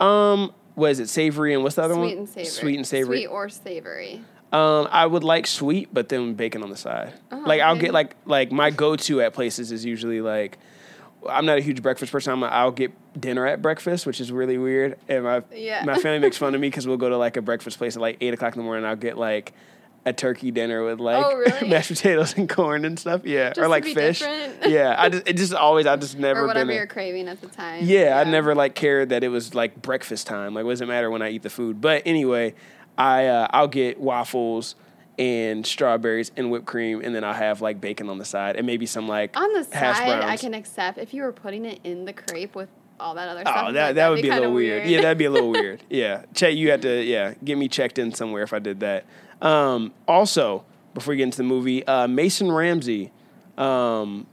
Um, 0.00 0.50
what 0.76 0.92
is 0.92 0.98
it? 0.98 1.10
Savory 1.10 1.52
and 1.52 1.62
what's 1.62 1.76
the 1.76 1.82
other 1.82 1.92
Sweet 1.92 2.16
one? 2.16 2.26
Sweet 2.26 2.38
and 2.38 2.46
savory. 2.46 2.46
Sweet 2.46 2.76
and 2.76 2.86
savory. 2.86 3.16
Sweet 3.18 3.26
or 3.26 3.48
savory. 3.50 4.22
Um, 4.50 4.88
I 4.90 5.04
would 5.04 5.22
like 5.22 5.46
sweet, 5.46 5.92
but 5.92 6.08
then 6.08 6.34
bacon 6.34 6.62
on 6.62 6.70
the 6.70 6.76
side. 6.76 7.12
Oh, 7.30 7.42
like 7.44 7.60
I'll 7.60 7.76
get 7.76 7.92
like 7.92 8.16
like 8.24 8.50
my 8.50 8.70
go 8.70 8.96
to 8.96 9.20
at 9.20 9.34
places 9.34 9.72
is 9.72 9.84
usually 9.84 10.22
like. 10.22 10.58
I'm 11.30 11.46
not 11.46 11.58
a 11.58 11.60
huge 11.60 11.82
breakfast 11.82 12.12
person. 12.12 12.32
I'm 12.32 12.42
a, 12.42 12.46
I'll 12.46 12.70
get 12.72 12.92
dinner 13.20 13.46
at 13.46 13.62
breakfast, 13.62 14.06
which 14.06 14.20
is 14.20 14.30
really 14.32 14.58
weird. 14.58 14.98
And 15.08 15.24
my 15.24 15.42
Yeah. 15.52 15.84
my 15.84 15.96
family 15.98 16.18
makes 16.18 16.36
fun 16.36 16.54
of 16.54 16.60
me 16.60 16.68
because 16.70 16.86
we'll 16.86 16.96
go 16.96 17.08
to 17.08 17.16
like 17.16 17.36
a 17.36 17.42
breakfast 17.42 17.78
place 17.78 17.96
at 17.96 18.02
like 18.02 18.18
eight 18.20 18.34
o'clock 18.34 18.54
in 18.54 18.60
the 18.60 18.64
morning. 18.64 18.84
I'll 18.84 18.96
get 18.96 19.16
like 19.18 19.52
a 20.04 20.12
turkey 20.12 20.52
dinner 20.52 20.84
with 20.84 21.00
like 21.00 21.24
Oh, 21.24 21.34
really? 21.36 21.68
mashed 21.68 21.88
potatoes 21.88 22.36
and 22.36 22.48
corn 22.48 22.84
and 22.84 22.96
stuff. 22.98 23.22
Yeah, 23.24 23.48
Just 23.48 23.58
or 23.58 23.66
like 23.68 23.84
fish. 23.84 24.20
different. 24.20 24.66
Yeah, 24.66 24.94
I 24.96 25.08
just 25.08 25.26
it 25.28 25.36
just 25.36 25.52
always 25.52 25.86
I 25.86 25.96
just 25.96 26.16
never 26.18 26.40
or 26.42 26.46
whatever 26.46 26.66
been 26.66 26.74
a- 26.74 26.78
you're 26.78 26.86
craving 26.86 27.26
at 27.28 27.40
the 27.40 27.48
time. 27.48 27.84
yeah, 27.84 28.16
I 28.18 28.24
never 28.24 28.54
like 28.54 28.74
cared 28.74 29.08
that 29.08 29.24
it 29.24 29.28
was 29.28 29.54
like 29.54 29.82
breakfast 29.82 30.26
time. 30.26 30.54
Like, 30.54 30.64
what 30.64 30.70
does 30.72 30.80
it 30.80 30.86
matter 30.88 31.10
when 31.10 31.22
I 31.22 31.30
eat 31.30 31.42
the 31.42 31.50
food? 31.50 31.80
But 31.80 32.02
anyway, 32.06 32.54
I 32.96 33.26
uh, 33.26 33.48
I'll 33.50 33.66
get 33.68 33.98
waffles 34.00 34.76
and 35.18 35.66
strawberries 35.66 36.30
and 36.36 36.50
whipped 36.50 36.66
cream, 36.66 37.00
and 37.02 37.14
then 37.14 37.24
I'll 37.24 37.32
have 37.32 37.60
like 37.60 37.80
bacon 37.80 38.08
on 38.08 38.18
the 38.18 38.24
side 38.24 38.56
and 38.56 38.66
maybe 38.66 38.86
some 38.86 39.08
like 39.08 39.36
On 39.36 39.52
the 39.52 39.66
hash 39.72 39.98
side, 39.98 40.22
I 40.22 40.36
can 40.36 40.54
accept 40.54 40.98
if 40.98 41.14
you 41.14 41.22
were 41.22 41.32
putting 41.32 41.64
it 41.64 41.80
in 41.84 42.04
the 42.04 42.12
crepe 42.12 42.54
with 42.54 42.68
all 42.98 43.14
that 43.14 43.28
other 43.28 43.40
stuff. 43.42 43.56
Oh, 43.58 43.64
but 43.66 43.72
that 43.72 43.94
that 43.96 44.08
would 44.08 44.22
be 44.22 44.28
a 44.28 44.32
kinda 44.32 44.40
little 44.42 44.54
weird. 44.54 44.86
Yeah, 44.88 45.02
that'd 45.02 45.18
be 45.18 45.24
a 45.24 45.30
little 45.30 45.50
weird. 45.52 45.82
Yeah, 45.88 46.24
check. 46.34 46.54
You 46.54 46.70
had 46.70 46.82
to 46.82 47.02
yeah 47.02 47.34
get 47.44 47.58
me 47.58 47.68
checked 47.68 47.98
in 47.98 48.12
somewhere 48.12 48.42
if 48.42 48.52
I 48.52 48.58
did 48.58 48.80
that. 48.80 49.04
Um, 49.42 49.92
also, 50.08 50.64
before 50.94 51.12
we 51.12 51.18
get 51.18 51.24
into 51.24 51.38
the 51.38 51.44
movie, 51.44 51.86
uh, 51.86 52.08
Mason 52.08 52.50
Ramsey, 52.50 53.12
um, 53.58 54.26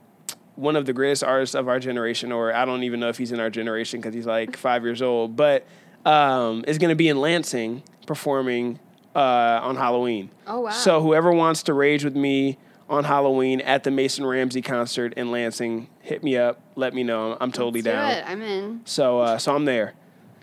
one 0.55 0.75
of 0.75 0.85
the 0.85 0.93
greatest 0.93 1.23
artists 1.23 1.55
of 1.55 1.67
our 1.67 1.79
generation, 1.79 2.31
or 2.31 2.53
I 2.53 2.65
don't 2.65 2.83
even 2.83 2.99
know 2.99 3.09
if 3.09 3.17
he's 3.17 3.31
in 3.31 3.39
our 3.39 3.49
generation 3.49 3.99
because 3.99 4.13
he's 4.13 4.25
like 4.25 4.55
five 4.55 4.83
years 4.83 5.01
old, 5.01 5.35
but 5.35 5.65
um, 6.05 6.63
is 6.67 6.77
going 6.77 6.89
to 6.89 6.95
be 6.95 7.09
in 7.09 7.19
Lansing 7.19 7.83
performing 8.05 8.79
uh, 9.15 9.59
on 9.63 9.75
Halloween. 9.75 10.29
Oh, 10.47 10.61
wow. 10.61 10.71
So 10.71 11.01
whoever 11.01 11.31
wants 11.31 11.63
to 11.63 11.73
rage 11.73 12.03
with 12.03 12.15
me 12.15 12.57
on 12.89 13.03
Halloween 13.05 13.61
at 13.61 13.83
the 13.83 13.91
Mason 13.91 14.25
Ramsey 14.25 14.61
concert 14.61 15.13
in 15.13 15.31
Lansing, 15.31 15.87
hit 16.01 16.23
me 16.23 16.37
up. 16.37 16.59
Let 16.75 16.93
me 16.93 17.03
know. 17.03 17.37
I'm 17.39 17.51
totally 17.51 17.81
Let's 17.81 17.85
do 17.85 17.91
down. 17.91 18.11
it. 18.11 18.23
I'm 18.27 18.41
in. 18.41 18.81
So 18.85 19.19
uh, 19.19 19.37
so 19.37 19.55
I'm 19.55 19.65
there. 19.65 19.93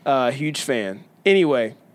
Uh, 0.06 0.30
huge 0.30 0.62
fan. 0.62 1.04
Anyway, 1.26 1.76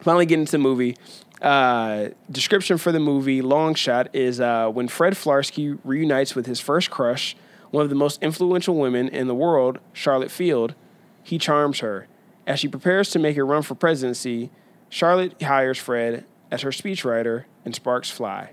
finally 0.00 0.26
getting 0.26 0.44
to 0.46 0.52
the 0.52 0.58
movie. 0.58 0.96
Uh, 1.40 2.08
description 2.30 2.78
for 2.78 2.90
the 2.90 2.98
movie 3.00 3.42
Long 3.42 3.74
Shot 3.74 4.08
is 4.14 4.40
uh, 4.40 4.68
when 4.70 4.88
Fred 4.88 5.12
Flarsky 5.12 5.78
reunites 5.84 6.34
with 6.34 6.46
his 6.46 6.58
first 6.58 6.90
crush, 6.90 7.36
one 7.70 7.82
of 7.84 7.90
the 7.90 7.96
most 7.96 8.22
influential 8.22 8.76
women 8.76 9.08
in 9.08 9.26
the 9.26 9.34
world, 9.34 9.78
Charlotte 9.92 10.30
Field, 10.30 10.74
he 11.22 11.36
charms 11.38 11.80
her. 11.80 12.06
As 12.46 12.60
she 12.60 12.68
prepares 12.68 13.10
to 13.10 13.18
make 13.18 13.36
a 13.36 13.44
run 13.44 13.62
for 13.62 13.74
presidency, 13.74 14.50
Charlotte 14.88 15.40
hires 15.42 15.78
Fred 15.78 16.24
as 16.50 16.62
her 16.62 16.70
speechwriter 16.70 17.44
and 17.64 17.74
sparks 17.74 18.10
fly. 18.10 18.50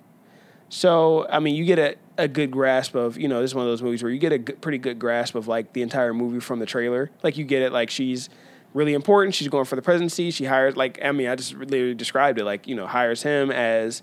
So, 0.70 1.28
I 1.30 1.40
mean, 1.40 1.56
you 1.56 1.66
get 1.66 1.80
a, 1.80 1.96
a 2.18 2.28
good 2.30 2.50
grasp 2.50 2.96
of, 2.96 3.18
you 3.18 3.28
know, 3.28 3.42
this 3.42 3.52
is 3.52 3.56
one 3.56 3.66
of 3.66 3.72
those 3.72 3.84
movies 3.84 4.02
where 4.02 4.12
you 4.12 4.20
get 4.20 4.32
a 4.32 4.40
g- 4.40 4.54
pretty 4.54 4.78
good 4.78 5.00
grasp 5.00 5.36
of 5.36 5.48
like 5.48 5.74
the 5.74 5.82
entire 5.82 6.14
movie 6.14 6.40
from 6.40 6.60
the 6.60 6.66
trailer. 6.66 7.12
Like, 7.24 7.38
you 7.38 7.44
get 7.44 7.62
it, 7.62 7.74
like, 7.74 7.90
she's 7.90 8.30
really 8.74 8.94
important. 8.94 9.36
She's 9.36 9.50
going 9.50 9.66
for 9.66 9.76
the 9.76 9.82
presidency. 9.82 10.32
She 10.32 10.46
hires, 10.46 10.78
like, 10.78 10.98
I 11.04 11.12
mean, 11.12 11.28
I 11.28 11.36
just 11.36 11.54
literally 11.54 11.94
described 11.94 12.40
it, 12.40 12.46
like, 12.46 12.68
you 12.68 12.76
know, 12.76 12.88
hires 12.88 13.22
him 13.22 13.52
as 13.52 14.02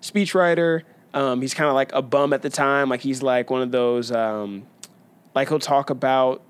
speechwriter. 0.00 0.84
Um, 1.12 1.42
he's 1.42 1.52
kind 1.52 1.68
of 1.68 1.74
like 1.74 1.92
a 1.92 2.00
bum 2.00 2.32
at 2.32 2.40
the 2.40 2.50
time. 2.50 2.88
Like, 2.88 3.02
he's 3.02 3.22
like 3.22 3.50
one 3.50 3.60
of 3.60 3.70
those, 3.70 4.10
um, 4.10 4.66
like, 5.34 5.50
he'll 5.50 5.58
talk 5.58 5.90
about, 5.90 6.40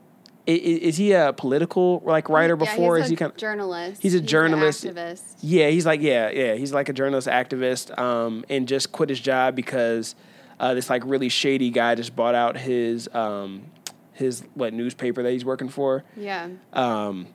is 0.55 0.97
he 0.97 1.13
a 1.13 1.33
political, 1.33 2.01
like, 2.05 2.29
writer 2.29 2.57
Yeah, 2.59 2.65
before? 2.71 2.97
he's 2.99 3.07
is 3.07 3.11
a 3.11 3.13
he 3.13 3.17
kind 3.17 3.33
of, 3.33 3.37
journalist. 3.39 4.03
he's 4.03 4.15
a 4.15 4.19
an 4.19 4.27
journalist. 4.27 4.85
activist. 4.85 5.23
yeah, 5.43 5.69
he's 5.71 5.85
like 5.87 6.01
yeah, 6.01 6.31
yeah. 6.31 6.55
He's 6.55 6.73
like 6.73 6.89
a 6.89 6.93
journalist 6.93 7.27
activist, 7.29 7.97
um, 7.99 8.45
and 8.49 8.69
just 8.69 8.93
quit 8.93 9.09
his 9.09 9.19
job 9.21 9.57
because 9.57 10.15
uh, 10.61 10.73
this 10.75 10.89
like 10.89 11.03
really 11.05 11.29
shady 11.29 11.71
guy 11.71 11.95
just 11.97 12.15
bought 12.15 12.35
out 12.35 12.57
his 12.57 13.09
um, 13.15 13.63
his 14.13 14.45
what 14.55 14.73
newspaper 14.73 15.23
that 15.23 15.33
he's 15.33 15.45
working 15.45 15.69
for, 15.69 16.05
Yeah. 16.17 16.49
um, 16.73 17.27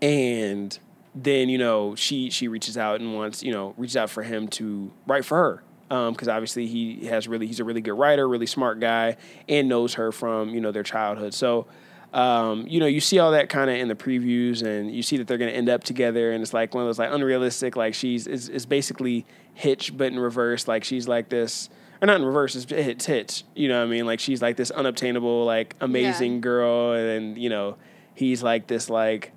and 0.00 0.78
then 1.14 1.48
you 1.48 1.58
know 1.58 1.94
she 1.94 2.30
she 2.30 2.48
reaches 2.48 2.76
out 2.78 3.00
and 3.00 3.14
wants 3.14 3.42
you 3.42 3.52
know 3.52 3.74
reaches 3.76 3.96
out 3.96 4.10
for 4.10 4.22
him 4.22 4.48
to 4.48 4.90
write 5.06 5.24
for 5.24 5.36
her 5.36 5.62
because 6.10 6.26
obviously 6.28 6.66
he 6.66 7.04
has 7.06 7.28
really 7.28 7.46
he's 7.46 7.60
a 7.60 7.64
really 7.64 7.82
good 7.82 7.92
writer, 7.92 8.26
really 8.26 8.46
smart 8.46 8.80
guy, 8.80 9.16
and 9.48 9.68
knows 9.68 9.94
her 9.94 10.10
from 10.10 10.50
you 10.50 10.60
know 10.60 10.72
their 10.72 10.82
childhood. 10.82 11.34
So 11.34 11.66
um, 12.12 12.66
you 12.68 12.78
know 12.80 12.86
you 12.86 13.00
see 13.00 13.18
all 13.18 13.32
that 13.32 13.48
kind 13.48 13.70
of 13.70 13.76
in 13.76 13.88
the 13.88 13.94
previews, 13.94 14.62
and 14.62 14.90
you 14.94 15.02
see 15.02 15.16
that 15.16 15.26
they're 15.26 15.38
going 15.38 15.50
to 15.50 15.56
end 15.56 15.68
up 15.68 15.84
together, 15.84 16.32
and 16.32 16.42
it's 16.42 16.52
like 16.52 16.74
one 16.74 16.82
of 16.82 16.88
those 16.88 16.98
like 16.98 17.10
unrealistic 17.12 17.76
like 17.76 17.94
she's 17.94 18.26
is 18.26 18.48
is 18.48 18.66
basically 18.66 19.24
Hitch 19.54 19.96
but 19.96 20.12
in 20.12 20.18
reverse. 20.18 20.68
Like 20.68 20.84
she's 20.84 21.08
like 21.08 21.28
this. 21.28 21.68
Or 22.00 22.06
not 22.06 22.16
in 22.16 22.24
reverse, 22.26 22.56
it's 22.56 22.70
it's 22.72 23.06
Hitch. 23.06 23.44
You 23.54 23.68
know 23.68 23.78
what 23.78 23.86
I 23.86 23.90
mean? 23.90 24.06
Like 24.06 24.18
she's 24.18 24.42
like 24.42 24.56
this 24.56 24.70
unobtainable, 24.72 25.44
like 25.44 25.76
amazing 25.80 26.34
Yeah. 26.34 26.40
girl, 26.40 26.92
and 26.94 27.38
you 27.38 27.48
know, 27.48 27.76
he's 28.14 28.42
like 28.42 28.66
this 28.66 28.90
like 28.90 29.32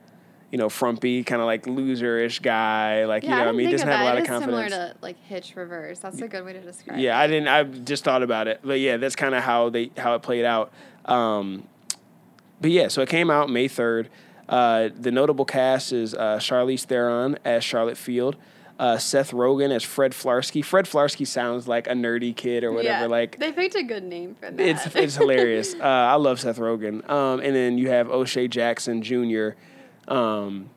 you 0.51 0.57
know, 0.57 0.69
frumpy, 0.69 1.23
kind 1.23 1.41
of 1.41 1.47
like 1.47 1.67
loser-ish 1.67 2.39
guy. 2.39 3.03
Like, 3.05 3.23
Yeah, 3.23 3.29
you 3.29 3.35
know, 3.35 3.41
I 3.41 3.45
what 3.47 3.53
I 3.55 3.57
mean, 3.57 3.71
doesn't 3.71 3.87
have 3.87 3.99
a 3.99 4.03
lot 4.05 4.17
of 4.17 4.25
confidence. 4.25 4.71
similar 4.71 4.91
to 4.93 4.95
like 5.01 5.17
Hitch 5.23 5.53
Reverse. 5.55 5.99
That's 5.99 6.21
a 6.21 6.27
good 6.29 6.45
way 6.45 6.53
to 6.53 6.61
describe 6.61 6.97
yeah, 6.99 7.19
it. 7.19 7.23
I 7.23 7.27
didn't. 7.27 7.47
I 7.49 7.63
just 7.63 8.03
thought 8.05 8.23
about 8.23 8.47
it, 8.47 8.61
but 8.63 8.79
yeah, 8.79 8.95
that's 8.97 9.15
kind 9.17 9.35
of 9.35 9.43
how 9.43 9.69
they 9.69 9.91
how 9.97 10.15
it 10.15 10.21
played 10.21 10.45
out. 10.45 10.71
Um, 11.05 11.67
but 12.61 12.71
yeah, 12.71 12.87
so 12.87 13.01
it 13.01 13.09
came 13.09 13.29
out 13.29 13.49
May 13.49 13.67
third. 13.67 14.09
Uh, 14.47 14.89
the 14.95 15.11
notable 15.11 15.45
cast 15.45 15.91
is 15.91 16.13
uh, 16.13 16.37
Charlize 16.39 16.83
Theron 16.83 17.37
as 17.43 17.63
Charlotte 17.63 17.97
Field, 17.97 18.35
uh, 18.77 18.97
Seth 18.97 19.31
Rogen 19.31 19.71
as 19.75 19.83
Fred 19.83 20.11
Flarsky. 20.11 20.63
Fred 20.63 20.85
Flarsky 20.85 21.25
sounds 21.25 21.67
like 21.67 21.87
a 21.87 21.93
nerdy 21.93 22.35
kid 22.35 22.63
or 22.63 22.71
whatever. 22.71 23.01
Yeah, 23.05 23.07
Like 23.07 23.39
they 23.39 23.51
picked 23.51 23.75
a 23.75 23.81
good 23.83 24.03
name 24.03 24.35
for 24.35 24.51
that. 24.51 24.59
it's 24.59 24.85
it's 24.95 25.15
hilarious. 25.15 25.73
Uh, 25.79 25.83
I 25.83 26.15
love 26.15 26.39
Seth 26.39 26.59
Rogen. 26.59 27.07
Um, 27.09 27.39
and 27.39 27.55
then 27.55 27.77
you 27.79 27.89
have 27.89 28.09
O'Shea 28.11 28.47
Jackson 28.47 29.01
Jr., 29.01 29.49
um, 30.07 30.69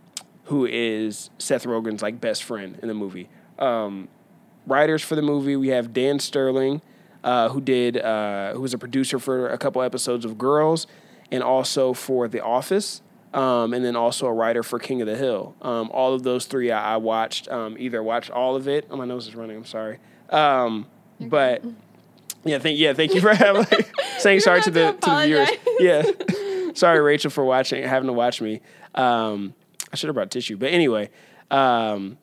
who 0.44 0.64
is 0.66 1.28
Seth 1.38 1.64
Rogen's 1.64 2.00
like 2.02 2.20
best 2.20 2.44
friend 2.44 2.78
in 2.80 2.88
the 2.88 2.94
movie. 2.94 3.28
Um, 3.58 4.08
writers 4.66 5.02
for 5.02 5.14
the 5.14 5.22
movie 5.22 5.56
we 5.56 5.68
have 5.68 5.92
Dan 5.92 6.18
Sterling, 6.20 6.80
uh, 7.22 7.50
who 7.50 7.60
did 7.60 7.98
uh, 7.98 8.54
who 8.54 8.62
was 8.62 8.72
a 8.72 8.78
producer 8.78 9.18
for 9.18 9.48
a 9.50 9.58
couple 9.58 9.82
episodes 9.82 10.24
of 10.24 10.38
Girls, 10.38 10.86
and 11.30 11.42
also 11.42 11.92
for 11.92 12.28
The 12.28 12.42
Office. 12.42 13.02
Um, 13.34 13.74
and 13.74 13.84
then 13.84 13.94
also 13.94 14.26
a 14.26 14.32
writer 14.32 14.62
for 14.62 14.78
King 14.78 15.02
of 15.02 15.06
the 15.06 15.14
Hill. 15.14 15.54
Um, 15.60 15.90
all 15.92 16.14
of 16.14 16.22
those 16.22 16.46
three 16.46 16.70
I, 16.70 16.94
I 16.94 16.96
watched. 16.96 17.46
Um, 17.48 17.76
either 17.78 18.02
watched 18.02 18.30
all 18.30 18.56
of 18.56 18.66
it. 18.68 18.86
Oh, 18.90 18.96
my 18.96 19.04
nose 19.04 19.28
is 19.28 19.36
running. 19.36 19.54
I'm 19.58 19.66
sorry. 19.66 19.98
Um, 20.30 20.86
but 21.20 21.62
yeah, 22.44 22.58
thank 22.58 22.78
yeah, 22.78 22.92
thank 22.92 23.14
you 23.14 23.20
for 23.20 23.34
having 23.34 23.66
saying 24.18 24.40
sorry 24.40 24.62
to 24.62 24.70
the 24.70 24.92
to 24.92 24.98
to 24.98 25.10
the 25.10 25.22
viewers. 25.26 25.48
Yeah, 25.80 26.72
sorry 26.74 27.00
Rachel 27.00 27.30
for 27.30 27.44
watching 27.44 27.82
having 27.84 28.06
to 28.06 28.12
watch 28.12 28.40
me. 28.40 28.60
Um, 28.94 29.54
I 29.92 29.96
should 29.96 30.08
have 30.08 30.14
brought 30.14 30.30
tissue, 30.30 30.56
but 30.56 30.70
anyway, 30.70 31.10
um, 31.50 32.18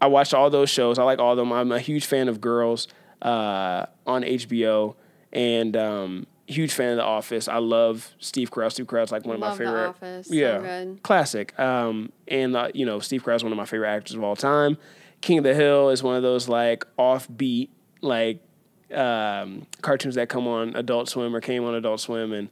I 0.00 0.06
watched 0.06 0.34
all 0.34 0.50
those 0.50 0.70
shows. 0.70 0.98
I 0.98 1.02
like 1.02 1.18
all 1.18 1.32
of 1.32 1.36
them. 1.36 1.52
I'm 1.52 1.72
a 1.72 1.80
huge 1.80 2.06
fan 2.06 2.28
of 2.28 2.40
Girls 2.40 2.88
uh, 3.22 3.86
on 4.06 4.22
HBO, 4.22 4.94
and 5.32 5.76
um, 5.76 6.26
huge 6.52 6.72
fan 6.72 6.90
of 6.92 6.96
The 6.96 7.04
Office. 7.04 7.46
I 7.48 7.58
love 7.58 8.14
Steve 8.18 8.50
Carell. 8.50 8.70
Steve 8.72 8.86
Carell's 8.86 9.12
like 9.12 9.24
one 9.26 9.34
of 9.36 9.40
Love 9.40 9.50
my 9.58 9.64
The 9.64 9.70
favorite. 9.70 9.88
Office. 9.88 10.28
So 10.28 10.34
Yeah, 10.34 10.58
good. 10.58 11.02
classic. 11.02 11.58
Um, 11.58 12.10
and 12.26 12.56
uh, 12.56 12.68
you 12.74 12.86
know, 12.86 13.00
Steve 13.00 13.22
Carell's 13.22 13.42
one 13.42 13.52
of 13.52 13.56
my 13.58 13.64
favorite 13.66 13.88
actors 13.88 14.14
of 14.16 14.22
all 14.24 14.36
time. 14.36 14.78
King 15.20 15.38
of 15.38 15.44
the 15.44 15.54
Hill 15.54 15.90
is 15.90 16.02
one 16.02 16.16
of 16.16 16.22
those 16.22 16.48
like 16.48 16.84
offbeat 16.98 17.68
like 18.00 18.40
um, 18.94 19.66
cartoons 19.82 20.14
that 20.14 20.28
come 20.28 20.46
on 20.46 20.74
Adult 20.76 21.08
Swim 21.08 21.34
or 21.34 21.40
came 21.40 21.64
on 21.64 21.74
Adult 21.74 22.00
Swim, 22.00 22.32
and 22.32 22.48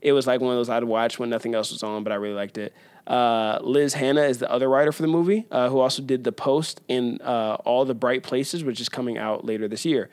it 0.00 0.12
was 0.12 0.26
like 0.26 0.40
one 0.40 0.52
of 0.52 0.58
those 0.58 0.68
I'd 0.68 0.84
watch 0.84 1.18
when 1.18 1.30
nothing 1.30 1.54
else 1.54 1.70
was 1.70 1.82
on, 1.82 2.02
but 2.02 2.12
I 2.12 2.16
really 2.16 2.34
liked 2.34 2.58
it. 2.58 2.74
Uh, 3.06 3.58
Liz 3.62 3.94
Hannah 3.94 4.22
is 4.22 4.38
the 4.38 4.50
other 4.50 4.68
writer 4.68 4.90
for 4.90 5.02
the 5.02 5.08
movie, 5.08 5.46
uh, 5.52 5.68
who 5.68 5.78
also 5.78 6.02
did 6.02 6.24
The 6.24 6.32
Post 6.32 6.80
and 6.88 7.22
uh, 7.22 7.56
All 7.64 7.84
the 7.84 7.94
Bright 7.94 8.24
Places, 8.24 8.64
which 8.64 8.80
is 8.80 8.88
coming 8.88 9.16
out 9.16 9.44
later 9.44 9.68
this 9.68 9.84
year. 9.84 10.10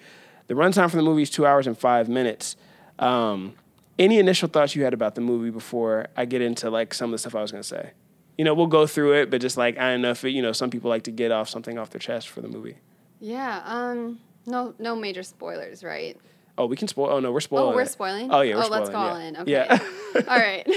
The 0.48 0.54
runtime 0.54 0.90
for 0.92 0.98
the 0.98 1.02
movie 1.04 1.24
is 1.24 1.30
two 1.32 1.46
hours 1.46 1.66
and 1.66 1.76
five 1.78 2.08
minutes. 2.08 2.56
Um, 3.04 3.54
any 4.00 4.18
initial 4.20 4.48
thoughts 4.50 4.76
you 4.76 4.84
had 4.84 4.94
about 4.94 5.16
the 5.16 5.22
movie 5.22 5.50
before 5.52 6.08
I 6.18 6.26
get 6.26 6.42
into 6.42 6.70
like 6.70 6.94
some 6.94 7.10
of 7.10 7.12
the 7.12 7.18
stuff 7.20 7.36
I 7.36 7.42
was 7.42 7.52
going 7.52 7.62
to 7.64 7.68
say? 7.68 7.92
You 8.38 8.46
know, 8.46 8.54
we'll 8.54 8.68
go 8.68 8.88
through 8.88 9.14
it, 9.22 9.30
but 9.30 9.42
just 9.42 9.58
like 9.58 9.78
I 9.78 9.92
don't 9.92 10.02
know 10.02 10.12
if 10.12 10.24
it, 10.24 10.32
you 10.32 10.42
know 10.42 10.52
some 10.52 10.70
people 10.70 10.90
like 10.90 11.04
to 11.04 11.12
get 11.12 11.32
off 11.32 11.50
something 11.50 11.78
off 11.78 11.92
their 11.92 12.00
chest 12.00 12.30
for 12.30 12.42
the 12.42 12.48
movie. 12.48 12.78
Yeah. 13.20 13.62
Um. 13.66 14.20
No. 14.46 14.74
No 14.80 14.96
major 14.96 15.24
spoilers, 15.24 15.84
right? 15.84 16.18
Oh, 16.58 16.68
we 16.68 16.76
can 16.76 16.88
spoil. 16.88 17.10
Oh 17.12 17.20
no, 17.20 17.32
we're 17.32 17.40
spoiling. 17.40 17.74
oh, 17.74 17.76
we're 17.76 17.82
it. 17.82 17.90
spoiling. 17.90 18.32
Oh 18.32 18.42
yeah, 18.42 18.56
we're 18.56 18.66
oh, 18.66 18.68
let's 18.68 18.90
go 18.90 18.94
spoiling, 18.96 19.36
all 19.36 19.42
in. 19.44 19.50
Okay. 19.50 19.52
Yeah. 19.52 19.80
all 20.28 20.38
right. 20.38 20.68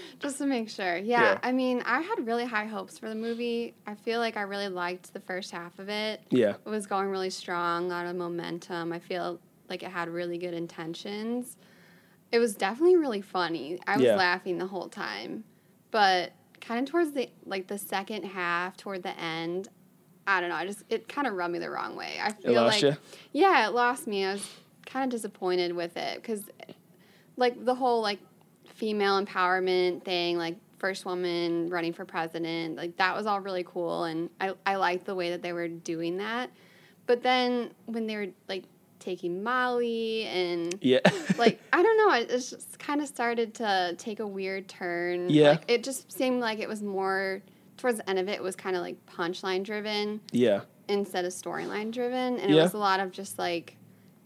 Just 0.18 0.38
to 0.38 0.46
make 0.46 0.70
sure. 0.70 0.96
Yeah, 0.96 1.20
Yeah. 1.22 1.38
I 1.42 1.52
mean, 1.52 1.82
I 1.84 2.00
had 2.00 2.26
really 2.26 2.46
high 2.46 2.64
hopes 2.64 2.98
for 2.98 3.08
the 3.08 3.14
movie. 3.14 3.74
I 3.86 3.94
feel 3.96 4.18
like 4.20 4.36
I 4.38 4.42
really 4.42 4.68
liked 4.68 5.12
the 5.12 5.20
first 5.20 5.50
half 5.50 5.78
of 5.78 5.88
it. 5.90 6.22
yeah. 6.30 6.54
It 6.64 6.68
was 6.68 6.86
going 6.86 7.08
really 7.08 7.28
strong, 7.30 7.86
a 7.86 7.88
lot 7.88 8.06
of 8.06 8.16
momentum. 8.16 8.92
I 8.94 8.98
feel 8.98 9.38
like 9.68 9.82
it 9.82 9.90
had 9.90 10.08
really 10.08 10.38
good 10.38 10.54
intentions. 10.54 11.56
It 12.32 12.38
was 12.38 12.54
definitely 12.54 12.96
really 12.96 13.20
funny. 13.22 13.78
I 13.86 13.96
was 13.96 14.04
Yeah. 14.06 14.16
laughing 14.16 14.58
the 14.58 14.66
whole 14.66 14.88
time. 14.88 15.44
But 15.90 16.32
kind 16.60 16.86
of 16.86 16.90
towards 16.90 17.12
the 17.12 17.30
like 17.44 17.68
the 17.68 17.78
second 17.78 18.24
half, 18.24 18.76
toward 18.76 19.02
the 19.02 19.18
end, 19.18 19.68
I 20.26 20.40
don't 20.40 20.50
know, 20.50 20.56
I 20.56 20.66
just 20.66 20.82
it 20.90 21.08
kind 21.08 21.26
of 21.26 21.34
rubbed 21.34 21.52
me 21.52 21.58
the 21.58 21.70
wrong 21.70 21.96
way. 21.96 22.18
I 22.22 22.32
feel 22.32 22.64
like 22.64 22.82
ya? 22.82 22.94
Yeah, 23.32 23.68
it 23.68 23.72
lost 23.74 24.06
me. 24.06 24.24
I 24.24 24.32
was 24.32 24.48
kind 24.84 25.04
of 25.04 25.10
disappointed 25.16 25.72
with 25.74 25.96
it 25.96 26.22
cuz 26.22 26.44
like 27.36 27.64
the 27.64 27.74
whole 27.74 28.00
like 28.02 28.18
female 28.74 29.22
empowerment 29.24 30.04
thing, 30.04 30.36
like 30.38 30.56
first 30.78 31.04
woman 31.06 31.70
running 31.70 31.92
for 31.92 32.04
president, 32.04 32.76
like 32.76 32.96
that 32.96 33.16
was 33.16 33.26
all 33.26 33.40
really 33.40 33.64
cool 33.64 34.04
and 34.04 34.28
I 34.40 34.54
I 34.66 34.76
liked 34.76 35.06
the 35.06 35.14
way 35.14 35.30
that 35.30 35.42
they 35.42 35.52
were 35.52 35.68
doing 35.68 36.16
that. 36.18 36.50
But 37.06 37.22
then 37.22 37.70
when 37.86 38.06
they 38.06 38.16
were 38.16 38.26
like 38.48 38.64
taking 39.06 39.42
Molly 39.42 40.24
and 40.24 40.76
Yeah. 40.80 40.98
like 41.38 41.60
I 41.72 41.80
don't 41.82 41.96
know, 41.96 42.14
it 42.14 42.28
just 42.28 42.78
kind 42.80 43.00
of 43.00 43.06
started 43.06 43.54
to 43.54 43.94
take 43.98 44.18
a 44.18 44.26
weird 44.26 44.66
turn. 44.68 45.30
Yeah. 45.30 45.50
Like, 45.50 45.64
it 45.68 45.84
just 45.84 46.10
seemed 46.10 46.40
like 46.40 46.58
it 46.58 46.68
was 46.68 46.82
more 46.82 47.40
towards 47.76 47.98
the 47.98 48.10
end 48.10 48.18
of 48.18 48.28
it, 48.28 48.32
it 48.32 48.42
was 48.42 48.56
kind 48.56 48.74
of 48.74 48.82
like 48.82 48.96
punchline 49.06 49.62
driven 49.62 50.20
yeah. 50.32 50.62
instead 50.88 51.24
of 51.24 51.32
storyline 51.32 51.92
driven, 51.92 52.38
and 52.38 52.50
it 52.50 52.54
was 52.54 52.74
a 52.74 52.78
lot 52.78 52.98
of 53.00 53.12
just 53.12 53.38
like 53.38 53.76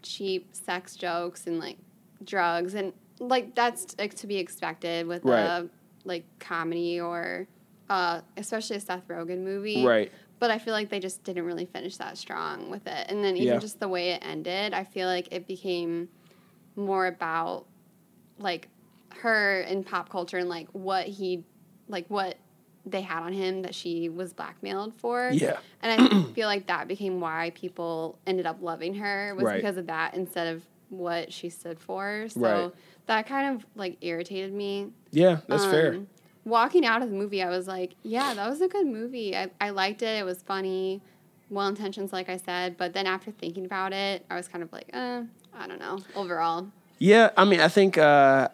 cheap 0.01 0.47
sex 0.55 0.95
jokes 0.95 1.45
and 1.45 1.59
like 1.59 1.77
drugs 2.23 2.73
and 2.73 2.91
like 3.19 3.53
that's 3.53 3.95
like, 3.99 4.15
to 4.15 4.25
be 4.25 4.37
expected 4.37 5.05
with 5.05 5.23
Right. 5.23 5.41
a 5.45 5.69
like 6.05 6.25
comedy 6.39 6.99
or 6.99 7.47
uh, 7.87 8.21
especially 8.37 8.77
a 8.77 8.79
Seth 8.79 9.07
Rogen 9.07 9.43
movie. 9.43 9.85
Right. 9.85 10.11
But 10.41 10.49
I 10.49 10.57
feel 10.57 10.73
like 10.73 10.89
they 10.89 10.99
just 10.99 11.23
didn't 11.23 11.45
really 11.45 11.65
finish 11.67 11.97
that 11.97 12.17
strong 12.17 12.71
with 12.71 12.87
it. 12.87 13.05
And 13.09 13.23
then 13.23 13.37
even 13.37 13.53
Yeah. 13.53 13.59
just 13.59 13.79
the 13.79 13.87
way 13.87 14.09
it 14.09 14.23
ended, 14.25 14.73
I 14.73 14.83
feel 14.83 15.07
like 15.07 15.27
it 15.31 15.45
became 15.45 16.09
more 16.75 17.05
about 17.05 17.67
like 18.39 18.67
her 19.19 19.61
in 19.61 19.83
pop 19.83 20.09
culture 20.09 20.39
and 20.39 20.49
like 20.49 20.67
what 20.71 21.05
he 21.05 21.43
like 21.87 22.07
what 22.07 22.39
they 22.87 23.01
had 23.01 23.21
on 23.21 23.33
him 23.33 23.61
that 23.61 23.75
she 23.75 24.09
was 24.09 24.33
blackmailed 24.33 24.95
for. 24.95 25.29
Yeah. 25.31 25.59
And 25.83 26.01
I 26.01 26.23
feel 26.33 26.47
like 26.47 26.65
that 26.65 26.87
became 26.87 27.19
why 27.19 27.51
people 27.53 28.17
ended 28.25 28.47
up 28.47 28.63
loving 28.63 28.95
her 28.95 29.35
was 29.35 29.45
Right. 29.45 29.61
because 29.61 29.77
of 29.77 29.85
that 29.87 30.15
instead 30.15 30.47
of 30.55 30.63
what 30.89 31.31
she 31.31 31.49
stood 31.51 31.79
for. 31.79 32.25
So 32.29 32.39
Right. 32.41 32.71
that 33.05 33.27
kind 33.27 33.55
of 33.55 33.65
like 33.75 33.99
irritated 34.01 34.53
me. 34.53 34.89
Yeah, 35.11 35.41
that's 35.47 35.65
fair. 35.65 35.93
Um, 35.93 36.07
Walking 36.43 36.85
out 36.85 37.01
of 37.03 37.09
the 37.09 37.15
movie, 37.15 37.43
I 37.43 37.49
was 37.49 37.67
like, 37.67 37.95
yeah, 38.03 38.33
that 38.33 38.49
was 38.49 38.61
a 38.61 38.67
good 38.67 38.87
movie. 38.87 39.35
I, 39.35 39.49
I 39.59 39.69
liked 39.69 40.01
it. 40.01 40.19
It 40.19 40.25
was 40.25 40.41
funny, 40.41 41.01
well 41.49 41.67
intentions, 41.67 42.11
like 42.11 42.29
I 42.29 42.37
said. 42.37 42.77
But 42.77 42.93
then 42.93 43.05
after 43.05 43.29
thinking 43.31 43.65
about 43.65 43.93
it, 43.93 44.25
I 44.29 44.35
was 44.35 44.47
kind 44.47 44.63
of 44.63 44.71
like, 44.73 44.89
eh, 44.93 45.23
I 45.53 45.67
don't 45.67 45.79
know, 45.79 45.99
overall. 46.15 46.67
Yeah, 46.97 47.29
I 47.37 47.45
mean, 47.45 47.59
I 47.59 47.67
think 47.67 47.97
uh, 47.97 48.49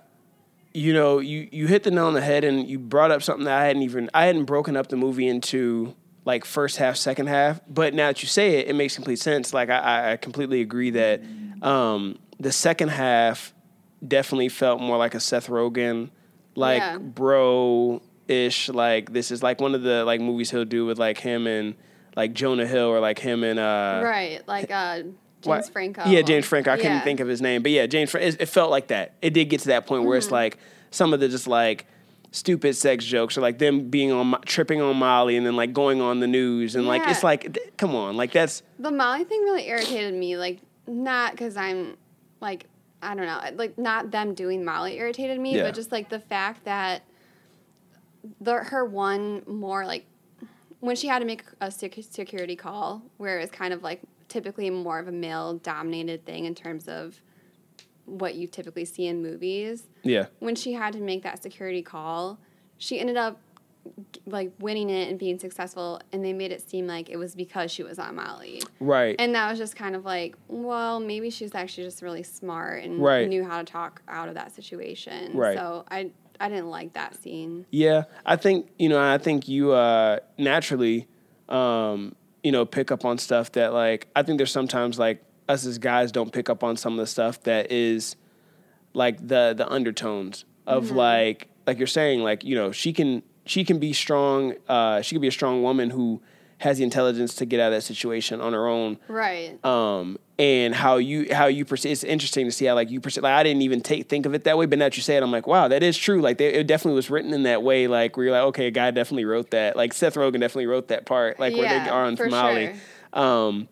you 0.74 0.94
know 0.94 1.20
you 1.20 1.48
you 1.52 1.68
hit 1.68 1.84
the 1.84 1.92
nail 1.92 2.06
on 2.08 2.14
the 2.14 2.22
head, 2.22 2.44
and 2.44 2.68
you 2.68 2.78
brought 2.80 3.12
up 3.12 3.24
something 3.24 3.46
that 3.46 3.58
I 3.62 3.66
hadn't 3.68 3.84
even 3.84 4.10
I 4.14 4.26
hadn't 4.26 4.46
broken 4.46 4.76
up 4.78 4.88
the 4.88 4.96
movie 4.98 5.28
into 5.28 5.96
like 6.26 6.44
first 6.44 6.76
half, 6.78 6.98
second 6.98 7.28
half. 7.28 7.62
But 7.70 7.94
now 7.94 8.08
that 8.08 8.22
you 8.22 8.28
say 8.28 8.60
it, 8.60 8.68
it 8.68 8.74
makes 8.74 8.96
complete 8.96 9.20
sense. 9.20 9.54
Like 9.54 9.70
I- 9.70 9.80
I, 9.80 10.12
I 10.14 10.18
completely 10.18 10.60
agree 10.62 10.90
that 10.92 11.22
um, 11.62 12.20
the 12.40 12.52
second 12.52 12.90
half 12.90 13.54
definitely 14.06 14.50
felt 14.50 14.82
more 14.82 14.98
like 14.98 15.16
a 15.16 15.20
Seth 15.22 15.48
Rogen, 15.48 16.10
like 16.58 16.80
Yeah. 16.82 16.98
bro 16.98 18.02
ish. 18.28 18.70
Like 18.70 19.14
this 19.14 19.32
is 19.32 19.42
like 19.42 19.62
one 19.62 19.76
of 19.76 19.84
the 19.84 20.04
like 20.04 20.20
movies 20.22 20.52
he'll 20.52 20.66
do 20.66 20.86
with 20.86 20.98
like 21.00 21.18
him 21.18 21.48
and 21.48 21.76
like 22.16 22.34
Jonah 22.34 22.66
Hill 22.68 22.88
or 22.88 23.00
like 23.00 23.20
him 23.20 23.44
and 23.44 23.60
uh, 23.60 24.02
right. 24.04 24.42
Like 24.48 24.72
uh, 24.72 25.04
James 25.42 25.70
Franco. 25.70 26.04
Yeah, 26.06 26.22
James 26.24 26.46
Franco. 26.46 26.72
I 26.72 26.78
couldn't 26.78 27.02
think 27.02 27.20
of 27.20 27.28
his 27.28 27.42
name, 27.42 27.62
but 27.62 27.72
yeah, 27.72 27.86
James. 27.86 28.10
Franco. 28.12 28.28
It, 28.28 28.42
it 28.42 28.46
felt 28.48 28.72
like 28.72 28.88
that. 28.88 29.14
It 29.22 29.34
did 29.34 29.46
get 29.46 29.62
to 29.62 29.68
that 29.68 29.86
point 29.86 30.04
where 30.04 30.18
Mm-hmm. 30.20 30.26
it's 30.26 30.32
like 30.32 30.58
some 30.92 31.14
of 31.14 31.20
the 31.20 31.30
just 31.30 31.48
like 31.48 31.86
stupid 32.32 32.76
sex 32.76 33.06
jokes 33.06 33.38
or 33.38 33.42
like 33.42 33.58
them 33.60 33.90
being 33.90 34.12
on 34.12 34.36
tripping 34.46 34.82
on 34.82 34.98
Molly 34.98 35.38
and 35.38 35.46
then 35.46 35.56
like 35.56 35.72
going 35.74 36.02
on 36.02 36.20
the 36.20 36.28
news 36.28 36.76
and 36.76 36.86
like 36.86 37.02
it's 37.08 37.24
like 37.24 37.54
th- 37.54 37.72
come 37.78 37.96
on, 37.96 38.18
like 38.18 38.32
that's 38.34 38.64
The 38.80 38.92
Molly 38.92 39.24
thing 39.24 39.42
really 39.44 39.68
irritated 39.68 40.14
me. 40.14 40.38
Like, 40.38 40.60
not 40.88 41.32
because 41.32 41.56
I'm 41.56 41.96
like, 42.42 42.66
I 43.08 43.16
don't 43.16 43.26
know, 43.26 43.40
like 43.58 43.78
not 43.78 44.12
them 44.12 44.34
doing 44.34 44.66
Molly 44.66 44.98
irritated 44.98 45.40
me, 45.40 45.56
Yeah. 45.56 45.64
but 45.64 45.74
just 45.74 45.94
like 45.94 46.10
the 46.10 46.20
fact 46.20 46.66
that 46.66 47.04
the 48.42 48.56
her 48.56 48.84
one 48.84 49.44
more 49.48 49.86
like 49.86 50.06
when 50.82 50.96
she 50.98 51.08
had 51.08 51.20
to 51.20 51.26
make 51.26 51.44
a 51.62 51.72
sec- 51.72 51.96
security 52.02 52.56
call, 52.58 53.02
where 53.16 53.40
it's 53.40 53.52
kind 53.52 53.74
of 53.74 53.82
like 53.82 54.02
typically 54.28 54.70
more 54.70 55.00
of 55.00 55.08
a 55.08 55.12
male 55.12 55.54
dominated 55.54 56.26
thing 56.26 56.44
in 56.44 56.54
terms 56.54 56.90
of 56.90 57.22
what 58.04 58.36
you 58.36 58.46
typically 58.48 58.86
see 58.86 59.06
in 59.08 59.22
movies 59.22 59.84
yeah, 60.04 60.28
when 60.40 60.56
she 60.56 60.74
had 60.74 60.94
to 60.94 61.00
make 61.00 61.24
that 61.24 61.42
security 61.42 61.82
call, 61.82 62.38
she 62.78 63.00
ended 63.00 63.16
up 63.18 63.40
like 64.26 64.52
winning 64.60 64.90
it 64.90 65.10
and 65.10 65.18
being 65.20 65.40
successful, 65.40 66.00
and 66.12 66.24
they 66.24 66.34
made 66.34 66.52
it 66.52 66.68
seem 66.70 66.88
like 66.88 67.10
it 67.10 67.18
was 67.18 67.36
because 67.36 67.72
she 67.72 67.84
was 67.84 68.00
on 68.00 68.16
Molly. 68.16 68.62
right. 68.80 69.16
And 69.20 69.34
that 69.36 69.50
was 69.50 69.58
just 69.60 69.76
kind 69.76 69.96
of 69.96 70.06
like, 70.06 70.36
well, 70.48 71.00
maybe 71.00 71.30
she 71.30 71.44
was 71.46 71.56
actually 71.56 71.84
just 71.86 72.02
really 72.02 72.24
smart 72.24 72.84
and 72.84 73.00
Right. 73.02 73.28
knew 73.28 73.44
how 73.44 73.60
to 73.60 73.64
talk 73.64 74.02
out 74.08 74.28
of 74.30 74.36
that 74.36 74.54
situation. 74.54 75.36
Right. 75.38 75.58
So 75.58 75.86
I 75.90 76.12
I 76.40 76.50
didn't 76.50 76.70
like 76.70 76.94
that 76.94 77.16
scene. 77.16 77.66
Yeah, 77.72 78.04
I 78.26 78.36
think 78.36 78.70
you 78.78 78.90
know. 78.90 79.00
I 79.00 79.18
think 79.18 79.48
you 79.48 79.72
uh, 79.72 80.20
naturally, 80.38 81.08
um, 81.50 82.16
you 82.44 82.52
know, 82.52 82.64
pick 82.66 82.92
up 82.92 83.06
on 83.06 83.18
stuff 83.18 83.52
that 83.54 83.74
like. 83.74 84.08
I 84.16 84.22
think 84.24 84.38
there's 84.38 84.52
sometimes 84.52 85.00
like 85.00 85.24
us 85.50 85.66
as 85.66 85.78
guys 85.80 86.12
don't 86.12 86.32
pick 86.32 86.50
up 86.50 86.64
on 86.64 86.78
some 86.78 86.94
of 86.94 87.00
the 87.00 87.08
stuff 87.08 87.42
that 87.44 87.72
is 87.72 88.16
like 88.94 89.18
the 89.26 89.54
the 89.58 89.68
undertones 89.72 90.46
of 90.68 90.92
like 90.92 91.48
like 91.66 91.78
you're 91.78 91.88
saying 91.88 92.20
like 92.22 92.44
you 92.44 92.54
know 92.56 92.72
she 92.72 92.92
can 92.94 93.24
she 93.48 93.64
can 93.64 93.80
be 93.80 93.94
strong. 93.94 94.54
Uh, 94.68 95.02
she 95.02 95.16
can 95.16 95.22
be 95.22 95.28
a 95.28 95.32
strong 95.32 95.64
woman 95.64 95.90
who 95.90 96.22
has 96.60 96.80
the 96.80 96.84
intelligence 96.84 97.36
to 97.36 97.46
get 97.46 97.60
out 97.60 97.68
of 97.72 97.78
that 97.78 97.82
situation 97.84 98.42
on 98.42 98.52
her 98.54 98.66
own 98.68 98.98
Right. 99.08 99.64
um, 99.64 100.18
and 100.40 100.74
how 100.74 100.98
you 100.98 101.28
how 101.32 101.46
you 101.46 101.66
perceive. 101.66 101.92
It's 101.92 102.04
interesting 102.04 102.46
to 102.48 102.52
see 102.52 102.66
how 102.66 102.74
like 102.74 102.90
you 102.90 103.00
perceive. 103.00 103.24
Like 103.24 103.34
I 103.34 103.44
didn't 103.44 103.62
even 103.62 103.82
take 103.82 104.10
think 104.10 104.26
of 104.26 104.34
it 104.34 104.44
that 104.46 104.58
way, 104.58 104.66
but 104.66 104.80
now 104.80 104.86
that 104.86 104.98
you 104.98 105.04
say 105.04 105.18
it, 105.18 105.24
I'm 105.24 105.32
like, 105.32 105.46
wow, 105.46 105.68
that 105.68 105.84
is 105.84 105.96
true. 105.98 106.20
Like 106.20 106.40
they, 106.40 106.54
it 106.54 106.66
definitely 106.66 106.96
was 106.96 107.10
written 107.12 107.32
in 107.34 107.44
that 107.44 107.62
way. 107.62 107.88
Like 107.88 108.18
where 108.18 108.26
you're 108.26 108.34
like, 108.34 108.44
okay, 108.50 108.68
a 108.68 108.72
guy 108.72 108.90
definitely 108.92 109.26
wrote 109.26 109.52
that. 109.52 109.76
Like 109.76 109.94
Seth 109.94 110.16
Rogen 110.16 110.40
definitely 110.40 110.66
wrote 110.68 110.88
that 110.88 111.06
part. 111.06 111.40
Like 111.40 111.54
where 111.56 111.70
they 111.70 111.90
are 111.90 112.06
on 112.06 112.18
Molly. 112.30 112.74
sure. 113.14 113.22
Um, 113.24 113.68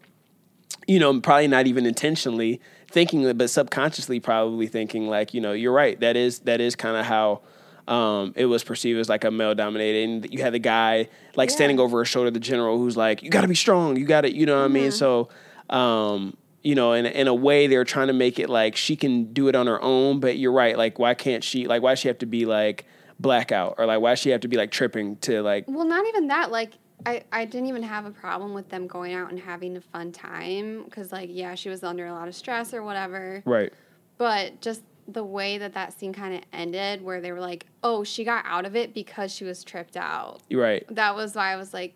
you 0.87 0.99
know, 0.99 1.19
probably 1.21 1.47
not 1.47 1.65
even 1.65 1.87
intentionally 1.87 2.61
thinking 2.91 3.23
it, 3.23 3.37
but 3.37 3.49
subconsciously 3.49 4.19
probably 4.19 4.67
thinking 4.67 5.07
like, 5.07 5.33
you 5.33 5.41
know, 5.41 5.53
you're 5.53 5.73
right. 5.73 5.99
That 5.99 6.15
is 6.15 6.39
that 6.41 6.61
is 6.61 6.75
kind 6.75 6.95
of 6.95 7.05
how 7.05 7.41
um, 7.87 8.33
it 8.35 8.45
was 8.45 8.63
perceived 8.63 8.99
as 8.99 9.09
like 9.09 9.23
a 9.23 9.31
male 9.31 9.53
dominated. 9.55 10.09
And 10.09 10.33
you 10.33 10.41
had 10.41 10.53
the 10.53 10.59
guy 10.59 11.07
like 11.35 11.49
Yeah. 11.49 11.55
standing 11.55 11.79
over 11.79 11.99
her 11.99 12.05
shoulder, 12.05 12.31
the 12.31 12.39
general, 12.39 12.77
who's 12.77 12.97
like, 12.97 13.21
you 13.23 13.29
got 13.29 13.41
to 13.41 13.47
be 13.47 13.55
strong. 13.55 13.95
You 13.97 14.05
got 14.05 14.21
to, 14.21 14.35
you 14.35 14.45
know 14.45 14.57
what 14.59 14.65
I 14.65 14.69
mean? 14.69 14.91
So, 14.91 15.29
um, 15.69 16.35
you 16.63 16.73
know, 16.73 16.93
in 16.93 17.05
in 17.05 17.27
a 17.27 17.33
way, 17.33 17.67
they're 17.67 17.83
trying 17.83 18.07
to 18.07 18.13
make 18.13 18.39
it 18.39 18.49
like 18.49 18.75
she 18.75 18.95
can 18.95 19.33
do 19.33 19.47
it 19.47 19.55
on 19.55 19.67
her 19.67 19.79
own. 19.83 20.19
But 20.19 20.37
you're 20.37 20.51
right. 20.51 20.75
Like, 20.77 20.97
why 20.97 21.13
can't 21.13 21.43
she? 21.43 21.67
Like, 21.67 21.81
why 21.83 21.91
does 21.91 21.99
she 21.99 22.07
have 22.07 22.17
to 22.19 22.25
be 22.25 22.45
like 22.45 22.85
blackout 23.19 23.75
or 23.77 23.85
like 23.85 24.01
why 24.01 24.09
does 24.11 24.19
she 24.19 24.31
have 24.31 24.41
to 24.41 24.47
be 24.47 24.57
like 24.57 24.71
tripping 24.71 25.15
to 25.17 25.41
like? 25.43 25.65
Well, 25.67 25.85
not 25.85 26.05
even 26.07 26.27
that. 26.29 26.51
Like, 26.51 26.73
I, 27.05 27.23
I 27.31 27.45
didn't 27.45 27.67
even 27.67 27.83
have 27.83 28.05
a 28.05 28.11
problem 28.11 28.53
with 28.55 28.69
them 28.69 28.87
going 28.87 29.13
out 29.13 29.29
and 29.29 29.39
having 29.39 29.77
a 29.77 29.81
fun 29.81 30.11
time 30.11 30.83
because, 30.85 31.11
like, 31.11 31.29
yeah, 31.31 31.53
she 31.53 31.69
was 31.69 31.83
under 31.83 32.07
a 32.07 32.13
lot 32.13 32.27
of 32.27 32.33
stress 32.35 32.73
or 32.73 32.81
whatever. 32.83 33.43
Right. 33.45 33.71
But 34.17 34.59
just 34.61 34.81
the 35.07 35.23
way 35.23 35.57
that 35.57 35.73
that 35.73 35.97
scene 35.97 36.13
kind 36.13 36.33
of 36.35 36.41
ended, 36.51 37.01
where 37.03 37.21
they 37.21 37.31
were 37.31 37.39
like, 37.39 37.65
oh, 37.83 38.03
she 38.03 38.23
got 38.23 38.43
out 38.47 38.65
of 38.65 38.75
it 38.75 38.93
because 38.93 39.31
she 39.31 39.43
was 39.43 39.63
tripped 39.63 39.95
out. 39.97 40.39
Right. 40.51 40.83
That 40.93 41.15
was 41.15 41.35
why 41.35 41.53
I 41.53 41.55
was 41.57 41.73
like, 41.73 41.95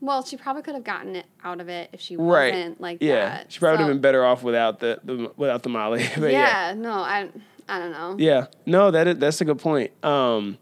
well, 0.00 0.24
she 0.24 0.36
probably 0.36 0.62
could 0.62 0.74
have 0.74 0.84
gotten 0.84 1.16
it 1.16 1.26
out 1.44 1.60
of 1.60 1.68
it 1.68 1.90
if 1.92 2.00
she 2.00 2.16
Right. 2.16 2.54
wasn't 2.54 2.80
like 2.80 2.98
Yeah. 3.00 3.16
that. 3.28 3.52
She 3.52 3.58
probably 3.58 3.72
would 3.72 3.78
So- 3.80 3.84
have 3.88 3.94
been 3.96 4.00
better 4.00 4.24
off 4.24 4.42
without 4.42 4.78
the, 4.80 5.00
the 5.04 5.32
without 5.36 5.62
the 5.62 5.68
Molly. 5.68 6.06
but 6.18 6.30
yeah. 6.32 6.68
yeah, 6.68 6.74
no, 6.74 6.92
I, 6.92 7.28
I 7.68 7.78
don't 7.78 7.92
know. 7.92 8.16
Yeah, 8.18 8.46
no, 8.64 8.90
that 8.92 9.06
is, 9.08 9.18
that's 9.18 9.40
a 9.40 9.44
good 9.44 9.58
point. 9.58 9.90
Um, 10.04 10.56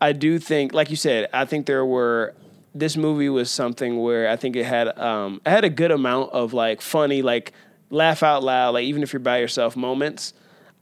I 0.00 0.12
do 0.12 0.38
think, 0.38 0.72
like 0.72 0.90
you 0.90 0.96
said, 0.96 1.28
I 1.32 1.44
think 1.44 1.66
there 1.66 1.84
were. 1.84 2.34
This 2.74 2.96
movie 2.96 3.28
was 3.28 3.50
something 3.50 3.98
where 4.00 4.28
I 4.28 4.36
think 4.36 4.54
it 4.54 4.64
had 4.64 4.96
um, 4.98 5.40
it 5.44 5.50
had 5.50 5.64
a 5.64 5.70
good 5.70 5.90
amount 5.90 6.30
of 6.32 6.52
like 6.52 6.80
funny, 6.80 7.22
like 7.22 7.52
laugh 7.90 8.22
out 8.22 8.44
loud, 8.44 8.74
like 8.74 8.84
even 8.84 9.02
if 9.02 9.12
you're 9.12 9.18
by 9.20 9.38
yourself 9.38 9.74
moments. 9.76 10.32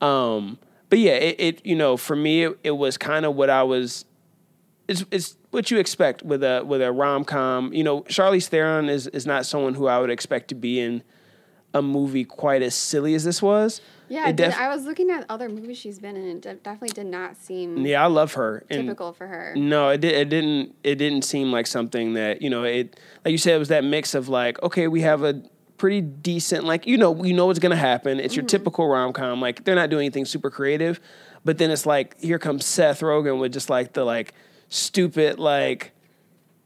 Um, 0.01 0.59
but 0.89 0.99
yeah, 0.99 1.13
it, 1.13 1.37
it 1.39 1.67
you 1.67 1.75
know 1.77 1.97
for 1.97 2.17
me 2.17 2.45
it, 2.45 2.59
it 2.63 2.71
was 2.73 2.97
kind 2.99 3.25
of 3.27 3.35
what 3.35 3.51
I 3.51 3.63
was. 3.63 4.05
It's 4.89 5.05
it's 5.11 5.37
what 5.51 5.71
you 5.71 5.79
expect 5.79 6.23
with 6.23 6.45
a 6.45 6.63
with 6.65 6.83
a 6.83 6.93
rom 6.93 7.25
com. 7.25 7.73
You 7.73 7.83
know, 7.85 8.03
Charlize 8.03 8.47
Theron 8.49 8.89
is 8.89 9.07
is 9.09 9.27
not 9.27 9.47
someone 9.47 9.75
who 9.75 9.87
I 9.87 9.99
would 9.99 10.11
expect 10.11 10.49
to 10.49 10.55
be 10.55 10.79
in 10.81 11.03
a 11.75 11.83
movie 11.83 12.25
quite 12.25 12.63
as 12.63 12.75
silly 12.75 13.15
as 13.15 13.25
this 13.25 13.43
was. 13.43 13.81
Yeah, 14.09 14.27
It 14.27 14.31
it 14.31 14.37
did, 14.37 14.45
def- 14.51 14.59
I 14.59 14.69
was 14.69 14.85
looking 14.85 15.11
at 15.11 15.27
other 15.29 15.49
movies 15.49 15.79
she's 15.79 15.99
been 15.99 16.15
in, 16.15 16.23
and 16.29 16.37
it 16.37 16.43
de- 16.43 16.55
definitely 16.55 16.95
did 16.95 17.07
not 17.07 17.37
seem 17.37 17.85
Yeah, 17.85 18.05
I 18.05 18.07
love 18.07 18.35
her. 18.35 18.65
And 18.71 18.83
typical 18.83 19.13
for 19.13 19.27
her. 19.27 19.55
No, 19.57 19.89
it 19.89 20.01
did, 20.01 20.15
it 20.15 20.29
didn't. 20.29 20.77
It 20.85 20.95
didn't 20.95 21.23
seem 21.23 21.51
like 21.51 21.67
something 21.67 22.15
that 22.15 22.41
you 22.41 22.49
know. 22.49 22.63
It 22.63 22.99
like 23.25 23.33
you 23.33 23.39
said, 23.39 23.57
it 23.57 23.59
was 23.59 23.69
that 23.69 23.83
mix 23.83 24.15
of 24.15 24.29
like, 24.29 24.63
okay, 24.63 24.87
we 24.87 25.01
have 25.01 25.25
a 25.25 25.43
pretty 25.79 26.01
decent, 26.01 26.65
like 26.65 26.87
you 26.87 26.97
know, 26.97 27.23
you 27.25 27.35
know 27.35 27.47
what's 27.47 27.59
gonna 27.59 27.77
happen. 27.77 28.19
It's 28.21 28.35
your 28.35 28.43
Mm-hmm. 28.43 28.49
typical 28.49 28.89
rom 28.89 29.13
com. 29.13 29.41
Like 29.41 29.65
they're 29.65 29.75
not 29.75 29.91
doing 29.91 30.05
anything 30.07 30.25
super 30.25 30.51
creative, 30.51 31.01
but 31.45 31.59
then 31.59 31.71
it's 31.71 31.87
like 31.87 32.21
here 32.21 32.39
comes 32.39 32.65
Seth 32.65 33.01
Rogen 33.01 33.39
with 33.41 33.53
just 33.53 33.71
like 33.71 33.93
the 33.93 34.05
like 34.05 34.33
stupid 34.69 35.39
like 35.39 35.93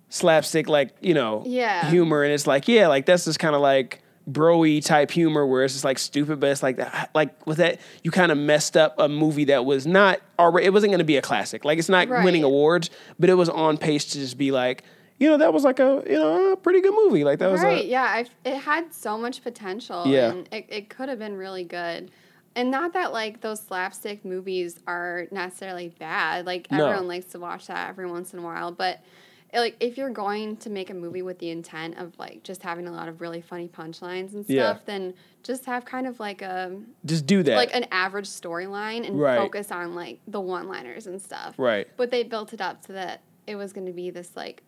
slapstick 0.09 0.69
like 0.69 0.95
you 1.01 1.15
know 1.15 1.43
Yeah. 1.47 1.89
humor, 1.91 2.23
and 2.25 2.33
it's 2.33 2.47
like 2.47 2.69
yeah, 2.69 2.89
like 2.89 3.07
that's 3.07 3.25
just 3.25 3.39
kind 3.39 3.55
of 3.55 3.61
like 3.61 4.03
broy 4.31 4.85
type 4.85 5.11
humor 5.11 5.45
where 5.47 5.65
it's 5.65 5.75
just 5.75 5.85
like 5.85 5.99
stupid, 5.99 6.39
but 6.41 6.51
it's 6.51 6.63
like 6.63 6.77
that 6.77 7.11
like 7.15 7.47
with 7.47 7.59
that 7.59 7.81
you 8.05 8.11
kind 8.11 8.31
of 8.31 8.39
messed 8.39 8.77
up 8.77 8.95
a 8.99 9.09
movie 9.09 9.45
that 9.45 9.65
was 9.65 9.87
not 9.87 10.21
already 10.39 10.67
it 10.67 10.73
wasn't 10.73 10.91
going 10.91 10.99
to 10.99 11.05
be 11.05 11.17
a 11.17 11.23
classic. 11.23 11.65
Like 11.65 11.79
it's 11.79 11.89
not 11.89 12.09
winning 12.09 12.45
awards, 12.45 12.91
but 13.19 13.31
it 13.31 13.35
was 13.35 13.49
on 13.49 13.77
pace 13.77 14.05
to 14.07 14.19
just 14.19 14.37
be 14.39 14.51
like 14.51 14.83
you 15.21 15.29
know 15.29 15.37
that 15.37 15.53
was 15.53 15.63
like 15.63 15.79
a 15.79 16.03
you 16.09 16.19
know 16.19 16.53
a 16.53 16.57
pretty 16.57 16.81
good 16.81 16.95
movie. 16.95 17.23
Like 17.23 17.39
that 17.39 17.51
was 17.53 17.61
right? 17.63 17.85
a 17.85 17.87
yeah, 17.87 18.03
I, 18.05 18.25
it 18.45 18.57
had 18.57 18.93
so 18.93 19.17
much 19.17 19.43
potential. 19.43 20.05
Yeah. 20.07 20.31
and 20.33 20.49
it, 20.53 20.67
it 20.69 20.89
could 20.91 21.09
have 21.09 21.19
been 21.21 21.37
really 21.37 21.63
good. 21.65 22.11
And 22.57 22.71
not 22.71 22.95
that 22.95 23.13
like 23.13 23.43
those 23.43 23.61
slapstick 23.61 24.25
movies 24.25 24.81
are 24.89 25.27
necessarily 25.31 25.89
bad. 26.01 26.47
Like 26.47 26.69
No. 26.73 26.87
everyone 26.87 27.07
likes 27.07 27.27
to 27.27 27.39
watch 27.39 27.69
that 27.69 27.89
every 27.91 28.11
once 28.11 28.33
in 28.33 28.41
a 28.41 28.43
while, 28.43 28.73
but 28.73 29.01
like 29.53 29.77
if 29.81 29.97
you're 29.99 30.11
going 30.11 30.57
to 30.59 30.71
make 30.71 30.91
a 30.91 30.95
movie 30.95 31.23
with 31.23 31.39
the 31.39 31.51
intent 31.51 31.99
of 31.99 32.19
like 32.19 32.43
just 32.43 32.63
having 32.63 32.89
a 32.89 32.93
lot 32.93 33.09
of 33.09 33.21
really 33.21 33.41
funny 33.41 33.69
punchlines 33.69 34.33
and 34.33 34.45
stuff, 34.45 34.47
Yeah. 34.49 34.77
then 34.87 35.15
just 35.43 35.65
have 35.67 35.85
kind 35.85 36.07
of 36.07 36.19
like 36.19 36.41
a 36.43 36.77
Just 37.05 37.27
do 37.27 37.43
that. 37.43 37.57
like 37.57 37.75
an 37.75 37.87
average 37.93 38.29
storyline 38.29 39.07
and 39.07 39.21
Right. 39.21 39.39
focus 39.39 39.71
on 39.71 39.95
like 39.95 40.19
the 40.27 40.41
one 40.41 40.67
liners 40.69 41.07
and 41.07 41.21
stuff. 41.21 41.55
right. 41.59 41.87
But 41.97 42.11
they 42.11 42.23
built 42.25 42.53
it 42.53 42.61
up 42.61 42.85
so 42.87 42.93
that 42.95 43.21
it 43.47 43.57
was 43.57 43.73
going 43.73 43.87
to 43.87 43.93
be 43.93 44.11
this 44.11 44.35
like 44.37 44.63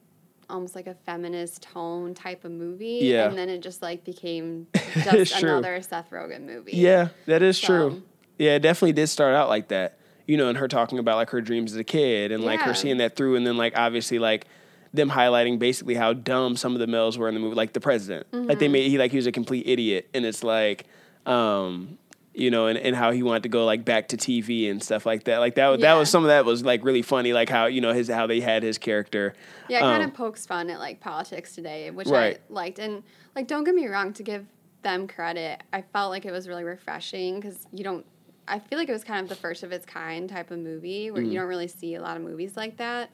almost 0.52 0.74
like 0.74 0.86
a 0.86 0.94
feminist 0.94 1.62
tone 1.62 2.14
type 2.14 2.44
of 2.44 2.52
movie. 2.52 3.00
Yeah. 3.02 3.28
And 3.28 3.36
then 3.36 3.48
it 3.48 3.60
just 3.60 3.82
like 3.82 4.04
became 4.04 4.68
just 5.02 5.42
another 5.42 5.80
Seth 5.82 6.10
Rogen 6.10 6.42
movie. 6.42 6.72
Yeah, 6.76 7.08
that 7.26 7.42
is 7.42 7.58
true. 7.58 8.02
Yeah, 8.38 8.56
it 8.56 8.60
definitely 8.60 8.92
did 8.92 9.08
start 9.08 9.34
out 9.34 9.48
like 9.48 9.68
that. 9.68 9.98
You 10.26 10.36
know, 10.36 10.48
and 10.48 10.56
her 10.58 10.68
talking 10.68 10.98
about 10.98 11.16
like 11.16 11.30
her 11.30 11.40
dreams 11.40 11.72
as 11.72 11.78
a 11.78 11.84
kid 11.84 12.30
and 12.30 12.44
like 12.44 12.60
her 12.60 12.74
seeing 12.74 12.98
that 12.98 13.16
through 13.16 13.36
and 13.36 13.46
then 13.46 13.56
like 13.56 13.76
obviously 13.76 14.18
like 14.18 14.46
them 14.94 15.10
highlighting 15.10 15.58
basically 15.58 15.94
how 15.94 16.12
dumb 16.12 16.56
some 16.56 16.74
of 16.74 16.78
the 16.78 16.86
males 16.86 17.18
were 17.18 17.28
in 17.28 17.34
the 17.34 17.40
movie, 17.40 17.56
like 17.56 17.72
the 17.72 17.80
president. 17.80 18.26
Like 18.32 18.58
they 18.58 18.68
made 18.68 18.88
he 18.88 18.98
like 18.98 19.10
he 19.10 19.16
was 19.16 19.26
a 19.26 19.32
complete 19.32 19.66
idiot 19.66 20.08
and 20.14 20.24
it's 20.24 20.44
like 20.44 20.86
um 21.26 21.98
you 22.35 22.51
know, 22.51 22.66
and, 22.66 22.79
and 22.79 22.97
how 22.97 23.11
he 23.11 23.23
wanted 23.23 23.42
to 23.45 23.49
go 23.49 23.64
like 23.64 23.85
back 23.85 24.09
to 24.09 24.16
TV 24.16 24.71
and 24.71 24.83
stuff 24.83 25.05
like 25.05 25.25
that. 25.25 25.38
Like 25.38 25.55
that 25.57 25.68
was 25.68 25.81
that 25.81 25.95
was 25.95 26.11
some 26.11 26.23
of 26.25 26.29
that 26.29 26.45
was 26.45 26.64
like 26.64 26.85
really 26.85 27.03
funny, 27.03 27.33
like 27.33 27.49
how, 27.49 27.66
you 27.66 27.81
know, 27.81 27.92
his 27.92 28.09
how 28.09 28.27
they 28.27 28.40
had 28.40 28.62
his 28.62 28.79
character. 28.79 29.35
Yeah, 29.68 29.79
it 29.79 29.81
kind 29.83 30.03
Um, 30.03 30.09
of 30.09 30.14
pokes 30.14 30.47
fun 30.47 30.71
at 30.71 30.79
like 30.79 31.01
politics 31.01 31.55
today, 31.55 31.90
which 31.90 32.09
Right. 32.09 32.38
I 32.38 32.53
liked. 32.53 32.79
And 32.79 33.03
like, 33.37 33.47
don't 33.49 33.64
get 33.64 33.75
me 33.75 33.87
wrong, 33.87 34.12
to 34.14 34.23
give 34.23 34.47
them 34.83 35.07
credit, 35.07 35.62
I 35.73 35.83
felt 35.83 36.11
like 36.11 36.25
it 36.25 36.33
was 36.33 36.49
really 36.49 36.64
refreshing 36.64 37.37
because 37.38 37.66
you 37.71 37.85
don't. 37.85 38.05
I 38.49 38.59
feel 38.59 38.77
like 38.79 38.88
it 38.88 38.92
was 38.92 39.05
kind 39.05 39.21
of 39.23 39.29
the 39.29 39.37
first 39.37 39.62
of 39.62 39.71
its 39.71 39.87
kind 39.87 40.29
type 40.29 40.51
of 40.51 40.59
movie 40.59 41.11
where 41.12 41.23
Mm. 41.23 41.29
you 41.33 41.38
don't 41.38 41.49
really 41.49 41.68
see 41.68 41.95
a 41.95 42.03
lot 42.03 42.16
of 42.16 42.23
movies 42.25 42.57
like 42.57 42.79
that. 42.79 43.11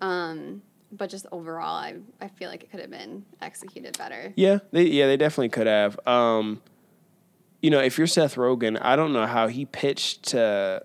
Um, 0.00 0.62
but 0.92 1.08
just 1.10 1.26
overall, 1.32 1.74
I 1.76 1.96
I 2.20 2.28
feel 2.28 2.48
like 2.50 2.62
it 2.64 2.70
could 2.70 2.80
have 2.80 2.90
been 2.90 3.24
executed 3.40 3.96
better. 3.98 4.32
Yeah, 4.36 4.58
they 4.72 4.84
yeah 4.84 5.06
they 5.06 5.16
definitely 5.16 5.48
could 5.48 5.66
have. 5.66 5.98
Um, 6.06 6.60
you 7.62 7.70
know, 7.70 7.78
if 7.80 7.96
you're 7.96 8.06
Seth 8.06 8.34
Rogen, 8.36 8.76
I 8.82 8.96
don't 8.96 9.12
know 9.14 9.26
how 9.26 9.46
he 9.48 9.64
pitched 9.64 10.24
to 10.30 10.82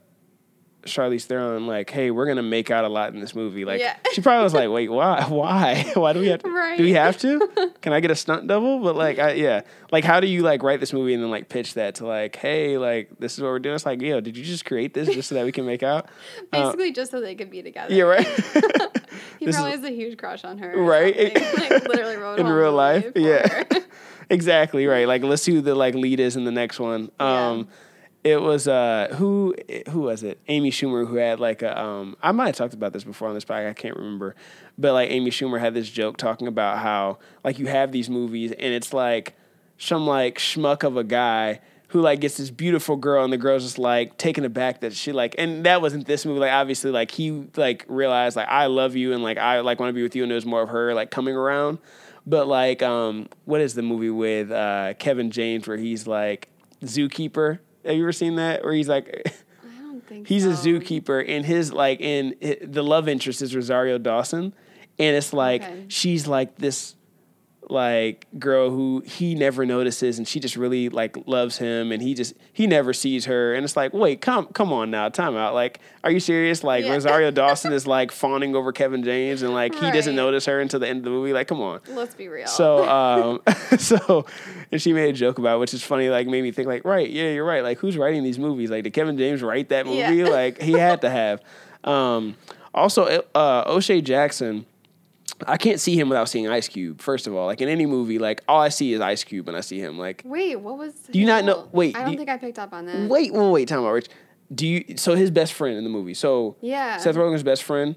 Charlize 0.86 1.26
Theron 1.26 1.68
like, 1.68 1.90
"Hey, 1.90 2.12
we're 2.12 2.28
gonna 2.28 2.42
make 2.44 2.72
out 2.72 2.86
a 2.86 2.88
lot 2.88 3.14
in 3.14 3.20
this 3.20 3.36
movie." 3.36 3.66
Like, 3.66 3.82
Yeah. 3.82 3.98
she 4.14 4.22
probably 4.22 4.44
was 4.44 4.54
like, 4.54 4.70
"Wait, 4.70 4.88
why? 4.90 5.22
Why? 5.28 5.84
Why 5.96 6.14
do 6.14 6.22
we 6.22 6.28
have 6.28 6.42
to? 6.44 6.50
Right. 6.50 6.78
Do 6.78 6.84
we 6.86 6.94
have 6.94 7.18
to? 7.18 7.74
Can 7.82 7.92
I 7.92 8.00
get 8.00 8.10
a 8.12 8.16
stunt 8.16 8.48
double?" 8.48 8.80
But 8.80 8.96
like, 8.96 9.20
I, 9.20 9.34
yeah, 9.34 9.62
like, 9.92 10.06
how 10.06 10.22
do 10.22 10.28
you 10.28 10.44
like 10.44 10.64
write 10.64 10.80
this 10.80 10.94
movie 10.94 11.14
and 11.14 11.22
then 11.22 11.30
like 11.30 11.50
pitch 11.50 11.74
that 11.74 11.96
to 11.96 12.06
like, 12.06 12.38
"Hey, 12.38 12.78
like, 12.78 13.10
this 13.20 13.34
is 13.34 13.42
what 13.42 13.50
we're 13.50 13.60
doing." 13.60 13.76
It's 13.76 13.86
like, 13.86 14.02
yo, 14.02 14.22
did 14.22 14.38
you 14.38 14.46
just 14.46 14.64
create 14.64 14.94
this 14.94 15.10
just 15.10 15.28
so 15.28 15.36
that 15.36 15.44
we 15.46 15.52
can 15.52 15.66
make 15.66 15.84
out? 15.84 16.06
Uh, 16.54 16.64
Basically, 16.64 16.94
just 16.94 17.12
so 17.12 17.20
they 17.20 17.36
could 17.36 17.50
be 17.52 17.62
together. 17.62 17.94
yeah, 17.94 18.04
right. 18.04 18.26
He 19.40 19.46
This 19.46 19.56
is- 19.56 19.56
probably 19.56 19.72
has 19.72 19.84
a 19.84 19.90
huge 19.90 20.18
crush 20.18 20.46
on 20.46 20.58
her. 20.60 20.78
Right. 20.82 21.34
like 21.36 21.88
literally 21.88 22.16
wrote 22.18 22.40
in 22.40 22.46
real 22.48 22.72
life. 22.72 23.12
Yeah. 23.16 23.64
Exactly 24.30 24.86
right. 24.88 25.08
Like 25.08 25.24
let's 25.24 25.44
see 25.44 25.54
who 25.54 25.62
the 25.62 25.76
like 25.76 25.96
lead 25.96 26.20
is 26.20 26.36
in 26.36 26.44
the 26.44 26.52
next 26.52 26.80
one. 26.80 27.12
Yeah. 27.20 27.50
Um, 27.50 27.68
it 28.24 28.42
was 28.42 28.68
uh 28.68 29.14
who 29.18 29.56
who 29.90 30.02
was 30.02 30.24
it? 30.24 30.40
Amy 30.48 30.72
Schumer 30.72 31.08
who 31.08 31.16
had 31.16 31.40
like 31.40 31.62
a 31.62 31.80
um 31.80 32.18
I 32.22 32.32
might 32.32 32.48
have 32.48 32.56
talked 32.56 32.74
about 32.74 32.94
this 32.94 33.04
before 33.04 33.30
on 33.30 33.34
this 33.34 33.46
podcast. 33.46 33.70
I 33.70 33.74
can't 33.74 33.96
remember, 33.96 34.36
but 34.78 34.94
like 34.94 35.10
Amy 35.12 35.32
Schumer 35.32 35.60
had 35.60 35.74
this 35.74 35.90
joke 35.90 36.18
talking 36.18 36.48
about 36.48 36.80
how 36.80 37.20
like 37.44 37.60
you 37.60 37.68
have 37.68 37.92
these 37.92 38.10
movies 38.10 38.52
and 38.52 38.74
it's 38.74 38.94
like 38.94 39.36
some 39.78 40.06
like 40.08 40.38
schmuck 40.40 40.84
of 40.84 40.98
a 40.98 41.04
guy. 41.04 41.62
Who 41.92 42.02
like 42.02 42.20
gets 42.20 42.36
this 42.36 42.50
beautiful 42.50 42.98
girl 42.98 43.24
and 43.24 43.32
the 43.32 43.38
girl's 43.38 43.64
just 43.64 43.80
like 43.80 44.18
taken 44.18 44.44
aback 44.44 44.82
that 44.82 44.92
she 44.92 45.14
like 45.14 45.36
and 45.38 45.66
that 45.66 45.82
wasn't 45.82 46.06
this 46.06 46.26
movie 46.26 46.42
like 46.42 46.52
obviously 46.52 46.92
like 46.92 47.12
he 47.12 47.48
like 47.56 47.86
realized 47.88 48.36
like 48.36 48.50
I 48.50 48.66
love 48.66 48.98
you 48.98 49.14
and 49.14 49.24
like 49.24 49.38
I 49.38 49.62
like 49.62 49.80
want 49.80 49.88
to 49.92 49.94
be 49.94 50.04
with 50.04 50.14
you 50.14 50.24
and 50.24 50.30
there's 50.30 50.46
more 50.46 50.62
of 50.62 50.68
her 50.68 50.94
like 50.94 51.12
coming 51.12 51.34
around 51.34 51.78
but 52.28 52.48
like, 52.48 52.84
um, 52.84 53.28
what 53.46 53.62
is 53.62 53.74
the 53.74 53.82
movie 53.82 54.10
with 54.12 54.52
uh, 54.52 54.94
Kevin 55.00 55.32
James 55.32 55.68
where 55.68 55.78
he's 55.78 56.06
like 56.06 56.50
zookeeper? 56.84 57.60
Have 57.86 57.96
you 57.96 58.04
ever 58.04 58.12
seen 58.12 58.36
that? 58.36 58.64
Where 58.64 58.74
he's 58.74 58.90
like, 58.90 59.24
I 59.66 59.82
don't 59.82 60.06
think 60.06 60.28
he's 60.28 60.44
so. 60.44 60.50
a 60.50 60.54
zookeeper, 60.54 61.24
and 61.28 61.46
his 61.46 61.72
like, 61.74 62.02
and 62.02 62.36
the 62.62 62.84
love 62.84 63.08
interest 63.08 63.42
is 63.42 63.56
Rosario 63.56 63.98
Dawson, 63.98 64.54
and 65.00 65.16
it's 65.16 65.32
like 65.34 65.64
Okay. 65.64 65.86
she's 65.88 66.28
like 66.28 66.58
this 66.58 66.96
like 67.70 68.26
girl 68.40 68.70
who 68.70 69.04
he 69.06 69.36
never 69.36 69.66
notices 69.66 70.18
and 70.18 70.28
she 70.28 70.40
just 70.40 70.56
really 70.56 70.88
like 70.88 71.18
loves 71.28 71.58
him 71.58 71.92
and 71.92 72.02
he 72.02 72.14
just 72.14 72.34
he 72.54 72.66
never 72.66 72.94
sees 72.94 73.26
her 73.26 73.54
and 73.54 73.66
it's 73.66 73.76
like 73.76 73.94
wait 73.94 74.22
come 74.22 74.46
come 74.54 74.72
on 74.72 74.90
now 74.90 75.10
time 75.10 75.36
out 75.36 75.54
like 75.54 75.80
are 76.04 76.10
you 76.12 76.20
serious 76.22 76.64
like 76.64 76.86
Yeah. 76.86 76.94
rosario 76.94 77.30
dawson 77.42 77.74
is 77.74 77.86
like 77.86 78.12
fawning 78.14 78.56
over 78.56 78.72
kevin 78.72 79.04
james 79.04 79.42
and 79.42 79.54
like 79.54 79.76
he 79.76 79.92
doesn't 79.92 80.16
notice 80.16 80.46
her 80.46 80.62
until 80.62 80.80
the 80.80 80.88
end 80.88 81.00
of 81.00 81.04
the 81.04 81.10
movie 81.10 81.34
like 81.34 81.48
come 81.50 81.60
on 81.60 81.82
Let's 81.90 82.16
be 82.16 82.30
real. 82.30 82.48
so, 82.48 82.88
um, 82.90 83.42
so, 83.78 84.26
and 84.72 84.82
she 84.82 84.94
made 84.94 85.10
a 85.10 85.14
joke 85.14 85.38
about, 85.40 85.58
it, 85.58 85.60
which 85.60 85.74
is 85.74 85.84
funny. 85.84 86.10
Like, 86.10 86.28
made 86.28 86.42
me 86.44 86.52
think, 86.52 86.68
like, 86.68 86.86
right, 86.86 87.10
yeah, 87.10 87.32
you're 87.32 87.44
right. 87.46 87.64
Like, 87.64 87.80
who's 87.80 87.98
writing 87.98 88.24
these 88.24 88.38
movies? 88.40 88.70
Like, 88.70 88.84
did 88.84 88.94
Kevin 88.94 89.18
James 89.18 89.42
write 89.42 89.70
that 89.70 89.86
movie? 89.86 89.98
Yeah. 90.18 90.30
Like, 90.30 90.62
he 90.62 90.74
had 90.74 91.02
to 91.02 91.10
have. 91.10 91.42
Um, 91.84 92.36
also, 92.74 93.24
uh, 93.36 93.64
O'Shea 93.68 94.02
Jackson. 94.02 94.66
I 95.46 95.58
can't 95.58 95.80
see 95.80 96.00
him 96.00 96.10
without 96.10 96.30
seeing 96.30 96.48
Ice 96.48 96.68
Cube. 96.68 97.00
First 97.02 97.28
of 97.28 97.36
all, 97.36 97.46
like 97.46 97.62
in 97.62 97.70
any 97.70 97.86
movie, 97.86 98.18
like 98.18 98.42
all 98.48 98.60
I 98.60 98.70
see 98.70 98.94
is 98.94 99.02
Ice 99.02 99.24
Cube 99.24 99.46
when 99.48 99.56
I 99.56 99.62
see 99.62 99.80
him. 99.80 99.98
Like, 100.00 100.24
Wait, 100.26 100.56
what 100.56 100.78
was? 100.78 100.94
Do 100.94 101.20
you 101.20 101.26
not 101.26 101.46
know- 101.46 101.68
wait, 101.72 101.96
I 101.96 102.00
do 102.00 102.04
don't 102.06 102.12
you- 102.14 102.18
think 102.18 102.30
I 102.30 102.38
picked 102.38 102.58
up 102.60 102.74
on 102.74 102.86
that. 102.88 103.10
wait, 103.10 103.32
wait, 103.34 103.50
wait, 103.52 103.68
time 103.68 103.80
out, 103.86 103.92
Rich. 103.92 104.08
Do 104.54 104.66
you? 104.66 104.96
So 104.98 105.16
his 105.16 105.30
best 105.30 105.54
friend 105.54 105.78
in 105.78 105.84
the 105.84 105.90
movie. 105.90 106.14
So 106.14 106.56
Yeah. 106.62 106.98
Seth 106.98 107.16
Rogen's 107.16 107.44
best 107.44 107.64
friend. 107.64 107.96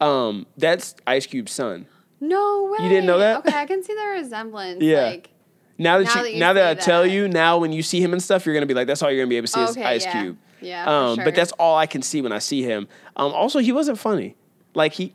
Um, 0.00 0.46
that's 0.56 0.94
Ice 1.06 1.26
Cube's 1.26 1.52
son. 1.52 1.86
No 2.20 2.64
way. 2.72 2.84
You 2.84 2.88
didn't 2.88 3.06
know 3.06 3.18
that? 3.18 3.38
Okay, 3.46 3.56
I 3.56 3.66
can 3.66 3.82
see 3.82 3.94
the 3.94 4.04
resemblance. 4.20 4.82
Yeah. 4.82 5.02
Like, 5.02 5.30
Now 5.76 5.98
that 5.98 6.04
Now 6.06 6.14
you, 6.16 6.22
that 6.22 6.32
you 6.34 6.40
now 6.40 6.52
that 6.54 6.76
I 6.78 6.80
say 6.80 6.86
tell 6.86 7.06
you, 7.06 7.28
now 7.28 7.58
when 7.58 7.72
you 7.72 7.82
see 7.82 8.00
him 8.00 8.12
and 8.12 8.22
stuff, 8.22 8.44
you're 8.46 8.54
gonna 8.54 8.66
be 8.66 8.74
like, 8.74 8.86
that's 8.86 9.02
all 9.02 9.10
you're 9.10 9.20
gonna 9.20 9.28
be 9.30 9.36
able 9.36 9.46
to 9.46 9.52
see 9.52 9.60
is 9.62 9.76
Ice 9.76 10.04
yeah. 10.04 10.22
Cube. 10.22 10.38
Yeah. 10.60 10.84
Um, 11.10 11.14
sure. 11.16 11.24
But 11.24 11.34
that's 11.36 11.52
all 11.52 11.76
I 11.76 11.86
can 11.86 12.02
see 12.02 12.20
when 12.22 12.32
I 12.32 12.38
see 12.40 12.62
him. 12.62 12.88
Um, 13.16 13.32
also, 13.32 13.58
he 13.60 13.70
wasn't 13.72 13.98
funny. 13.98 14.34
Like 14.74 14.92
he, 14.94 15.12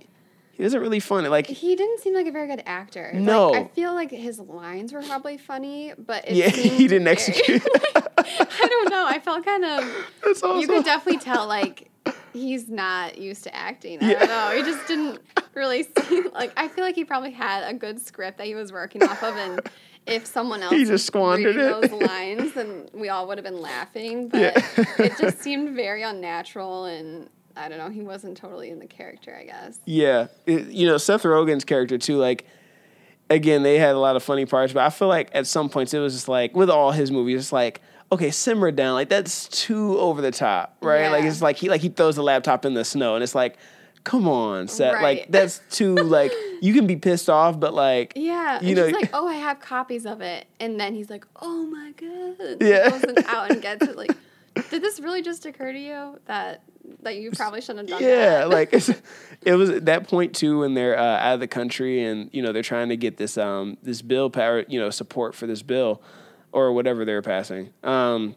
he 0.53 0.63
wasn't 0.63 0.81
really 0.83 0.99
funny. 0.99 1.27
Like 1.29 1.47
He 1.47 1.75
didn't 1.75 1.99
seem 1.99 2.13
like 2.13 2.27
a 2.27 2.31
very 2.31 2.47
good 2.47 2.63
actor. 2.65 3.09
Like, 3.13 3.21
No. 3.23 3.53
I 3.53 3.67
feel 3.69 3.93
like 3.93 4.11
his 4.11 4.39
lines 4.39 4.93
were 4.93 5.01
probably 5.01 5.37
funny, 5.37 5.93
but 5.97 6.27
it 6.27 6.35
yeah, 6.35 6.49
he 6.49 6.87
didn't 6.87 7.03
very- 7.05 7.11
execute. 7.15 7.61
I 8.17 8.67
don't 8.69 8.89
know. 8.89 9.05
I 9.07 9.19
felt 9.19 9.43
kind 9.45 9.65
of. 9.65 9.83
that's 10.23 10.43
awesome. 10.43 10.59
You 10.61 10.67
could 10.67 10.85
definitely 10.85 11.19
tell 11.19 11.47
like 11.47 11.89
he's 12.33 12.69
not 12.69 13.17
used 13.17 13.43
to 13.43 13.55
acting. 13.55 14.01
I 14.03 14.11
Yeah. 14.11 14.19
don't 14.19 14.29
know. 14.29 14.55
He 14.55 14.63
just 14.71 14.87
didn't 14.87 15.19
really 15.53 15.87
seem 16.07 16.29
like. 16.33 16.51
I 16.57 16.67
feel 16.67 16.83
like 16.83 16.95
he 16.95 17.03
probably 17.05 17.31
had 17.31 17.63
a 17.69 17.73
good 17.73 17.99
script 17.99 18.37
that 18.37 18.47
he 18.47 18.55
was 18.55 18.71
working 18.71 19.03
off 19.03 19.21
of, 19.23 19.35
and 19.35 19.59
if 20.05 20.25
someone 20.25 20.61
else 20.61 20.73
He 20.73 20.85
just 20.85 21.05
squandered 21.07 21.55
it. 21.55 21.59
those 21.91 21.91
lines, 22.01 22.53
then 22.53 22.89
we 22.93 23.09
all 23.09 23.27
would 23.27 23.37
have 23.37 23.45
been 23.45 23.61
laughing. 23.61 24.29
But 24.29 24.39
Yeah. 24.41 24.67
it 24.99 25.13
just 25.19 25.39
seemed 25.41 25.75
very 25.75 26.03
unnatural, 26.03 26.85
and 26.85 27.29
I 27.55 27.69
don't 27.69 27.77
know. 27.77 27.89
He 27.89 28.01
wasn't 28.01 28.37
totally 28.37 28.69
in 28.69 28.79
the 28.79 28.87
character. 28.87 29.35
I 29.39 29.45
guess. 29.45 29.79
Yeah, 29.85 30.27
It- 30.45 30.67
you 30.67 30.87
know 30.87 30.97
Seth 30.97 31.23
Rogen's 31.23 31.63
character 31.65 31.97
too. 31.97 32.17
Like 32.17 32.45
again, 33.29 33.63
they 33.63 33.77
had 33.79 33.95
a 33.95 33.99
lot 33.99 34.15
of 34.15 34.23
funny 34.23 34.45
parts, 34.45 34.73
but 34.73 34.83
I 34.83 34.89
feel 34.89 35.07
like 35.07 35.29
at 35.33 35.47
some 35.47 35.69
points 35.69 35.93
it 35.93 35.99
was 35.99 36.13
just 36.13 36.27
like 36.27 36.55
with 36.55 36.69
all 36.69 36.91
his 36.91 37.11
movies, 37.11 37.39
it's 37.39 37.51
like 37.53 37.81
okay, 38.11 38.29
simmer 38.31 38.69
down. 38.71 38.93
Like 38.93 39.09
that's 39.09 39.47
too 39.47 39.97
over 39.97 40.21
the 40.21 40.31
top, 40.31 40.77
right? 40.81 41.09
Like 41.09 41.23
it's 41.25 41.41
like 41.41 41.57
he 41.57 41.69
like 41.69 41.81
he 41.81 41.89
throws 41.89 42.15
the 42.15 42.23
laptop 42.23 42.65
in 42.65 42.73
the 42.73 42.85
snow, 42.85 43.15
and 43.15 43.23
it's 43.23 43.35
like. 43.35 43.57
Come 44.05 44.27
on, 44.27 44.67
Seth. 44.67 45.01
Like 45.01 45.27
that's 45.29 45.61
too 45.71 45.95
like 45.95 46.33
you 46.61 46.73
can 46.73 46.85
be 46.87 46.97
pissed 46.97 47.29
off, 47.29 47.57
but 47.57 47.73
like 47.73 48.11
Yeah, 48.17 48.59
You 48.61 48.67
and 48.71 48.75
know- 48.75 48.85
he's 48.87 48.95
like, 48.95 49.09
"Oh, 49.13 49.25
I 49.29 49.35
have 49.35 49.61
copies 49.61 50.05
of 50.05 50.19
it," 50.19 50.45
and 50.59 50.77
then 50.77 50.93
he's 50.93 51.09
like, 51.09 51.25
"Oh 51.41 51.65
my 51.67 51.93
god!" 51.95 52.57
Yeah. 52.59 52.89
he 52.99 52.99
goes 53.07 53.23
out 53.27 53.49
and 53.51 53.61
gets 53.61 53.87
it. 53.87 53.95
Like, 53.95 54.11
did 54.69 54.81
this 54.81 54.99
really 54.99 55.21
just 55.21 55.45
occur 55.45 55.71
to 55.71 55.79
you 55.79 56.19
that 56.25 56.63
that 57.01 57.15
you 57.15 57.31
probably 57.31 57.61
shouldn't 57.61 57.89
have 57.89 57.99
done 57.99 58.07
that? 58.07 58.39
yeah, 58.39 58.45
like 58.45 58.73
it 59.41 59.55
was 59.55 59.69
at 59.69 59.85
that 59.85 60.07
point 60.07 60.35
too 60.35 60.59
when 60.59 60.73
they're 60.73 60.97
uh, 60.97 61.17
out 61.17 61.35
of 61.35 61.39
the 61.39 61.47
country 61.47 62.03
and 62.03 62.29
you 62.33 62.41
know 62.41 62.51
they're 62.51 62.61
trying 62.61 62.89
to 62.89 62.97
get 62.97 63.17
this 63.17 63.37
um 63.37 63.77
this 63.81 64.01
bill 64.01 64.29
power 64.29 64.65
you 64.67 64.79
know 64.79 64.89
support 64.89 65.35
for 65.35 65.47
this 65.47 65.61
bill 65.61 66.01
or 66.51 66.71
whatever 66.73 67.03
they're 67.05 67.21
passing. 67.21 67.73
Um, 67.83 68.35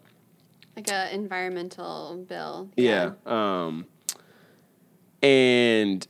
like 0.75 0.91
a 0.91 1.15
environmental 1.15 2.25
bill. 2.29 2.71
yeah. 2.77 3.13
Um, 3.25 3.87
and 5.23 6.07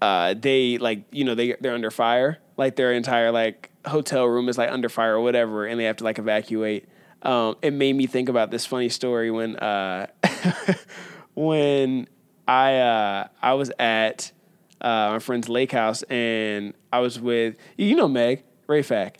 uh, 0.00 0.34
they 0.34 0.78
like 0.78 1.04
you 1.10 1.24
know 1.24 1.34
they 1.34 1.56
they're 1.60 1.74
under 1.74 1.90
fire 1.90 2.38
like 2.56 2.76
their 2.76 2.92
entire 2.92 3.30
like 3.32 3.70
hotel 3.86 4.26
room 4.26 4.48
is 4.48 4.58
like 4.58 4.70
under 4.70 4.88
fire 4.88 5.16
or 5.16 5.20
whatever 5.20 5.66
and 5.66 5.78
they 5.78 5.84
have 5.84 5.96
to 5.96 6.04
like 6.04 6.18
evacuate 6.18 6.88
um, 7.26 7.56
it 7.60 7.72
made 7.72 7.94
me 7.94 8.06
think 8.06 8.28
about 8.28 8.50
this 8.50 8.64
funny 8.64 8.88
story 8.88 9.30
when 9.30 9.56
uh, 9.56 10.06
when 11.34 12.08
i 12.48 12.76
uh, 12.78 13.28
i 13.42 13.52
was 13.54 13.70
at 13.78 14.32
uh, 14.80 15.10
my 15.12 15.18
friend's 15.18 15.48
lake 15.48 15.72
house 15.72 16.02
and 16.04 16.74
i 16.92 16.98
was 17.00 17.18
with 17.20 17.56
you 17.76 17.94
know 17.96 18.08
meg 18.08 18.44
ray 18.66 18.82
fack 18.82 19.18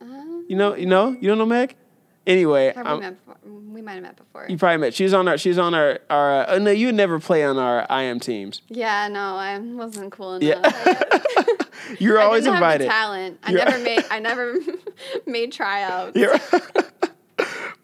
Uh, 0.00 0.06
you 0.48 0.56
know 0.56 0.74
you 0.74 0.86
know 0.86 1.10
you 1.20 1.28
don't 1.28 1.38
know 1.38 1.46
meg 1.46 1.76
Anyway, 2.28 2.72
we, 2.76 2.82
met 2.82 3.24
before? 3.24 3.36
we 3.72 3.80
might 3.82 3.92
have 3.92 4.02
met 4.02 4.16
before. 4.16 4.46
you 4.48 4.58
probably 4.58 4.78
met. 4.78 4.92
She's 4.92 5.14
on 5.14 5.28
our. 5.28 5.38
She's 5.38 5.58
on 5.58 5.74
our. 5.74 6.00
Our. 6.10 6.48
Uh, 6.50 6.58
no, 6.58 6.72
you 6.72 6.90
never 6.90 7.20
play 7.20 7.44
on 7.44 7.56
our 7.56 7.86
IM 7.88 8.18
teams. 8.18 8.62
Yeah, 8.66 9.06
no, 9.06 9.36
I 9.36 9.56
wasn't 9.60 10.10
cool 10.10 10.34
enough. 10.34 10.60
Yeah. 10.64 11.44
You're 12.00 12.18
always 12.18 12.42
didn't 12.42 12.56
have 12.56 12.62
the 12.62 12.84
invited. 12.84 12.88
talent. 12.88 13.38
I 13.44 13.50
You're- 13.52 13.64
never 13.64 13.78
made. 13.78 14.04
I 14.10 14.18
never 14.18 14.54
made 15.26 15.52
tryouts. 15.52 16.18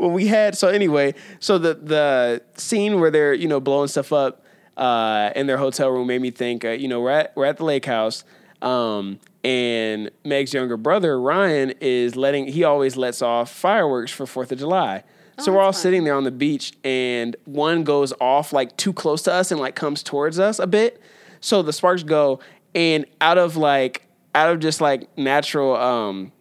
Well, 0.02 0.10
we 0.10 0.26
had 0.26 0.58
so 0.58 0.66
anyway. 0.66 1.14
So 1.38 1.58
the 1.58 1.74
the 1.74 2.42
scene 2.56 2.98
where 2.98 3.08
they're 3.12 3.32
you 3.34 3.46
know 3.46 3.60
blowing 3.60 3.86
stuff 3.86 4.12
up 4.12 4.44
uh, 4.76 5.30
in 5.36 5.46
their 5.46 5.58
hotel 5.58 5.90
room 5.90 6.08
made 6.08 6.20
me 6.20 6.32
think. 6.32 6.64
Uh, 6.64 6.70
you 6.70 6.88
know, 6.88 7.00
we're 7.00 7.10
at 7.10 7.36
we're 7.36 7.44
at 7.44 7.58
the 7.58 7.64
lake 7.64 7.84
house, 7.86 8.24
um, 8.62 9.20
and 9.44 10.10
Meg's 10.24 10.52
younger 10.52 10.76
brother 10.76 11.20
Ryan 11.20 11.74
is 11.80 12.16
letting. 12.16 12.48
He 12.48 12.64
always 12.64 12.96
lets 12.96 13.22
off 13.22 13.48
fireworks 13.52 14.10
for 14.10 14.26
Fourth 14.26 14.50
of 14.50 14.58
July. 14.58 15.04
So 15.38 15.52
Oh, 15.52 15.54
we're 15.54 15.62
all 15.62 15.72
fun. 15.72 15.80
sitting 15.80 16.02
there 16.02 16.14
on 16.16 16.24
the 16.24 16.32
beach, 16.32 16.72
and 16.82 17.36
one 17.44 17.84
goes 17.84 18.12
off 18.20 18.52
like 18.52 18.76
too 18.76 18.92
close 18.92 19.22
to 19.22 19.32
us 19.32 19.52
and 19.52 19.60
like 19.60 19.76
comes 19.76 20.02
towards 20.02 20.40
us 20.40 20.58
a 20.58 20.66
bit. 20.66 21.00
So 21.40 21.62
the 21.62 21.72
sparks 21.72 22.02
go, 22.02 22.40
and 22.74 23.06
out 23.20 23.38
of 23.38 23.56
like 23.56 24.08
out 24.34 24.50
of 24.50 24.58
just 24.58 24.80
like 24.80 25.16
natural 25.16 25.76
um 25.76 26.32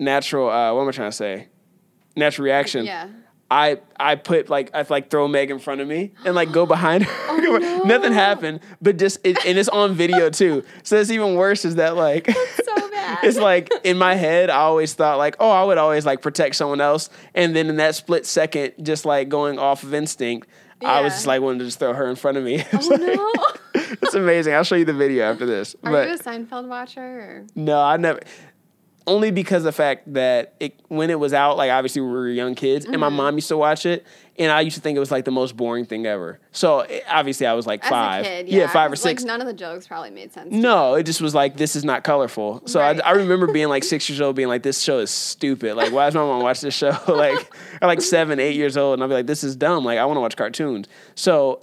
natural 0.00 0.50
uh 0.50 0.74
what 0.74 0.82
am 0.82 0.88
I 0.88 0.90
trying 0.90 1.10
to 1.12 1.16
say? 1.16 1.46
Natural 2.16 2.44
reaction. 2.44 2.84
Yeah. 2.86 3.08
I 3.50 3.80
I 4.00 4.14
put 4.14 4.48
like 4.48 4.70
I 4.74 4.84
like 4.88 5.10
throw 5.10 5.28
Meg 5.28 5.50
in 5.50 5.58
front 5.58 5.80
of 5.82 5.88
me 5.88 6.12
and 6.24 6.34
like 6.34 6.52
go 6.52 6.64
behind 6.64 7.04
her. 7.04 7.12
Oh, 7.28 7.36
no. 7.60 7.82
Nothing 7.84 8.12
happened, 8.14 8.60
but 8.80 8.96
just 8.96 9.18
it, 9.24 9.44
and 9.44 9.58
it's 9.58 9.68
on 9.68 9.94
video 9.94 10.30
too. 10.30 10.64
So 10.84 10.96
it's 10.98 11.10
even 11.10 11.34
worse 11.34 11.64
is 11.66 11.74
that 11.74 11.94
like 11.94 12.26
So 12.30 12.90
bad. 12.90 13.18
it's 13.24 13.36
like 13.36 13.70
in 13.84 13.98
my 13.98 14.14
head 14.14 14.48
I 14.48 14.56
always 14.60 14.94
thought 14.94 15.18
like 15.18 15.36
oh 15.38 15.50
I 15.50 15.64
would 15.64 15.76
always 15.76 16.06
like 16.06 16.22
protect 16.22 16.56
someone 16.56 16.80
else 16.80 17.10
and 17.34 17.54
then 17.54 17.68
in 17.68 17.76
that 17.76 17.94
split 17.94 18.24
second 18.24 18.72
just 18.82 19.04
like 19.04 19.28
going 19.28 19.58
off 19.58 19.82
of 19.82 19.92
instinct 19.92 20.48
I 20.84 21.00
was 21.02 21.12
just 21.12 21.26
like 21.26 21.40
wanting 21.42 21.60
to 21.60 21.64
just 21.66 21.78
throw 21.78 21.92
her 21.92 22.08
in 22.10 22.16
front 22.16 22.38
of 22.38 22.44
me. 22.44 22.54
It's, 22.72 22.86
Oh 22.86 22.90
like- 22.90 23.00
no. 23.00 23.32
it's 24.02 24.14
amazing. 24.14 24.54
I'll 24.54 24.64
show 24.64 24.74
you 24.74 24.84
the 24.84 24.92
video 24.92 25.30
after 25.30 25.46
this. 25.46 25.76
Are 25.84 25.92
but 25.92 26.08
you 26.08 26.14
a 26.14 26.18
Seinfeld 26.18 26.66
watcher? 26.66 27.00
Or? 27.00 27.46
no, 27.54 27.80
I 27.80 27.98
never. 27.98 28.18
Only 29.06 29.30
because 29.32 29.62
of 29.62 29.64
the 29.64 29.72
fact 29.72 30.12
that 30.14 30.54
it 30.60 30.78
when 30.88 31.10
it 31.10 31.18
was 31.18 31.32
out, 31.32 31.56
like 31.56 31.70
obviously 31.70 32.02
we 32.02 32.08
were 32.08 32.28
young 32.28 32.54
kids, 32.54 32.84
and 32.84 32.98
my 32.98 33.08
Mm-hmm. 33.08 33.16
mom 33.16 33.34
used 33.34 33.48
to 33.48 33.56
watch 33.56 33.84
it, 33.84 34.06
and 34.38 34.52
I 34.52 34.60
used 34.60 34.76
to 34.76 34.80
think 34.82 34.96
it 34.96 35.00
was 35.00 35.10
like 35.10 35.24
the 35.24 35.30
most 35.32 35.56
boring 35.56 35.84
thing 35.86 36.06
ever. 36.06 36.38
So 36.52 36.80
it- 36.80 37.02
obviously 37.10 37.46
I 37.46 37.54
was 37.54 37.66
like 37.66 37.84
five, 37.84 38.24
a 38.24 38.28
kid, 38.28 38.48
yeah, 38.48 38.68
five 38.68 38.88
or 38.90 38.94
Like 38.94 38.98
six. 38.98 39.24
none 39.24 39.40
of 39.40 39.46
the 39.48 39.52
jokes 39.54 39.88
probably 39.88 40.10
made 40.10 40.32
sense. 40.32 40.52
no, 40.52 40.94
it 40.94 41.02
just 41.02 41.20
was 41.20 41.34
like 41.34 41.56
this 41.56 41.74
is 41.74 41.84
not 41.84 42.04
colorful. 42.04 42.62
So 42.66 42.78
Right. 42.78 43.00
I, 43.00 43.08
I 43.08 43.12
remember 43.12 43.48
being 43.52 43.68
like 43.68 43.82
six 43.94 44.08
years 44.08 44.20
old, 44.20 44.36
being 44.36 44.48
like 44.48 44.62
this 44.62 44.80
show 44.80 45.00
is 45.00 45.10
stupid. 45.10 45.74
Like 45.74 45.92
why 45.92 46.04
does 46.06 46.14
my 46.14 46.20
mom 46.22 46.42
watch 46.42 46.60
this 46.60 46.74
show? 46.74 46.96
like 47.08 47.52
or 47.82 47.88
like 47.88 48.00
seven, 48.02 48.38
eight 48.38 48.54
years 48.54 48.76
old, 48.76 48.94
and 48.94 49.02
I'll 49.02 49.08
be 49.08 49.14
like 49.14 49.26
this 49.26 49.42
is 49.42 49.56
dumb. 49.56 49.84
Like 49.84 49.98
I 49.98 50.04
want 50.04 50.16
to 50.16 50.20
watch 50.20 50.36
cartoons. 50.36 50.86
So 51.16 51.60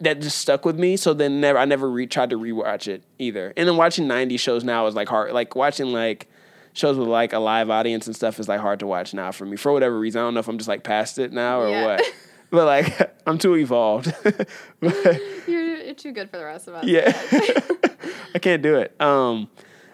that 0.00 0.20
just 0.20 0.36
stuck 0.38 0.66
with 0.66 0.78
me. 0.78 0.98
So 0.98 1.14
then 1.14 1.40
never 1.40 1.58
I 1.58 1.64
never 1.64 1.88
re- 1.90 2.06
tried 2.06 2.28
to 2.30 2.36
rewatch 2.38 2.88
it 2.88 3.04
either. 3.18 3.54
And 3.56 3.66
then 3.66 3.78
watching 3.78 4.06
'90s 4.06 4.38
shows 4.40 4.64
now 4.64 4.86
is 4.86 4.94
like 4.94 5.08
hard. 5.08 5.32
Like 5.32 5.56
watching 5.56 5.86
like 5.92 6.28
shows 6.74 6.98
with 6.98 7.08
like 7.08 7.32
a 7.32 7.38
live 7.38 7.70
audience 7.70 8.06
and 8.06 8.14
stuff 8.14 8.38
is 8.38 8.48
like 8.48 8.60
hard 8.60 8.80
to 8.80 8.86
watch 8.86 9.14
now 9.14 9.32
for 9.32 9.46
me 9.46 9.56
for 9.56 9.72
whatever 9.72 9.98
reason. 9.98 10.20
I 10.20 10.24
don't 10.24 10.34
know 10.34 10.40
if 10.40 10.48
I'm 10.48 10.58
just 10.58 10.68
like 10.68 10.82
past 10.84 11.18
it 11.18 11.32
now 11.32 11.60
or 11.60 11.68
Yeah. 11.70 11.84
what. 11.86 12.02
But 12.50 12.66
like 12.66 13.16
I'm 13.26 13.38
too 13.38 13.56
evolved. 13.56 14.12
But, 14.80 15.20
You're, 15.48 15.62
you're 15.76 15.94
too 15.94 16.12
good 16.12 16.30
for 16.30 16.36
the 16.36 16.44
rest 16.44 16.68
of 16.68 16.74
us. 16.74 16.84
yeah, 16.86 17.10
I 18.34 18.38
can't 18.38 18.62
do 18.62 18.76
it. 18.76 18.94
Um, 19.00 19.48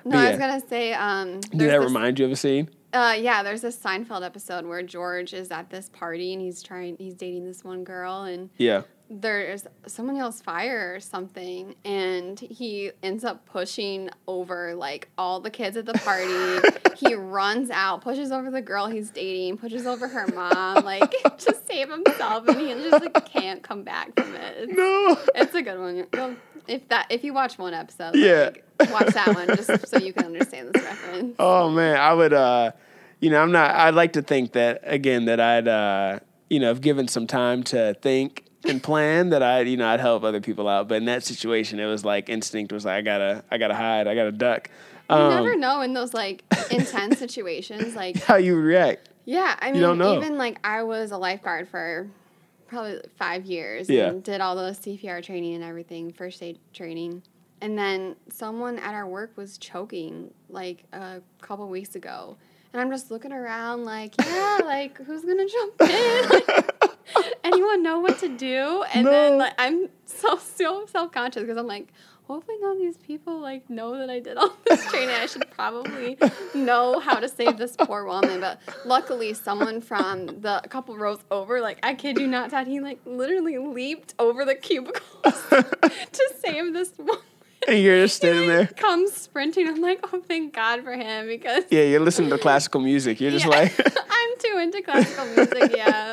No, 0.05 0.19
I 0.19 0.25
yeah. 0.25 0.31
was 0.31 0.38
gonna 0.38 0.69
say. 0.69 0.93
Um, 0.93 1.40
Did 1.40 1.61
that 1.71 1.79
this- 1.79 1.85
remind 1.85 2.19
you 2.19 2.27
of 2.27 2.33
a 2.33 2.37
scene? 2.37 2.69
Uh, 2.93 3.14
yeah, 3.19 3.43
there's 3.45 3.61
this 3.61 3.77
Seinfeld 3.79 4.27
episode 4.27 4.66
where 4.66 4.83
George 4.83 5.33
is 5.33 5.51
at 5.53 5.71
this 5.71 5.88
party 5.90 6.33
and 6.33 6.43
he's 6.43 6.61
trying, 6.61 6.97
he's 6.99 7.14
dating 7.14 7.45
this 7.47 7.62
one 7.62 7.85
girl, 7.85 8.23
and 8.25 8.51
Yeah. 8.59 8.83
There's 9.12 9.66
someone 9.88 10.16
else 10.16 10.40
fire 10.40 10.94
or 10.94 11.01
something, 11.01 11.75
and 11.85 12.38
he 12.38 12.92
ends 13.03 13.25
up 13.25 13.44
pushing 13.44 14.09
over 14.29 14.75
like 14.77 15.09
all 15.18 15.40
the 15.40 15.51
kids 15.51 15.77
at 15.77 15.85
the 15.85 15.94
party. 15.94 16.96
he 16.96 17.14
runs 17.14 17.70
out, 17.70 18.03
pushes 18.03 18.31
over 18.31 18.51
the 18.53 18.62
girl 18.62 18.87
he's 18.87 19.11
dating, 19.11 19.59
pushes 19.59 19.85
over 19.85 20.07
her 20.07 20.27
mom, 20.29 20.85
like 20.85 21.11
to 21.38 21.57
save 21.66 21.90
himself, 21.90 22.46
and 22.46 22.61
he 22.61 22.68
just 22.88 23.03
like 23.05 23.25
can't 23.27 23.62
come 23.64 23.83
back 23.83 24.14
from 24.14 24.35
it. 24.35 24.55
It's, 24.59 24.73
No. 24.77 25.18
it's 25.35 25.55
a 25.57 25.62
good 25.62 25.79
one. 25.81 26.07
You'll, 26.14 26.37
if 26.68 26.88
that 26.88 27.07
if 27.11 27.25
you 27.25 27.35
watch 27.35 27.59
one 27.59 27.75
episode, 27.75 28.14
Yeah. 28.14 28.51
like, 28.79 28.92
watch 28.92 29.09
that 29.14 29.35
one 29.35 29.49
just 29.49 29.88
so 29.88 29.99
you 29.99 30.12
can 30.12 30.27
understand 30.27 30.73
this 30.73 30.85
reference. 30.85 31.35
Oh 31.40 31.68
man, 31.68 31.96
I 31.99 32.12
would. 32.14 32.33
uh 32.33 32.70
You 33.18 33.31
know, 33.31 33.42
I'm 33.42 33.51
not. 33.51 33.73
I'd 33.75 33.94
like 33.94 34.12
to 34.12 34.23
think 34.23 34.53
that 34.53 34.81
again 34.85 35.25
that 35.25 35.40
I'd 35.40 35.66
uh 35.66 36.20
you 36.49 36.61
know, 36.61 36.68
have 36.68 36.81
given 36.81 37.09
some 37.09 37.27
time 37.27 37.62
to 37.64 37.94
think 38.03 38.44
and 38.64 38.83
plan, 38.83 39.31
that 39.31 39.42
I'd 39.42 39.68
you 39.68 39.77
know 39.77 39.88
I'd 39.88 40.01
help 40.01 40.23
other 40.25 40.40
people 40.40 40.68
out. 40.68 40.88
But 40.88 40.96
in 40.96 41.05
that 41.07 41.25
situation, 41.25 41.81
it 41.81 41.87
was 41.87 42.05
like 42.05 42.29
instinct 42.29 42.73
was 42.73 42.85
like 42.85 42.94
I 42.96 43.01
gotta 43.03 43.44
I 43.51 43.59
gotta 43.59 43.75
hide, 43.75 44.07
I 44.07 44.14
gotta 44.14 44.33
duck. 44.33 44.68
You 45.09 45.16
Um, 45.16 45.35
never 45.44 45.57
know 45.57 45.81
in 45.81 45.92
those 45.94 46.14
like 46.14 46.44
intense 46.70 47.18
situations. 47.18 47.94
Like, 47.96 48.16
how 48.23 48.37
you 48.37 48.57
react. 48.57 49.09
yeah, 49.25 49.57
I 49.61 49.73
mean, 49.73 49.83
even 50.03 50.38
like 50.38 50.59
I 50.64 50.83
was 50.85 51.11
a 51.11 51.18
lifeguard 51.18 51.68
for 51.68 52.09
probably 52.68 53.01
five 53.18 53.44
years 53.44 53.90
Yeah. 53.90 54.07
and 54.09 54.23
did 54.23 54.40
all 54.40 54.55
the 54.55 54.70
CPR 54.70 55.20
training 55.25 55.55
and 55.55 55.64
everything, 55.64 56.12
first 56.12 56.40
aid 56.42 56.59
training. 56.73 57.23
And 57.61 57.77
then 57.77 58.14
someone 58.29 58.79
at 58.79 58.94
our 58.94 59.07
work 59.09 59.33
was 59.37 59.59
choking 59.59 60.31
like 60.49 60.85
a 60.92 61.20
couple 61.42 61.68
weeks 61.68 61.96
ago. 61.96 62.37
And 62.73 62.81
I'm 62.81 62.88
just 62.90 63.11
looking 63.11 63.33
around 63.33 63.85
like, 63.85 64.14
yeah, 64.25 64.61
like 64.64 64.96
who's 64.99 65.23
gonna 65.25 65.49
jump 65.49 65.81
in? 65.81 66.61
Anyone 67.44 67.83
know 67.83 68.01
what 68.01 68.18
to 68.20 68.29
do? 68.29 68.85
And 68.94 69.05
No. 69.05 69.11
then 69.11 69.38
like 69.38 69.55
I'm 69.59 69.88
so 70.07 70.37
so 70.38 70.87
self 70.87 71.12
conscious 71.12 71.42
because 71.42 71.57
I'm 71.57 71.66
like, 71.66 71.88
hopefully 72.25 72.57
none 72.61 72.73
of 72.73 72.79
these 72.79 72.96
people 72.96 73.38
like 73.40 73.68
know 73.70 73.96
that 73.99 74.09
I 74.11 74.20
did 74.20 74.37
all 74.37 74.53
this 74.66 74.85
training. 74.90 75.14
I 75.14 75.27
should 75.27 75.49
probably 75.51 76.18
know 76.55 77.01
how 77.01 77.18
to 77.20 77.29
save 77.29 77.57
this 77.57 77.77
poor 77.77 78.05
woman. 78.05 78.40
But 78.40 78.61
luckily, 78.85 79.35
someone 79.35 79.81
from 79.81 80.27
the 80.40 80.61
a 80.64 80.68
couple 80.68 80.96
rows 80.96 81.20
over, 81.31 81.61
like 81.61 81.79
I 81.83 81.94
kid 81.94 82.18
you 82.18 82.27
not, 82.27 82.51
Dad, 82.51 82.66
he 82.66 82.81
like 82.81 83.01
literally 83.05 83.59
leaped 83.59 84.14
over 84.18 84.44
the 84.44 84.55
cubicles 84.55 85.03
to 85.51 86.35
save 86.40 86.73
this 86.73 86.92
woman. 86.99 87.16
And 87.68 87.79
you're 87.79 87.99
just 88.05 88.23
He, 88.23 88.29
standing 88.29 88.49
like, 88.49 88.68
there. 88.70 88.77
Comes 88.79 89.12
sprinting. 89.12 89.68
I'm 89.68 89.83
like, 89.83 90.01
oh, 90.14 90.23
thank 90.27 90.55
God 90.55 90.83
for 90.83 90.92
him 90.94 91.27
because 91.27 91.64
Yeah, 91.70 91.83
you're 91.83 92.01
listening 92.01 92.31
to 92.31 92.38
classical 92.38 92.81
music. 92.81 93.20
You're 93.20 93.31
just 93.33 93.44
Yeah. 93.44 93.51
like 93.51 93.79
I'm 94.11 94.31
too 94.38 94.59
into 94.62 94.81
classical 94.83 95.27
music. 95.27 95.77
Yeah. 95.77 96.11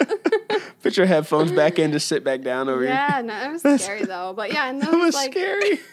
Put 0.88 0.98
your 0.98 1.06
headphones 1.06 1.52
back 1.52 1.80
in, 1.80 1.92
just 1.92 2.08
sit 2.08 2.24
back 2.24 2.42
down 2.42 2.70
over 2.70 2.82
here. 2.82 2.92
yeah, 2.92 3.22
no, 3.22 3.34
it 3.44 3.52
was 3.52 3.62
scary 3.84 4.06
though. 4.06 4.34
But 4.34 4.54
yeah, 4.54 4.70
and 4.70 4.82
those 4.82 4.94
It 4.94 4.98
was 4.98 5.16
like 5.16 5.32
scary. 5.34 5.80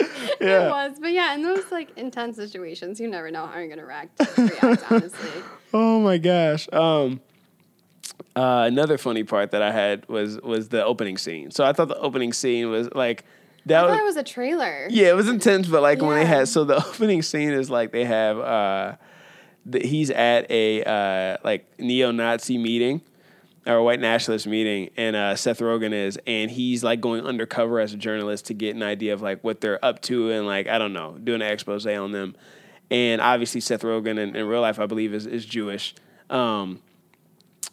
it 0.00 0.70
was. 0.70 0.98
But 1.00 1.12
yeah, 1.12 1.34
in 1.34 1.42
those 1.42 1.70
like 1.70 1.96
intense 1.98 2.36
situations, 2.36 3.00
you 3.00 3.08
never 3.08 3.30
know 3.30 3.46
how 3.46 3.58
you're 3.58 3.68
gonna 3.68 3.84
react. 3.84 4.20
react 4.38 4.90
honestly. 4.90 5.42
Oh 5.74 6.00
my 6.00 6.18
gosh. 6.18 6.68
Um 6.72 7.20
uh, 8.36 8.64
another 8.66 8.96
funny 8.96 9.24
part 9.24 9.50
that 9.50 9.60
I 9.62 9.72
had 9.72 10.08
was 10.08 10.40
was 10.40 10.68
the 10.68 10.84
opening 10.84 11.18
scene. 11.18 11.50
So 11.50 11.64
I 11.64 11.72
thought 11.72 11.88
the 11.88 11.98
opening 11.98 12.32
scene 12.32 12.70
was 12.70 12.88
like 12.94 13.24
that 13.66 13.80
I 13.80 13.86
was 13.86 13.92
thought 13.92 14.00
it 14.00 14.04
was 14.04 14.16
a 14.16 14.22
trailer. 14.22 14.86
yeah, 14.88 15.08
it 15.08 15.16
was 15.16 15.28
intense, 15.28 15.66
but 15.66 15.82
like 15.82 16.00
when 16.00 16.16
they 16.16 16.24
had 16.24 16.48
so 16.48 16.64
the 16.64 16.76
opening 16.76 17.22
scene 17.22 17.50
is 17.50 17.68
like 17.68 17.92
they 17.92 18.04
have 18.04 18.38
uh 18.38 18.96
the, 19.66 19.80
he's 19.80 20.10
at 20.10 20.50
a 20.50 20.82
uh 20.84 21.36
like 21.44 21.66
neo-Nazi 21.78 22.56
meeting 22.56 23.02
or 23.66 23.76
a 23.76 23.84
white 23.84 24.00
nationalist 24.00 24.46
meeting 24.46 24.90
and 24.96 25.14
uh 25.14 25.36
Seth 25.36 25.58
Rogen 25.60 25.92
is 25.92 26.18
and 26.26 26.50
he's 26.50 26.82
like 26.82 27.00
going 27.00 27.24
undercover 27.26 27.78
as 27.80 27.92
a 27.92 27.96
journalist 27.96 28.46
to 28.46 28.54
get 28.54 28.74
an 28.74 28.82
idea 28.82 29.12
of 29.12 29.22
like 29.22 29.42
what 29.44 29.60
they're 29.60 29.84
up 29.84 30.00
to 30.02 30.30
and 30.30 30.46
like 30.46 30.66
I 30.66 30.78
don't 30.78 30.92
know, 30.92 31.18
doing 31.22 31.42
an 31.42 31.52
expose 31.52 31.86
on 31.86 32.12
them. 32.12 32.34
And 32.90 33.20
obviously 33.20 33.60
Seth 33.60 33.82
Rogen 33.82 34.18
in, 34.18 34.34
in 34.34 34.46
real 34.46 34.62
life 34.62 34.78
I 34.78 34.86
believe 34.86 35.12
is 35.12 35.26
is 35.26 35.44
Jewish. 35.44 35.94
Um 36.30 36.80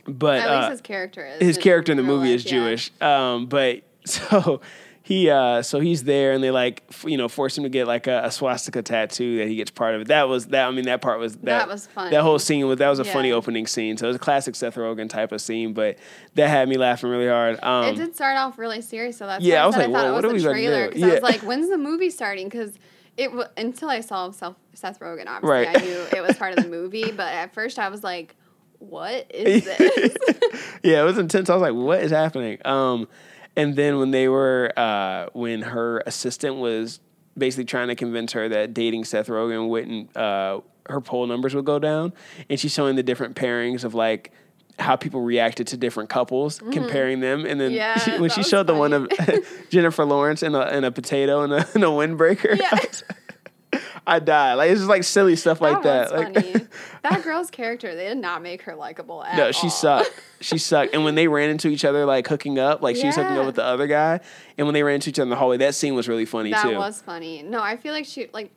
but 0.07 0.39
At 0.39 0.49
uh, 0.49 0.69
his 0.69 0.81
character 0.81 1.25
is. 1.25 1.41
his 1.41 1.57
character 1.57 1.91
in 1.91 1.97
the 1.97 2.03
movie 2.03 2.29
life, 2.29 2.35
is 2.37 2.45
yeah. 2.45 2.51
Jewish. 2.51 2.91
Um, 3.01 3.47
but 3.47 3.83
so 4.05 4.61
he 5.07 5.29
uh, 5.29 5.61
so 5.61 5.79
he's 5.79 6.03
there 6.03 6.33
and 6.33 6.43
they 6.43 6.51
like 6.51 6.83
f- 6.89 7.05
you 7.07 7.15
know 7.15 7.29
force 7.29 7.57
him 7.57 7.63
to 7.63 7.69
get 7.69 7.87
like 7.87 8.07
a, 8.07 8.23
a 8.25 8.31
swastika 8.31 8.81
tattoo 8.81 9.37
that 9.37 9.47
he 9.47 9.55
gets 9.55 9.71
part 9.71 9.95
of 9.95 10.01
it. 10.01 10.07
That 10.09 10.27
was 10.27 10.47
that. 10.47 10.67
I 10.67 10.71
mean 10.71 10.83
that 10.83 11.01
part 11.01 11.17
was 11.19 11.35
that, 11.37 11.45
That 11.45 11.67
was 11.69 11.87
fun. 11.87 12.11
That 12.11 12.23
whole 12.23 12.37
scene 12.39 12.67
was 12.67 12.79
that 12.79 12.89
was 12.89 12.99
a 12.99 13.05
funny 13.05 13.31
opening 13.31 13.67
scene. 13.67 13.95
So 13.95 14.03
it 14.05 14.09
was 14.09 14.15
a 14.17 14.19
classic 14.19 14.53
Seth 14.55 14.75
Rogen 14.75 15.09
type 15.09 15.31
of 15.31 15.39
scene, 15.39 15.71
but 15.71 15.97
that 16.35 16.49
had 16.49 16.67
me 16.67 16.75
laughing 16.77 17.09
really 17.09 17.29
hard. 17.29 17.57
Um, 17.63 17.85
it 17.85 17.95
did 17.95 18.15
start 18.15 18.35
off 18.35 18.57
really 18.57 18.81
serious, 18.81 19.15
so 19.17 19.25
that's 19.27 19.41
Yeah, 19.45 19.61
I, 19.61 19.63
I 19.63 19.67
was 19.67 19.77
like, 19.77 19.87
I 19.87 19.91
thought 19.93 20.07
it 20.09 20.11
what 20.11 20.25
are 20.25 20.33
was 20.33 20.43
we 20.43 20.49
a 20.49 20.51
about 20.51 20.57
to 20.57 20.61
do? 20.61 20.67
trailer 20.67 20.87
because 20.89 21.03
I 21.03 21.13
was 21.13 21.23
like, 21.23 21.41
when's 21.41 21.69
the 21.69 21.77
movie 21.77 22.09
starting? 22.09 22.49
Because 22.49 22.73
it 23.15 23.27
w- 23.27 23.47
until 23.55 23.89
I 23.89 24.01
saw 24.01 24.29
Seth, 24.31 24.55
Seth 24.73 24.99
Rogen, 24.99 25.27
obviously 25.27 25.49
Right. 25.49 25.69
I 25.81 25.85
knew 25.85 26.05
it 26.17 26.27
was 26.27 26.35
part 26.35 26.57
of 26.57 26.63
the 26.65 26.69
movie, 26.69 27.11
but 27.15 27.33
at 27.33 27.53
first 27.53 27.79
I 27.79 27.87
was 27.87 28.03
like, 28.03 28.35
what 28.79 29.25
is 29.33 29.63
this? 29.77 30.17
yeah, 30.83 30.99
it 31.01 31.05
was 31.05 31.17
intense. 31.17 31.49
I 31.49 31.53
was 31.55 31.61
like, 31.61 31.73
what 31.73 32.03
is 32.03 32.11
happening? 32.11 32.57
Um, 32.65 33.07
and 33.57 33.75
then 33.75 33.97
when 33.99 34.11
they 34.11 34.29
were, 34.29 34.71
uh, 34.77 35.25
when 35.33 35.63
her 35.63 36.01
assistant 36.05 36.55
was 36.55 37.01
basically 37.37 37.65
trying 37.65 37.89
to 37.89 37.95
convince 37.95 38.31
her 38.33 38.47
that 38.47 38.73
dating 38.73 39.03
Seth 39.03 39.27
Rogen 39.27 39.67
wouldn't 39.67 40.15
uh, 40.15 40.61
her 40.87 41.01
poll 41.01 41.27
numbers 41.27 41.53
would 41.53 41.65
go 41.65 41.79
down, 41.79 42.13
and 42.49 42.57
she's 42.59 42.71
showing 42.73 42.95
the 42.95 43.03
different 43.03 43.35
pairings 43.35 43.83
of 43.83 43.93
like 43.93 44.31
how 44.79 44.95
people 44.95 45.21
reacted 45.21 45.65
to 45.67 45.75
different 45.77 46.07
couples, 46.09 46.59
comparing 46.71 47.19
them, 47.19 47.45
and 47.45 47.59
then 47.59 47.71
Mm-hmm. 47.71 47.75
Yeah, 47.77 47.97
she, 47.97 48.19
when 48.21 48.29
she 48.29 48.43
showed 48.43 48.67
the 48.67 48.75
one 48.75 48.93
of 48.93 49.09
Jennifer 49.69 50.05
Lawrence 50.05 50.43
and 50.43 50.55
a, 50.55 50.61
and 50.67 50.85
a 50.85 50.91
potato 50.91 51.41
and 51.41 51.51
a, 51.51 51.67
and 51.73 51.83
a 51.83 51.87
windbreaker, 51.87 52.57
Yeah. 52.57 52.77
I, 54.07 54.19
died. 54.19 54.53
Like 54.55 54.71
it's 54.71 54.79
just 54.79 54.89
like 54.89 55.03
silly 55.03 55.35
stuff 55.35 55.61
like 55.61 55.83
that. 55.83 56.11
Like, 56.11 56.33
funny. 56.33 56.67
that 57.03 57.23
girl's 57.23 57.51
character, 57.51 57.95
they 57.95 58.07
did 58.07 58.17
not 58.17 58.41
make 58.41 58.61
her 58.63 58.75
likable 58.75 59.23
at 59.23 59.37
No, 59.37 59.51
she 59.51 59.63
all. 59.67 59.69
sucked. 59.69 60.11
She 60.39 60.59
sucked. 60.59 60.93
And 60.93 61.03
when 61.03 61.15
they 61.15 61.27
ran 61.27 61.49
into 61.49 61.67
each 61.67 61.83
other, 61.83 62.05
like 62.05 62.27
hooking 62.27 62.59
up, 62.59 62.83
like 62.83 62.95
she 62.95 63.07
was 63.07 63.15
hooking 63.15 63.37
up 63.37 63.47
with 63.47 63.55
the 63.55 63.63
other 63.63 63.87
guy, 63.87 64.19
and 64.55 64.67
when 64.67 64.75
they 64.75 64.83
ran 64.83 64.95
into 64.95 65.09
each 65.09 65.17
other 65.17 65.23
in 65.23 65.29
the 65.31 65.35
hallway, 65.35 65.57
that 65.57 65.73
scene 65.73 65.95
was 65.95 66.07
really 66.07 66.25
funny 66.25 66.51
That 66.51 66.61
too. 66.61 66.75
was 66.75 67.01
funny. 67.01 67.41
No, 67.41 67.59
I 67.59 67.75
feel 67.75 67.91
like 67.91 68.05
she 68.05 68.29
like 68.33 68.51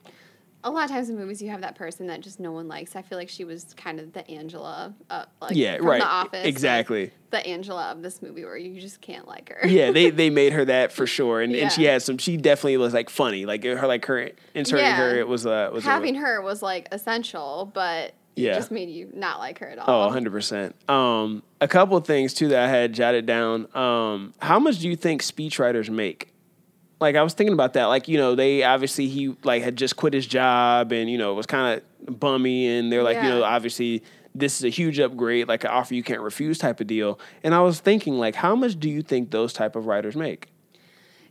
a 0.63 0.71
lot 0.71 0.85
of 0.85 0.91
times 0.91 1.09
in 1.09 1.17
movies 1.17 1.41
you 1.41 1.49
have 1.51 1.63
that 1.63 1.75
person 1.75 2.07
that 2.09 2.21
just 2.21 2.39
no 2.41 2.53
one 2.53 2.69
likes. 2.69 2.95
I 2.97 3.03
feel 3.03 3.17
like 3.17 3.29
she 3.29 3.45
was 3.45 3.73
kind 3.77 3.99
of 3.99 4.13
the 4.13 4.29
Angela, 4.31 4.95
uh, 5.09 5.25
like 5.41 5.57
yeah, 5.57 5.79
from 5.79 5.87
right. 5.87 6.01
The 6.01 6.07
Office, 6.07 6.33
like, 6.41 6.47
exactly. 6.47 7.11
the 7.31 7.47
Angela 7.47 7.91
of 7.93 8.03
this 8.03 8.21
movie, 8.21 8.45
where 8.45 8.57
you 8.57 8.81
just 8.81 9.01
can't 9.01 9.27
like 9.27 9.49
her. 9.51 9.67
yeah, 9.67 9.91
they 9.91 10.11
they 10.21 10.29
made 10.31 10.53
her 10.53 10.65
that 10.67 10.93
for 10.93 11.07
sure, 11.07 11.41
and, 11.41 11.55
and 11.57 11.73
she 11.73 11.85
Yeah. 11.85 11.93
had 11.93 12.03
some. 12.03 12.19
She 12.19 12.37
definitely 12.37 12.77
was 12.77 12.93
like 12.93 13.09
funny, 13.11 13.47
like 13.47 13.65
her 13.65 13.87
like 13.87 14.05
her 14.07 14.31
inserting 14.55 14.85
Yeah. 14.87 14.97
her. 14.97 15.19
It 15.19 15.29
was 15.29 15.47
uh 15.47 15.71
was 15.73 15.85
a- 15.85 15.89
having 15.89 16.17
her 16.17 16.43
was 16.43 16.63
like 16.63 16.89
essential, 16.93 17.71
but 17.73 18.13
Yeah. 18.37 18.53
it 18.53 18.55
just 18.57 18.71
made 18.71 18.91
you 18.91 19.11
not 19.15 19.39
like 19.39 19.59
her 19.61 19.67
at 19.69 19.79
all. 19.79 20.03
Oh, 20.03 20.05
100 20.07 20.31
percent. 20.31 20.77
Um, 20.91 21.43
a 21.63 21.69
couple 21.69 21.97
of 21.97 22.07
things 22.07 22.35
too 22.35 22.49
that 22.49 22.63
I 22.65 22.69
had 22.69 22.93
jotted 22.93 23.25
down. 23.27 23.67
Um, 23.75 24.35
how 24.41 24.59
much 24.59 24.79
do 24.79 24.89
you 24.89 24.97
think 24.97 25.23
speechwriters 25.23 25.89
make? 25.89 26.33
Like 27.01 27.17
I 27.17 27.23
was 27.23 27.33
thinking 27.35 27.55
about 27.55 27.73
that. 27.75 27.87
Like 27.87 28.09
you 28.09 28.19
know, 28.19 28.35
they 28.35 28.63
obviously 28.63 29.09
he 29.09 29.37
like 29.43 29.63
had 29.63 29.77
just 29.77 29.97
quit 29.97 30.13
his 30.13 30.27
job 30.27 30.93
and 30.93 31.11
you 31.11 31.17
know 31.19 31.35
was 31.35 31.47
kind 31.47 31.81
of 32.09 32.21
bummy, 32.21 32.67
and 32.69 32.93
they're 32.93 33.03
like 33.03 33.17
you 33.17 33.29
know 33.29 33.43
obviously 33.43 34.03
this 34.35 34.59
is 34.59 34.65
a 34.65 34.69
huge 34.69 35.01
upgrade, 35.01 35.49
like 35.49 35.65
an 35.65 35.71
offer 35.71 35.95
you 35.95 36.03
can't 36.05 36.21
refuse 36.21 36.59
type 36.59 36.81
of 36.81 36.87
deal. 36.87 37.19
And 37.43 37.53
I 37.55 37.61
was 37.61 37.81
thinking 37.81 38.15
like, 38.19 38.37
how 38.37 38.55
much 38.55 38.79
do 38.79 38.89
you 38.89 39.03
think 39.03 39.31
those 39.33 39.53
type 39.53 39.75
of 39.75 39.87
writers 39.87 40.15
make? 40.15 40.49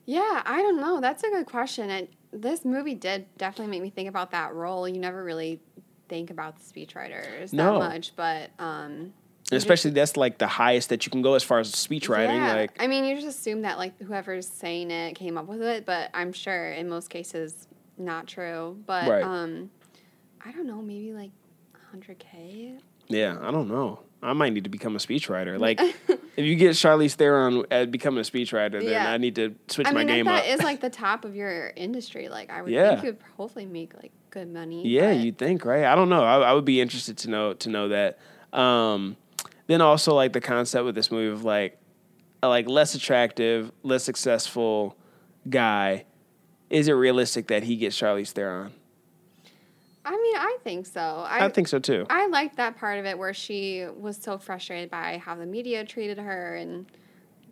Yeah, 0.05 0.41
I 0.45 0.61
don't 0.61 0.81
know. 0.81 0.99
That's 0.99 1.23
a 1.23 1.29
good 1.29 1.45
question. 1.45 1.89
And 1.89 2.07
this 2.33 2.65
movie 2.65 2.95
did 2.95 3.25
definitely 3.37 3.71
make 3.71 3.83
me 3.83 3.89
think 3.89 4.09
about 4.09 4.31
that 4.31 4.53
role. 4.53 4.87
You 4.89 4.99
never 4.99 5.23
really 5.23 5.61
think 6.09 6.29
about 6.31 6.57
the 6.57 6.63
speechwriters 6.63 7.53
No. 7.53 7.73
that 7.79 7.89
much, 7.89 8.15
but 8.15 8.49
um 8.59 9.13
Especially 9.51 9.91
that's 9.91 10.15
like 10.15 10.37
the 10.37 10.47
highest 10.47 10.89
that 10.89 11.05
you 11.05 11.11
can 11.11 11.21
go 11.21 11.33
as 11.33 11.43
far 11.43 11.59
as 11.59 11.69
speech 11.73 12.07
writing. 12.09 12.35
Yeah. 12.37 12.53
Like 12.55 12.71
I 12.79 12.87
mean, 12.87 13.03
you 13.05 13.15
just 13.15 13.39
assume 13.39 13.63
that 13.63 13.77
like 13.77 13.99
whoever's 14.01 14.47
saying 14.47 14.91
it 14.91 15.13
came 15.15 15.37
up 15.37 15.47
with 15.47 15.61
it, 15.61 15.85
but 15.85 16.09
I'm 16.13 16.33
sure 16.33 16.71
in 16.71 16.87
most 16.89 17.09
cases 17.09 17.67
not 17.97 18.27
true. 18.27 18.77
But 18.85 19.07
Right. 19.09 19.23
um, 19.23 19.71
I 20.45 20.51
don't 20.51 20.67
know, 20.67 20.81
maybe 20.81 21.13
like 21.13 21.31
100k. 21.95 22.79
Yeah, 23.07 23.37
I 23.41 23.51
don't 23.51 23.67
know. 23.67 23.99
I 24.21 24.33
might 24.33 24.53
need 24.53 24.65
to 24.65 24.69
become 24.69 24.95
a 24.95 24.99
speechwriter. 24.99 25.57
Like, 25.59 25.79
if 25.79 26.45
you 26.45 26.55
get 26.55 26.71
Charlize 26.71 27.13
Theron 27.15 27.65
at 27.71 27.89
becoming 27.91 28.19
a 28.19 28.23
speechwriter, 28.23 28.73
then 28.81 28.83
Yeah. 28.83 29.11
I 29.11 29.17
need 29.17 29.35
to 29.35 29.55
switch 29.67 29.87
I 29.87 29.91
my 29.91 29.99
mean, 29.99 30.07
game 30.07 30.27
if 30.27 30.33
up. 30.33 30.43
that 30.43 30.49
is 30.53 30.61
like 30.61 30.79
the 30.81 30.89
top 30.89 31.25
of 31.25 31.35
your 31.35 31.73
industry, 31.75 32.29
like 32.29 32.49
I 32.51 32.61
would 32.61 32.71
Yeah. 32.71 32.89
think 32.91 33.03
you 33.03 33.09
would 33.11 33.19
hopefully 33.37 33.65
make 33.65 33.93
like 33.95 34.11
good 34.29 34.51
money. 34.53 34.87
yeah, 34.87 35.11
you'd 35.11 35.37
think, 35.37 35.65
right? 35.65 35.85
I 35.85 35.95
don't 35.95 36.09
know. 36.09 36.23
I, 36.23 36.37
I 36.49 36.53
would 36.53 36.65
be 36.65 36.79
interested 36.81 37.17
to 37.19 37.29
know 37.29 37.53
to 37.55 37.69
know 37.69 37.87
that. 37.89 38.19
Um, 38.53 39.15
then 39.69 39.81
also 39.81 40.15
like 40.15 40.33
the 40.33 40.41
concept 40.41 40.83
with 40.83 40.95
this 40.95 41.11
movie 41.11 41.31
of 41.31 41.43
like 41.45 41.77
a 42.41 42.49
like 42.49 42.67
less 42.67 42.95
attractive, 42.95 43.71
less 43.83 44.03
successful 44.03 44.97
guy. 45.47 46.05
Is 46.71 46.87
it 46.87 46.93
realistic 46.93 47.47
that 47.47 47.61
he 47.63 47.75
gets 47.75 47.95
Charlize 47.95 48.31
Theron? 48.31 48.73
I 50.03 50.11
mean, 50.11 50.35
I 50.37 50.57
think 50.63 50.87
so. 50.87 50.99
I, 51.27 51.45
I 51.45 51.49
think 51.49 51.67
so 51.67 51.77
too. 51.77 52.07
I 52.09 52.25
liked 52.27 52.57
that 52.57 52.77
part 52.77 52.97
of 52.97 53.05
it 53.05 53.15
where 53.15 53.33
she 53.33 53.85
was 53.95 54.17
so 54.17 54.39
frustrated 54.39 54.89
by 54.89 55.21
how 55.23 55.35
the 55.35 55.45
media 55.45 55.85
treated 55.85 56.17
her 56.17 56.55
and 56.55 56.87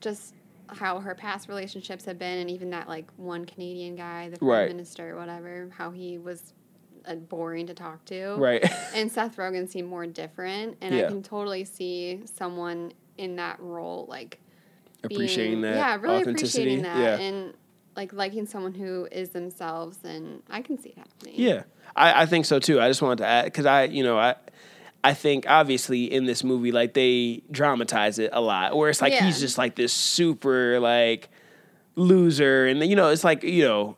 just 0.01 0.33
how 0.69 0.99
her 0.99 1.13
past 1.13 1.47
relationships 1.49 2.03
had 2.03 2.17
been, 2.17 2.39
and 2.39 2.49
even 2.49 2.71
that 2.71 2.87
like 2.87 3.11
one 3.17 3.45
Canadian 3.45 3.95
guy, 3.95 4.29
the 4.29 4.39
prime 4.39 4.49
Right. 4.49 4.67
minister, 4.69 5.15
whatever, 5.15 5.69
how 5.77 5.91
he 5.91 6.17
was 6.17 6.53
uh, 7.07 7.15
boring 7.15 7.67
to 7.67 7.73
talk 7.73 8.03
to. 8.05 8.35
right. 8.35 8.63
And 8.93 9.11
Seth 9.11 9.37
Rogen 9.37 9.67
seemed 9.69 9.87
more 9.89 10.05
different, 10.05 10.77
and 10.81 10.93
Yeah. 10.93 11.05
I 11.05 11.07
can 11.07 11.23
totally 11.23 11.63
see 11.65 12.21
someone 12.25 12.91
in 13.17 13.35
that 13.37 13.59
role 13.59 14.05
like 14.09 14.39
being- 15.07 15.19
Appreciating 15.21 15.61
that 15.61 15.75
Yeah, 15.75 15.95
really 16.01 16.21
appreciating 16.21 16.81
that, 16.83 16.97
Yeah. 16.97 17.17
and 17.25 17.53
like 17.95 18.13
liking 18.13 18.45
someone 18.45 18.73
who 18.73 19.07
is 19.11 19.29
themselves, 19.29 19.97
and 20.03 20.41
I 20.49 20.61
can 20.61 20.77
see 20.77 20.89
it 20.89 20.97
happening. 20.97 21.33
Yeah, 21.37 21.63
I, 21.95 22.23
I 22.23 22.25
think 22.27 22.45
so 22.45 22.59
too. 22.59 22.79
I 22.79 22.87
just 22.89 23.01
wanted 23.01 23.19
to 23.19 23.25
add 23.25 23.45
because 23.45 23.65
I, 23.65 23.85
you 23.85 24.03
know, 24.03 24.19
I, 24.19 24.35
I 25.03 25.13
think 25.13 25.45
obviously 25.47 26.03
in 26.11 26.25
this 26.25 26.43
movie, 26.43 26.71
like 26.71 26.93
they 26.93 27.41
dramatize 27.49 28.19
it 28.19 28.29
a 28.33 28.41
lot, 28.41 28.75
where 28.75 28.89
it's 28.89 29.01
like 29.01 29.13
Yeah. 29.13 29.25
he's 29.25 29.39
just 29.39 29.57
like 29.57 29.75
this 29.75 29.93
super 29.93 30.79
like 30.79 31.29
loser, 31.95 32.65
and 32.67 32.83
you 32.85 32.95
know, 32.95 33.09
it's 33.09 33.23
like 33.23 33.43
you 33.43 33.63
know. 33.63 33.97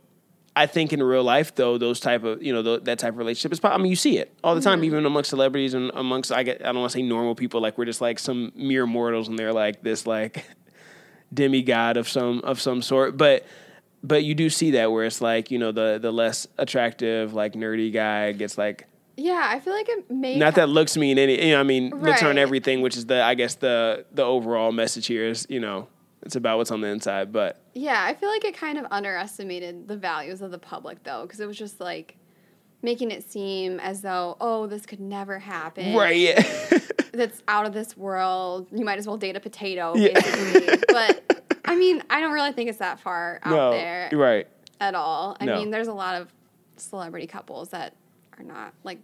I 0.62 0.66
think 0.68 0.93
in 0.93 1.01
real 1.01 1.24
life, 1.24 1.55
though, 1.55 1.78
those 1.78 1.99
type 1.99 2.24
of 2.24 2.43
you 2.43 2.53
know 2.53 2.62
th- 2.64 2.84
that 2.84 2.99
type 2.99 3.14
of 3.14 3.18
relationship 3.18 3.51
is. 3.53 3.60
probably- 3.60 3.80
I 3.80 3.82
mean, 3.84 3.89
you 3.89 3.95
see 3.95 4.18
it 4.18 4.34
all 4.43 4.55
the 4.55 4.62
Mm-hmm. 4.62 4.70
time, 4.70 4.84
even 4.84 5.05
amongst 5.05 5.30
celebrities 5.30 5.74
and 5.74 5.91
amongst 5.95 6.32
I 6.32 6.43
get 6.43 6.62
I 6.62 6.66
don't 6.72 6.80
want 6.82 6.91
to 6.91 6.97
say 6.97 7.01
normal 7.03 7.36
people. 7.36 7.62
Like 7.62 7.78
we're 7.78 7.86
just 7.86 8.01
like 8.01 8.20
some 8.20 8.51
mere 8.55 8.86
mortals, 8.86 9.28
and 9.28 9.38
they're 9.39 9.53
like 9.53 9.82
this 9.84 10.05
like 10.05 10.45
demigod 11.34 11.97
of 11.97 12.07
some 12.07 12.41
of 12.43 12.60
some 12.62 12.82
sort. 12.82 13.18
But 13.18 13.45
but 14.03 14.24
you 14.24 14.34
do 14.36 14.49
see 14.49 14.72
that 14.72 14.91
where 14.91 15.05
it's 15.05 15.22
like 15.22 15.51
you 15.51 15.60
know 15.60 15.72
the 15.72 15.99
the 16.01 16.12
less 16.12 16.47
attractive 16.57 17.34
like 17.34 17.53
nerdy 17.53 17.91
guy 17.91 18.32
gets 18.32 18.57
like 18.57 18.88
Yeah, 19.18 19.41
I 19.53 19.60
feel 19.60 19.74
like 19.74 19.89
it 19.89 20.10
may 20.10 20.38
not 20.38 20.55
that 20.55 20.70
looks 20.70 20.95
mean 20.97 21.18
any 21.20 21.45
you 21.47 21.51
know 21.53 21.60
I 21.60 21.64
mean 21.64 21.89
looks 21.91 22.24
aren't 22.24 22.39
everything 22.39 22.82
which 22.82 22.95
is 22.97 23.05
the 23.07 23.22
I 23.22 23.36
guess 23.36 23.55
the 23.55 24.05
the 24.14 24.24
overall 24.24 24.72
message 24.72 25.07
here 25.07 25.26
is 25.26 25.45
you 25.49 25.60
know 25.60 25.88
it's 26.24 26.36
about 26.36 26.57
what's 26.57 26.72
on 26.72 26.82
the 26.82 26.88
inside 26.88 27.32
but 27.32 27.61
Yeah, 27.74 28.01
I 28.03 28.13
feel 28.13 28.30
like 28.30 28.43
it 28.45 28.55
kind 28.57 28.78
of 28.78 28.86
underestimated 28.91 29.88
the 29.88 29.95
values 29.97 30.41
of 30.41 30.51
the 30.51 30.57
public 30.59 31.03
though, 31.03 31.24
because 31.24 31.39
it 31.39 31.47
was 31.47 31.57
just 31.57 31.80
like 31.80 32.17
making 32.82 33.11
it 33.11 33.30
seem 33.30 33.80
as 33.82 34.01
though, 34.01 34.38
oh, 34.39 34.65
this 34.67 34.86
could 34.86 34.99
never 35.01 35.39
happen. 35.39 35.95
right 35.95 36.36
That's 37.11 37.41
out 37.47 37.65
of 37.65 37.74
this 37.74 37.97
world. 37.97 38.67
You 38.72 38.86
might 38.86 38.99
as 38.99 39.07
well 39.07 39.17
date 39.17 39.36
a 39.36 39.39
potato, 39.39 39.93
Yeah. 39.95 40.20
but 40.88 41.43
I 41.65 41.76
mean, 41.76 42.03
I 42.09 42.20
don't 42.22 42.34
really 42.34 42.51
think 42.53 42.70
it's 42.70 42.80
that 42.80 42.99
far 42.99 43.39
out 43.43 43.51
no 43.51 43.72
there 43.72 44.09
right 44.13 44.47
at 44.80 44.95
all. 44.95 45.36
I 45.39 45.45
No. 45.45 45.57
mean, 45.57 45.72
there's 45.72 45.88
a 45.89 45.93
lot 45.93 46.22
of 46.22 46.32
celebrity 46.78 47.28
couples 47.28 47.70
that 47.70 47.95
are 48.38 48.43
not 48.43 48.74
like 48.84 48.99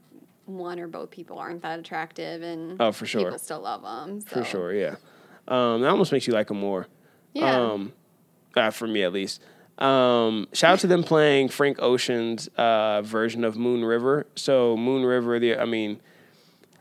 one 0.46 0.80
or 0.80 0.88
both 0.88 1.10
people 1.12 1.40
aren't 1.40 1.62
that 1.64 1.80
attractive, 1.80 2.42
and 2.44 2.80
Oh, 2.82 2.92
for 2.92 3.06
sure. 3.06 3.24
people 3.24 3.40
still 3.40 3.60
love 3.62 3.82
them. 3.82 4.22
for 4.22 4.44
sure 4.46 4.74
yeah 4.74 4.96
um 5.48 5.82
that 5.82 5.90
almost 5.90 6.12
makes 6.12 6.26
you 6.28 6.34
like 6.34 6.48
them 6.48 6.60
more 6.60 6.88
Yeah. 7.36 7.56
um 7.56 7.94
uh, 8.56 8.72
for 8.72 8.88
me 8.88 9.04
at 9.04 9.12
least 9.14 9.42
um 9.78 10.48
shout 10.54 10.74
out 10.74 10.80
to 10.80 10.88
them 10.88 11.04
playing 11.04 11.50
frank 11.50 11.78
ocean's 11.82 12.48
uh 12.58 13.02
version 13.02 13.44
of 13.44 13.58
moon 13.58 13.84
river 13.84 14.26
so 14.36 14.78
moon 14.78 15.04
river 15.04 15.38
the 15.38 15.58
i 15.58 15.66
mean 15.66 16.00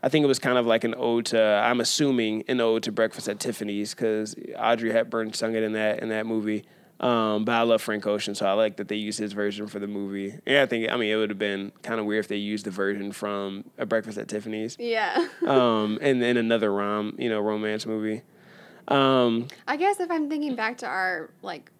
i 0.01 0.07
think 0.07 0.23
it 0.23 0.27
was 0.27 0.39
kind 0.39 0.57
of 0.57 0.65
like 0.65 0.85
an 0.85 0.95
ode 0.97 1.25
to 1.25 1.39
i'm 1.39 1.81
assuming 1.81 2.43
an 2.47 2.61
ode 2.61 2.83
to 2.83 2.93
breakfast 2.93 3.27
at 3.27 3.37
tiffany's 3.37 3.93
because 3.93 4.33
audrey 4.57 4.91
hepburn 4.93 5.33
sung 5.33 5.55
it 5.55 5.63
in 5.63 5.73
that 5.73 5.99
in 5.99 6.07
that 6.09 6.25
movie 6.25 6.63
um, 6.97 7.43
but 7.43 7.51
I 7.51 7.63
love 7.63 7.81
Frank 7.81 8.07
Ocean, 8.07 8.35
so 8.35 8.45
I 8.45 8.53
like 8.53 8.77
that 8.77 8.87
they 8.87 8.95
used 8.95 9.19
his 9.19 9.33
version 9.33 9.67
for 9.67 9.79
the 9.79 9.87
movie. 9.87 10.39
Yeah, 10.47 10.63
I 10.63 10.65
think 10.65 10.89
I 10.89 10.95
mean 10.95 11.11
it 11.11 11.17
would 11.17 11.29
have 11.29 11.37
been 11.37 11.73
kind 11.83 11.99
of 11.99 12.05
weird 12.05 12.23
if 12.23 12.29
they 12.29 12.37
used 12.37 12.65
the 12.65 12.71
version 12.71 13.11
from 13.11 13.65
A 13.77 13.85
Breakfast 13.85 14.17
at 14.17 14.29
Tiffany's, 14.29 14.77
yeah. 14.79 15.27
um, 15.45 15.99
and 16.01 16.23
in 16.23 16.37
another 16.37 16.71
rom, 16.71 17.13
you 17.19 17.27
know, 17.27 17.41
romance 17.41 17.85
movie. 17.85 18.21
Um, 18.87 19.47
I 19.67 19.77
guess 19.77 19.99
if 19.99 20.09
I'm 20.11 20.29
thinking 20.29 20.55
back 20.55 20.77
to 20.79 20.85
our 20.87 21.31
like 21.41 21.71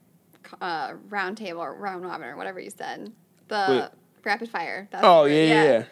uh, 0.62 0.93
round 1.10 1.38
table 1.38 1.62
or 1.62 1.74
round 1.76 2.03
robin 2.06 2.28
or 2.28 2.38
whatever 2.38 2.60
you 2.60 2.70
said, 2.70 3.12
the 3.47 3.91
rapid 4.24 4.49
fire. 4.49 4.88
That's 4.91 5.06
oh 5.06 5.26
yeah, 5.26 5.43
yeah, 5.43 5.64
yeah. 5.64 5.84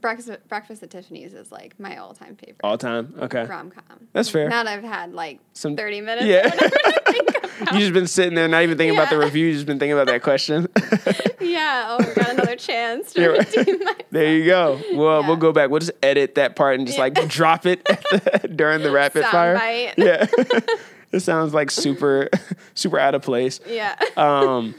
Breakfast, 0.00 0.30
Breakfast 0.48 0.82
at 0.82 0.90
Tiffany's 0.90 1.34
is 1.34 1.52
like 1.52 1.78
my 1.78 1.98
all 1.98 2.14
time 2.14 2.36
favorite 2.36 2.60
all 2.64 2.78
time. 2.78 3.14
Okay, 3.20 3.44
rom 3.44 3.70
com. 3.70 4.08
That's 4.12 4.28
fair. 4.30 4.48
Now 4.48 4.64
that 4.64 4.72
I've 4.78 4.84
had 4.84 5.12
like 5.12 5.40
Some- 5.52 5.76
30 5.76 6.00
minutes. 6.00 6.26
yeah. 6.26 6.50
you 7.72 7.78
just 7.80 7.92
been 7.92 8.06
sitting 8.06 8.34
there, 8.34 8.48
not 8.48 8.62
even 8.62 8.76
thinking 8.78 8.96
about 8.96 9.10
the 9.10 9.18
review. 9.18 9.46
You 9.46 9.52
just 9.54 9.66
been 9.66 9.78
thinking 9.78 9.92
about 9.94 10.06
that 10.08 10.22
question. 10.22 10.66
yeah. 11.40 11.86
Oh, 11.88 11.96
we 12.06 12.14
got 12.14 12.30
another 12.30 12.56
chance 12.56 13.12
to 13.14 13.28
redeem 13.28 13.78
myself. 13.78 13.98
there 14.10 14.34
you 14.36 14.44
go. 14.46 14.80
Well, 14.94 15.20
Yeah. 15.22 15.26
we'll 15.28 15.36
go 15.36 15.52
back. 15.52 15.70
We'll 15.70 15.80
just 15.80 15.92
edit 16.02 16.34
that 16.36 16.56
part 16.56 16.78
and 16.78 16.86
just 16.86 16.98
Yeah. 16.98 17.04
like 17.04 17.28
drop 17.28 17.66
it 17.66 17.84
the, 17.84 18.48
during 18.54 18.82
the 18.82 18.90
rapid 18.90 19.24
fire. 19.26 19.56
Soundbite. 19.58 19.94
Yeah, 19.96 20.26
it 21.12 21.20
sounds 21.20 21.52
like 21.54 21.70
super, 21.70 22.28
super 22.74 22.98
out 22.98 23.14
of 23.14 23.22
place. 23.22 23.60
Yeah. 23.66 23.96
Um, 24.16 24.74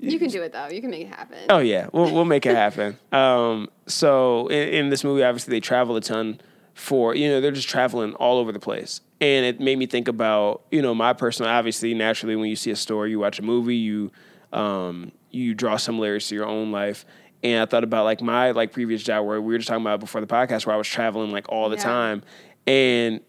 you 0.00 0.18
can 0.18 0.28
do 0.28 0.42
it 0.42 0.52
though. 0.52 0.68
You 0.68 0.80
can 0.80 0.90
make 0.90 1.02
it 1.06 1.08
happen. 1.14 1.38
Oh 1.48 1.58
yeah, 1.58 1.88
we'll 1.92 2.12
we'll 2.12 2.24
make 2.24 2.46
it 2.46 2.54
happen. 2.54 2.96
Um, 3.12 3.68
so 3.86 4.46
in, 4.48 4.68
in 4.68 4.90
this 4.90 5.02
movie, 5.02 5.24
obviously 5.24 5.50
they 5.52 5.60
travel 5.60 5.96
a 5.96 6.00
ton 6.00 6.40
for 6.74 7.14
you 7.16 7.28
know 7.28 7.40
they're 7.40 7.50
just 7.50 7.68
traveling 7.68 8.14
all 8.14 8.38
over 8.38 8.52
the 8.52 8.60
place, 8.60 9.00
and 9.20 9.44
it 9.46 9.60
made 9.60 9.78
me 9.78 9.86
think 9.86 10.08
about 10.08 10.62
you 10.70 10.82
know 10.82 10.94
my 10.94 11.12
personal 11.12 11.50
obviously 11.50 11.94
naturally 11.94 12.36
when 12.36 12.48
you 12.48 12.56
see 12.56 12.70
a 12.70 12.76
story, 12.76 13.10
you 13.10 13.18
watch 13.18 13.38
a 13.38 13.42
movie, 13.42 13.76
you 13.76 14.10
um, 14.52 15.12
you 15.30 15.54
draw 15.54 15.76
similarities 15.76 16.28
to 16.28 16.34
your 16.34 16.46
own 16.46 16.72
life. 16.72 17.04
And 17.42 17.62
I 17.62 17.66
thought 17.66 17.84
about 17.84 18.04
like 18.04 18.20
my 18.20 18.50
like 18.50 18.72
previous 18.72 19.02
job 19.02 19.24
where 19.26 19.40
we 19.40 19.52
were 19.52 19.58
just 19.58 19.68
talking 19.68 19.82
about 19.82 20.00
before 20.00 20.20
the 20.20 20.26
podcast 20.26 20.66
where 20.66 20.74
I 20.74 20.78
was 20.78 20.88
traveling 20.88 21.30
like 21.30 21.48
all 21.48 21.68
the 21.68 21.76
Yeah. 21.76 21.82
time. 21.82 22.22
And 22.66 23.20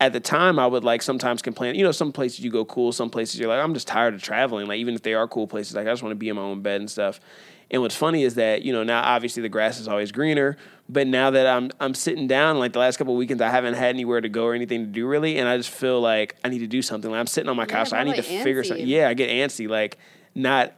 at 0.00 0.12
the 0.12 0.20
time 0.20 0.58
I 0.58 0.66
would 0.66 0.84
like 0.84 1.02
sometimes 1.02 1.42
complain, 1.42 1.74
you 1.74 1.82
know, 1.84 1.92
some 1.92 2.12
places 2.12 2.40
you 2.40 2.50
go 2.50 2.64
cool, 2.64 2.92
some 2.92 3.10
places 3.10 3.38
you're 3.40 3.48
like, 3.48 3.62
I'm 3.62 3.74
just 3.74 3.88
tired 3.88 4.14
of 4.14 4.22
traveling. 4.22 4.66
Like 4.66 4.78
even 4.78 4.94
if 4.94 5.02
they 5.02 5.14
are 5.14 5.26
cool 5.26 5.46
places, 5.46 5.74
like 5.74 5.86
I 5.86 5.90
just 5.90 6.02
want 6.02 6.12
to 6.12 6.16
be 6.16 6.28
in 6.28 6.36
my 6.36 6.42
own 6.42 6.62
bed 6.62 6.80
and 6.80 6.90
stuff. 6.90 7.20
And 7.70 7.82
what's 7.82 7.96
funny 7.96 8.22
is 8.22 8.36
that, 8.36 8.62
you 8.62 8.72
know, 8.72 8.84
now 8.84 9.02
obviously 9.02 9.42
the 9.42 9.48
grass 9.48 9.80
is 9.80 9.88
always 9.88 10.12
greener, 10.12 10.56
but 10.88 11.06
now 11.08 11.30
that 11.30 11.46
I'm 11.48 11.70
I'm 11.80 11.94
sitting 11.94 12.28
down 12.28 12.58
like 12.60 12.72
the 12.72 12.78
last 12.78 12.96
couple 12.96 13.14
of 13.14 13.18
weekends 13.18 13.42
I 13.42 13.48
haven't 13.50 13.74
had 13.74 13.88
anywhere 13.88 14.20
to 14.20 14.28
go 14.28 14.44
or 14.44 14.54
anything 14.54 14.84
to 14.86 14.90
do 14.90 15.06
really, 15.06 15.38
and 15.38 15.48
I 15.48 15.56
just 15.56 15.70
feel 15.70 16.00
like 16.00 16.36
I 16.44 16.48
need 16.48 16.60
to 16.60 16.68
do 16.68 16.80
something. 16.80 17.10
Like 17.10 17.18
I'm 17.18 17.26
sitting 17.26 17.50
on 17.50 17.56
my 17.56 17.66
couch, 17.66 17.90
like, 17.90 18.00
I 18.00 18.04
need 18.04 18.16
to 18.16 18.22
probably 18.22 18.42
figure 18.44 18.62
something. 18.64 18.86
Yeah, 18.86 19.08
I 19.08 19.14
get 19.14 19.30
antsy, 19.30 19.68
like 19.68 19.98
not 20.34 20.74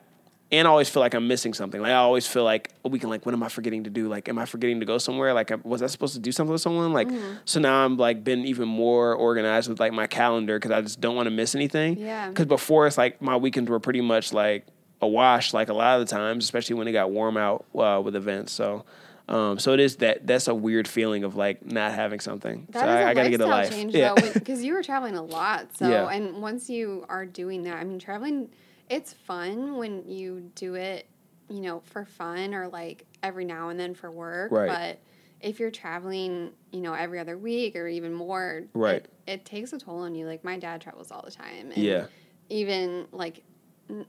and 0.51 0.67
I 0.67 0.71
always 0.71 0.89
feel 0.89 1.01
like 1.03 1.13
I'm 1.13 1.29
missing 1.29 1.53
something. 1.53 1.79
Like 1.83 1.91
I 1.93 1.97
always 1.97 2.27
feel 2.27 2.43
like 2.43 2.71
a 2.83 2.89
weekend, 2.89 3.11
like 3.11 3.27
what 3.27 3.35
am 3.35 3.43
I 3.43 3.51
forgetting 3.51 3.85
to 3.85 3.91
do? 3.91 4.09
Like, 4.09 4.31
am 4.31 4.39
I 4.39 4.47
forgetting 4.47 4.81
to 4.81 4.87
go 4.87 4.97
somewhere? 4.97 5.35
Like, 5.35 5.53
was 5.63 5.83
I 5.83 5.89
supposed 5.89 6.15
to 6.15 6.21
do 6.21 6.33
something 6.33 6.53
with 6.53 6.63
someone? 6.63 6.95
Like, 6.95 7.09
Mm-hmm. 7.09 7.35
so 7.45 7.61
now 7.61 7.85
I'm 7.85 7.99
like 7.99 8.25
been 8.25 8.47
even 8.47 8.67
more 8.67 9.15
organized 9.15 9.69
with 9.69 9.79
like 9.79 9.93
my 9.93 10.07
calendar 10.07 10.59
because 10.59 10.71
I 10.71 10.81
just 10.81 11.03
don't 11.03 11.17
want 11.17 11.27
to 11.27 11.31
miss 11.31 11.55
anything. 11.55 11.99
Yeah. 11.99 12.31
Because 12.31 12.47
before 12.47 12.87
it's 12.87 12.97
like 12.97 13.21
my 13.21 13.37
weekends 13.37 13.69
were 13.69 13.79
pretty 13.79 14.01
much 14.01 14.33
like 14.33 14.67
a 15.01 15.07
wash, 15.09 15.53
like 15.55 15.69
a 15.69 15.75
lot 15.75 16.01
of 16.01 16.07
the 16.07 16.11
times, 16.15 16.45
especially 16.45 16.75
when 16.77 16.89
it 16.89 16.93
got 16.93 17.11
warm 17.11 17.37
out 17.37 17.65
uh, 17.77 18.01
with 18.05 18.17
events. 18.17 18.53
So. 18.53 18.85
Um, 19.31 19.59
so 19.59 19.75
it 19.75 19.81
is 19.81 19.97
that 19.97 20.27
that's 20.27 20.49
a 20.49 20.55
weird 20.55 20.89
feeling 20.89 21.23
of 21.23 21.37
like 21.37 21.63
not 21.63 21.93
having 21.93 22.19
something. 22.19 22.67
That 22.71 22.81
so 22.81 22.87
is 22.89 22.95
I, 22.95 23.01
a 23.03 23.07
I 23.09 23.13
gotta 23.15 23.29
get 23.29 23.43
a 23.43 23.47
life. 23.47 23.69
change 23.71 23.95
yeah. 23.95 24.15
though, 24.17 24.31
because 24.33 24.65
you 24.65 24.73
were 24.73 24.83
traveling 24.83 25.17
a 25.17 25.23
lot. 25.23 25.77
So, 25.77 25.87
Yeah. 25.87 26.09
and 26.09 26.41
once 26.41 26.71
you 26.71 27.05
are 27.11 27.27
doing 27.27 27.65
that, 27.65 27.77
I 27.77 27.85
mean, 27.85 27.99
traveling, 27.99 28.49
it's 28.89 29.13
fun 29.13 29.77
when 29.77 30.09
you 30.09 30.51
do 30.55 30.77
it, 30.77 31.07
you 31.51 31.61
know, 31.61 31.81
for 31.85 32.07
fun 32.07 32.55
or 32.55 32.69
like 32.69 33.05
every 33.23 33.45
now 33.45 33.69
and 33.69 33.79
then 33.79 33.95
for 33.95 34.11
work. 34.11 34.51
Right. 34.51 34.67
But 34.67 34.99
if 35.47 35.61
you're 35.61 35.71
traveling, 35.73 36.53
you 36.73 36.81
know, 36.81 36.95
every 36.95 37.19
other 37.19 37.37
week 37.37 37.77
or 37.77 37.87
even 37.87 38.15
more, 38.15 38.63
Right. 38.73 39.05
it, 39.05 39.13
it 39.27 39.45
takes 39.45 39.75
a 39.75 39.79
toll 39.79 39.99
on 39.99 40.15
you. 40.15 40.27
Like 40.27 40.43
my 40.43 40.59
dad 40.59 40.81
travels 40.81 41.11
all 41.11 41.21
the 41.23 41.31
time. 41.33 41.71
And 41.75 41.77
Yeah. 41.77 42.07
Even 42.49 43.07
like. 43.13 43.43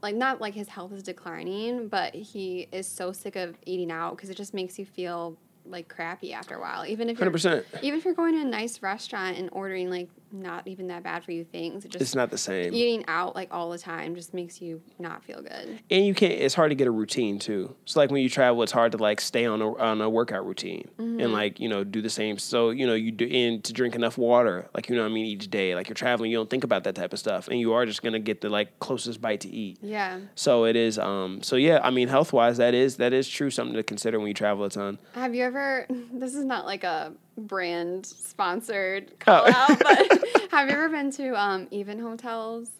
Like 0.02 0.16
not 0.16 0.42
like 0.42 0.54
his 0.54 0.68
health 0.68 0.92
is 0.92 1.04
declining, 1.04 1.88
but 1.88 2.14
he 2.14 2.68
is 2.72 2.88
so 2.88 3.12
sick 3.12 3.36
of 3.36 3.56
eating 3.66 3.92
out 3.92 4.16
because 4.16 4.30
it 4.30 4.36
just 4.38 4.54
makes 4.54 4.78
you 4.78 4.86
feel 4.86 5.38
like 5.66 5.88
crappy 5.88 6.34
after 6.34 6.56
a 6.56 6.60
while. 6.60 6.86
Even 6.86 7.10
if 7.10 7.18
you're 7.18 7.26
Hundred 7.26 7.32
percent. 7.32 7.66
even 7.82 8.00
if 8.00 8.06
you're 8.06 8.14
going 8.14 8.34
to 8.34 8.42
a 8.42 8.46
nice 8.46 8.82
restaurant 8.82 9.38
and 9.38 9.50
ordering 9.52 9.90
like 9.90 10.10
not 10.32 10.68
even 10.68 10.88
that 10.88 11.04
bad 11.04 11.24
for 11.24 11.32
you 11.32 11.44
things, 11.44 11.86
it 11.86 11.92
just 11.92 12.02
It's 12.02 12.16
not 12.16 12.30
the 12.30 12.38
same. 12.38 12.74
eating 12.74 13.04
out 13.08 13.36
like 13.36 13.50
all 13.52 13.70
the 13.70 13.78
time 13.78 14.16
just 14.16 14.34
makes 14.34 14.62
you 14.62 14.82
not 15.00 15.24
feel 15.24 15.42
good. 15.42 15.80
and 15.90 16.06
you 16.06 16.14
can't 16.14 16.34
it's 16.34 16.54
hard 16.56 16.72
to 16.72 16.76
get 16.76 16.88
a 16.88 16.92
routine 16.92 17.40
too 17.40 17.76
it's 17.84 17.96
like 17.96 18.12
when 18.12 18.22
you 18.22 18.30
travel 18.30 18.62
it's 18.64 18.72
hard 18.72 18.92
to 18.92 18.98
like 18.98 19.20
stay 19.22 19.46
on 19.46 19.62
a, 19.62 19.76
on 19.78 20.02
a 20.02 20.10
workout 20.10 20.46
routine 20.46 20.88
Mm-hmm. 21.00 21.20
and 21.22 21.34
like 21.34 21.60
you 21.60 21.68
know 21.70 21.84
do 21.84 22.02
the 22.02 22.10
same 22.10 22.38
so 22.38 22.70
you 22.70 22.86
know 22.86 22.94
you 22.94 23.12
do 23.12 23.26
and 23.26 23.64
to 23.64 23.74
drink 23.74 23.96
enough 23.96 24.18
water 24.18 24.68
like 24.74 24.90
you 24.90 24.96
know 24.96 25.02
what 25.04 25.10
i 25.10 25.14
mean 25.14 25.26
each 25.26 25.50
day 25.50 25.76
like 25.76 25.88
you're 25.88 25.96
traveling 25.96 26.30
you 26.32 26.38
don't 26.38 26.50
think 26.50 26.64
about 26.64 26.84
that 26.84 26.96
type 26.96 27.14
of 27.14 27.20
stuff 27.20 27.48
and 27.48 27.60
you 27.60 27.74
are 27.74 27.86
just 27.86 28.02
gonna 28.04 28.20
get 28.20 28.42
the 28.42 28.50
like 28.50 28.78
closest 28.80 29.22
bite 29.22 29.42
to 29.42 29.50
eat 29.50 29.78
Yeah. 29.82 30.20
so 30.36 30.66
it 30.66 30.76
is 30.76 30.98
um 31.00 31.42
so 31.42 31.56
yeah 31.56 31.80
i 31.84 31.90
mean 31.90 32.08
health 32.08 32.34
wise 32.34 32.58
that 32.58 32.74
is 32.74 32.98
that 32.98 33.14
is 33.14 33.28
true 33.28 33.50
something 33.50 33.76
to 33.76 33.84
consider 33.84 34.20
when 34.20 34.28
you 34.28 34.34
travel 34.34 34.66
a 34.66 34.70
ton 34.70 35.00
Have 35.14 35.34
you 35.36 35.44
ever? 35.44 35.88
This 36.14 36.36
is 36.36 36.44
not 36.46 36.66
like 36.66 36.84
a 36.84 37.14
brand 37.40 38.06
sponsored 38.06 39.20
call 39.20 39.46
Oh. 39.46 39.52
out, 39.52 39.80
but 39.84 40.08
have 40.52 40.68
you 40.68 40.74
ever 40.74 40.90
been 40.90 41.12
to 41.12 41.40
um, 41.40 41.68
Even 41.72 42.00
Hotels? 42.00 42.72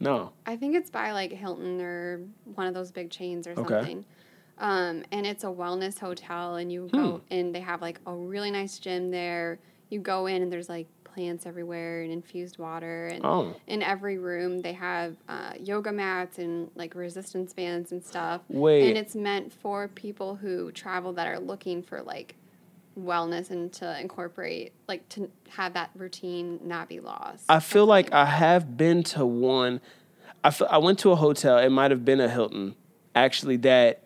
no 0.00 0.30
I 0.46 0.56
think 0.56 0.76
it's 0.76 0.90
by 0.90 1.10
like 1.12 1.32
Hilton 1.32 1.80
or 1.80 2.20
one 2.54 2.66
of 2.66 2.74
those 2.74 2.90
big 2.92 3.10
chains 3.10 3.46
or 3.46 3.52
Okay. 3.52 3.62
something. 3.68 4.04
Um, 4.58 5.04
and 5.12 5.24
it's 5.26 5.44
a 5.44 5.48
wellness 5.48 5.98
hotel, 5.98 6.56
and 6.56 6.72
you 6.72 6.88
go 6.92 7.12
Hmm. 7.28 7.32
and 7.32 7.54
they 7.54 7.60
have 7.60 7.80
like 7.80 8.00
a 8.06 8.12
really 8.14 8.50
nice 8.50 8.78
gym 8.78 9.10
there. 9.10 9.58
You 9.90 10.00
go 10.00 10.26
in 10.26 10.42
and 10.42 10.52
there's 10.52 10.68
like 10.68 10.86
plants 11.04 11.46
everywhere 11.46 12.02
and 12.02 12.12
infused 12.12 12.58
water, 12.58 13.06
and 13.08 13.24
Oh. 13.24 13.54
in 13.68 13.82
every 13.82 14.18
room 14.18 14.60
they 14.60 14.72
have 14.72 15.16
uh, 15.28 15.52
yoga 15.60 15.92
mats 15.92 16.38
and 16.38 16.70
like 16.74 16.94
resistance 16.96 17.52
bands 17.52 17.92
and 17.92 18.04
stuff. 18.04 18.42
Wait. 18.48 18.88
and 18.88 18.96
it's 18.98 19.14
meant 19.14 19.52
for 19.52 19.88
people 19.88 20.34
who 20.36 20.72
travel 20.72 21.12
that 21.14 21.26
are 21.28 21.38
looking 21.38 21.82
for 21.82 22.02
like 22.02 22.34
wellness 22.98 23.50
and 23.50 23.72
to 23.74 24.00
incorporate 24.00 24.72
like 24.88 25.08
to 25.10 25.30
have 25.50 25.74
that 25.74 25.90
routine 25.94 26.60
not 26.64 26.88
be 26.88 27.00
lost. 27.00 27.44
I 27.48 27.60
feel 27.60 27.86
like 27.86 28.12
I 28.12 28.26
have 28.26 28.76
been 28.76 29.02
to 29.04 29.24
one. 29.24 29.80
I, 30.44 30.54
I 30.70 30.78
went 30.78 30.98
to 31.00 31.12
a 31.12 31.16
hotel. 31.16 31.58
It 31.58 31.70
might 31.70 31.90
have 31.90 32.04
been 32.04 32.20
a 32.20 32.28
Hilton, 32.28 32.74
actually. 33.14 33.56
That 33.58 34.02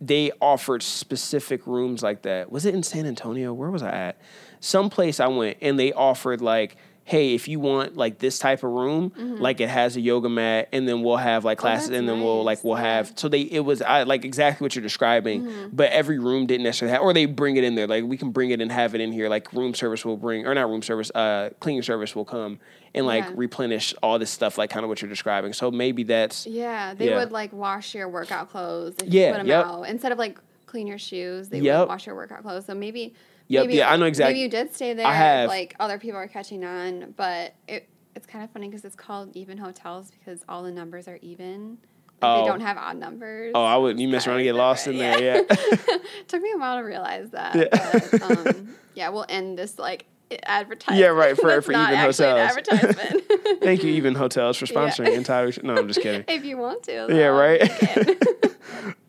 they 0.00 0.32
offered 0.40 0.82
specific 0.82 1.66
rooms 1.66 2.02
like 2.02 2.22
that. 2.22 2.50
Was 2.50 2.64
it 2.64 2.74
in 2.74 2.82
San 2.82 3.06
Antonio? 3.06 3.52
Where 3.52 3.70
was 3.70 3.82
I 3.82 3.90
at? 3.90 4.20
Some 4.60 4.90
place 4.90 5.20
I 5.20 5.26
went, 5.26 5.58
and 5.60 5.78
they 5.78 5.92
offered 5.92 6.40
like, 6.40 6.76
hey, 7.06 7.34
if 7.34 7.48
you 7.48 7.60
want 7.60 7.96
like 7.98 8.18
this 8.18 8.38
type 8.38 8.62
of 8.64 8.70
room, 8.70 9.12
like 9.38 9.60
it 9.60 9.68
has 9.68 9.94
a 9.96 10.00
yoga 10.00 10.28
mat, 10.28 10.68
and 10.72 10.88
then 10.88 11.02
we'll 11.02 11.16
have 11.18 11.44
like 11.44 11.58
Mm-hmm. 11.58 11.66
Oh, 11.66 11.70
classes, 11.70 11.90
and 11.90 12.08
then 12.08 12.22
we'll 12.22 12.42
like 12.44 12.64
we'll. 12.64 12.76
Mm-hmm. 12.76 12.84
have. 12.84 13.12
So 13.16 13.28
they 13.28 13.42
it 13.42 13.60
was 13.60 13.82
I 13.82 14.04
like 14.04 14.24
exactly 14.24 14.64
what 14.64 14.74
you're 14.74 14.82
describing, 14.82 15.46
but 15.72 15.90
every 15.92 16.18
room 16.18 16.46
didn't 16.46 16.64
necessarily 16.64 16.92
have, 16.94 17.02
or 17.02 17.12
they 17.12 17.26
bring 17.26 17.56
it 17.56 17.64
in 17.64 17.74
there. 17.74 17.86
Like 17.86 18.04
we 18.04 18.16
can 18.16 18.30
bring 18.30 18.50
it 18.50 18.60
and 18.60 18.72
have 18.72 18.94
it 18.94 19.00
in 19.00 19.12
here. 19.12 19.28
Like 19.28 19.52
room 19.52 19.74
service 19.74 20.04
will 20.04 20.16
bring, 20.16 20.46
or 20.46 20.54
not 20.54 20.68
room 20.70 20.82
service, 20.82 21.10
uh, 21.14 21.50
cleaning 21.60 21.82
service 21.82 22.16
will 22.16 22.24
come 22.24 22.58
and 22.94 23.06
like 23.06 23.24
Yeah. 23.24 23.32
replenish 23.34 23.92
all 24.02 24.18
this 24.18 24.30
stuff, 24.30 24.56
like 24.56 24.70
kind 24.70 24.84
of 24.84 24.88
what 24.88 25.02
you're 25.02 25.08
describing. 25.10 25.52
So 25.52 25.70
maybe 25.70 26.04
that's 26.04 26.46
Yeah, 26.46 26.94
they 26.94 27.08
Yeah. 27.10 27.16
would 27.18 27.32
like 27.32 27.52
wash 27.52 27.94
your 27.94 28.08
workout 28.08 28.50
clothes 28.50 28.94
Yeah, 29.04 29.26
you 29.26 29.32
put 29.32 29.38
them 29.38 29.46
yep. 29.48 29.66
out 29.66 29.82
instead 29.88 30.10
of 30.12 30.18
like 30.18 30.38
clean 30.66 30.86
your 30.86 30.98
shoes. 30.98 31.50
They 31.50 31.60
Yep. 31.60 31.80
would 31.80 31.88
wash 31.88 32.06
your 32.06 32.16
workout 32.16 32.42
clothes. 32.42 32.64
So 32.66 32.74
maybe, 32.74 33.14
Yep, 33.48 33.66
maybe 33.66 33.76
yeah, 33.78 33.92
I 33.92 33.96
know 33.96 34.06
exact- 34.06 34.28
Maybe 34.30 34.40
you 34.40 34.48
did 34.48 34.74
stay 34.74 34.94
there. 34.94 35.06
I 35.06 35.12
have. 35.14 35.48
Like 35.48 35.74
other 35.78 35.98
people 35.98 36.16
are 36.18 36.28
catching 36.28 36.64
on, 36.64 37.12
but 37.16 37.54
it 37.68 37.88
it's 38.16 38.26
kind 38.26 38.44
of 38.44 38.50
funny 38.50 38.68
because 38.68 38.84
it's 38.84 38.94
called 38.94 39.34
even 39.36 39.58
hotels 39.58 40.10
because 40.10 40.44
all 40.48 40.62
the 40.62 40.70
numbers 40.72 41.08
are 41.08 41.18
even. 41.22 41.70
Like 41.72 41.78
Oh. 42.22 42.40
They 42.42 42.48
don't 42.48 42.60
have 42.60 42.78
odd 42.78 42.96
numbers. 42.96 43.52
oh 43.54 43.62
I 43.64 43.76
would 43.76 43.98
you 44.00 44.08
mess 44.08 44.26
around 44.26 44.36
and 44.38 44.44
get 44.44 44.54
lost 44.54 44.86
in 44.86 44.96
there, 44.98 45.20
yeah. 45.22 45.40
Took 46.28 46.40
me 46.40 46.52
a 46.54 46.58
while 46.58 46.78
to 46.78 46.82
realize 46.84 47.30
that. 47.30 47.54
Yeah. 47.56 48.00
But, 48.12 48.22
um, 48.56 48.74
yeah, 48.94 49.08
we'll 49.10 49.26
end 49.28 49.58
this 49.58 49.78
like 49.78 50.06
advertisement. 50.46 51.00
Yeah, 51.00 51.08
right, 51.08 51.36
for- 51.36 51.60
for 51.60 51.72
Even 51.72 51.84
Hotels. 51.96 52.20
advertisement. 52.20 53.24
Thank 53.60 53.82
you, 53.84 53.90
even 53.92 54.14
hotels, 54.14 54.56
for 54.56 54.64
Yeah. 54.66 54.72
sponsoring 54.72 55.06
the 55.06 55.14
entire. 55.14 55.52
No, 55.62 55.74
I'm 55.76 55.86
just 55.88 56.00
kidding. 56.00 56.24
if 56.28 56.44
you 56.44 56.56
want 56.56 56.82
to. 56.84 57.06
Yeah, 57.10 57.26
right. 57.26 57.60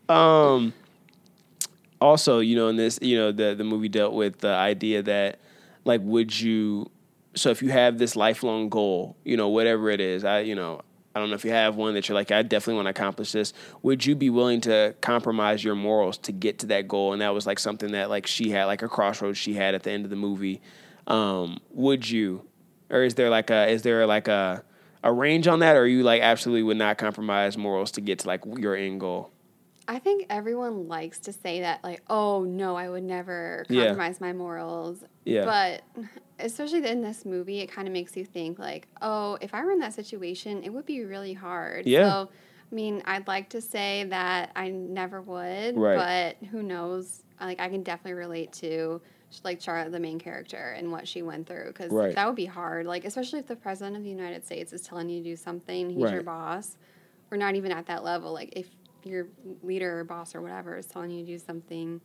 Um, 0.08 0.72
also, 2.00 2.40
you 2.40 2.56
know, 2.56 2.68
in 2.68 2.76
this, 2.76 2.98
you 3.02 3.16
know, 3.16 3.32
the 3.32 3.54
the 3.54 3.64
movie 3.64 3.88
dealt 3.88 4.14
with 4.14 4.38
the 4.38 4.48
idea 4.48 5.02
that, 5.02 5.40
like, 5.84 6.00
would 6.02 6.38
you? 6.38 6.90
So 7.34 7.50
if 7.50 7.62
you 7.62 7.70
have 7.70 7.98
this 7.98 8.16
lifelong 8.16 8.68
goal, 8.68 9.16
you 9.24 9.36
know, 9.36 9.48
whatever 9.48 9.90
it 9.90 10.00
is, 10.00 10.24
I, 10.24 10.40
you 10.40 10.54
know, 10.54 10.80
I 11.14 11.18
don't 11.18 11.28
know 11.30 11.34
if 11.34 11.44
you 11.44 11.50
have 11.50 11.76
one 11.76 11.94
that 11.94 12.08
you're 12.08 12.14
like, 12.14 12.30
I 12.30 12.42
definitely 12.42 12.74
want 12.74 12.86
to 12.86 12.90
accomplish 12.90 13.32
this. 13.32 13.52
Would 13.82 14.04
you 14.04 14.14
be 14.14 14.30
willing 14.30 14.60
to 14.62 14.94
compromise 15.00 15.64
your 15.64 15.74
morals 15.74 16.18
to 16.18 16.32
get 16.32 16.58
to 16.60 16.66
that 16.66 16.88
goal? 16.88 17.12
And 17.12 17.22
that 17.22 17.34
was 17.34 17.46
like 17.46 17.58
something 17.58 17.92
that 17.92 18.10
like 18.10 18.26
she 18.26 18.50
had, 18.50 18.64
like 18.64 18.82
a 18.82 18.88
crossroads 18.88 19.38
she 19.38 19.54
had 19.54 19.74
at 19.74 19.82
the 19.82 19.90
end 19.90 20.04
of 20.04 20.10
the 20.10 20.16
movie. 20.16 20.60
Um, 21.06 21.60
would 21.70 22.08
you, 22.08 22.46
or 22.90 23.02
is 23.02 23.14
there 23.14 23.30
like 23.30 23.50
a, 23.50 23.68
is 23.68 23.82
there 23.82 24.06
like 24.06 24.28
a, 24.28 24.62
a 25.02 25.12
range 25.12 25.46
on 25.46 25.60
that, 25.60 25.76
or 25.76 25.86
you 25.86 26.02
like 26.02 26.20
absolutely 26.20 26.62
would 26.64 26.76
not 26.76 26.98
compromise 26.98 27.56
morals 27.56 27.92
to 27.92 28.00
get 28.00 28.18
to 28.20 28.26
like 28.26 28.42
your 28.58 28.74
end 28.74 29.00
goal? 29.00 29.30
I 29.88 29.98
think 30.00 30.26
everyone 30.30 30.88
likes 30.88 31.18
to 31.20 31.32
say 31.32 31.60
that, 31.60 31.84
like, 31.84 32.02
oh 32.08 32.42
no, 32.44 32.74
I 32.76 32.88
would 32.88 33.04
never 33.04 33.64
Yeah. 33.68 33.86
compromise 33.86 34.20
my 34.20 34.32
morals. 34.32 35.04
Yeah. 35.24 35.44
But 35.44 36.06
especially 36.40 36.86
in 36.86 37.02
this 37.02 37.24
movie, 37.24 37.60
it 37.60 37.68
kind 37.68 37.86
of 37.86 37.92
makes 37.92 38.16
you 38.16 38.24
think, 38.24 38.58
like, 38.58 38.88
oh, 39.00 39.38
if 39.40 39.54
I 39.54 39.64
were 39.64 39.70
in 39.70 39.78
that 39.80 39.94
situation, 39.94 40.62
it 40.64 40.70
would 40.70 40.86
be 40.86 41.04
really 41.04 41.32
hard. 41.34 41.86
Yeah. 41.86 42.10
So, 42.24 42.30
I 42.70 42.74
mean, 42.74 43.00
I'd 43.04 43.28
like 43.28 43.48
to 43.50 43.60
say 43.60 44.04
that 44.10 44.50
I 44.56 44.70
never 44.70 45.22
would, 45.22 45.76
Right. 45.76 46.36
but 46.40 46.48
who 46.48 46.62
knows? 46.64 47.22
Like, 47.40 47.60
I 47.60 47.68
can 47.68 47.82
definitely 47.82 48.14
relate 48.18 48.52
to 48.54 49.00
like 49.44 49.60
Charlotte, 49.60 49.90
the 49.92 50.00
main 50.00 50.18
character, 50.18 50.74
and 50.78 50.90
what 50.90 51.06
she 51.06 51.20
went 51.20 51.46
through 51.46 51.66
because 51.66 51.90
Right. 51.92 52.14
that 52.14 52.26
would 52.26 52.36
be 52.36 52.46
hard. 52.46 52.86
Like, 52.86 53.04
especially 53.04 53.38
if 53.40 53.46
the 53.46 53.56
president 53.56 53.96
of 53.96 54.02
the 54.02 54.08
United 54.08 54.44
States 54.46 54.72
is 54.72 54.82
telling 54.82 55.10
you 55.10 55.22
to 55.22 55.30
do 55.30 55.36
something, 55.36 55.90
he's 55.90 56.10
your 56.10 56.22
boss. 56.22 56.76
We're 57.30 57.36
not 57.36 57.54
even 57.56 57.70
at 57.72 57.86
that 57.86 58.02
level. 58.02 58.32
Like, 58.32 58.52
if 58.56 58.70
your 59.06 59.28
leader 59.62 60.00
or 60.00 60.04
boss 60.04 60.34
or 60.34 60.42
whatever 60.42 60.76
is 60.76 60.86
telling 60.86 61.10
you 61.10 61.24
to 61.24 61.32
do 61.32 61.38
something, 61.38 62.00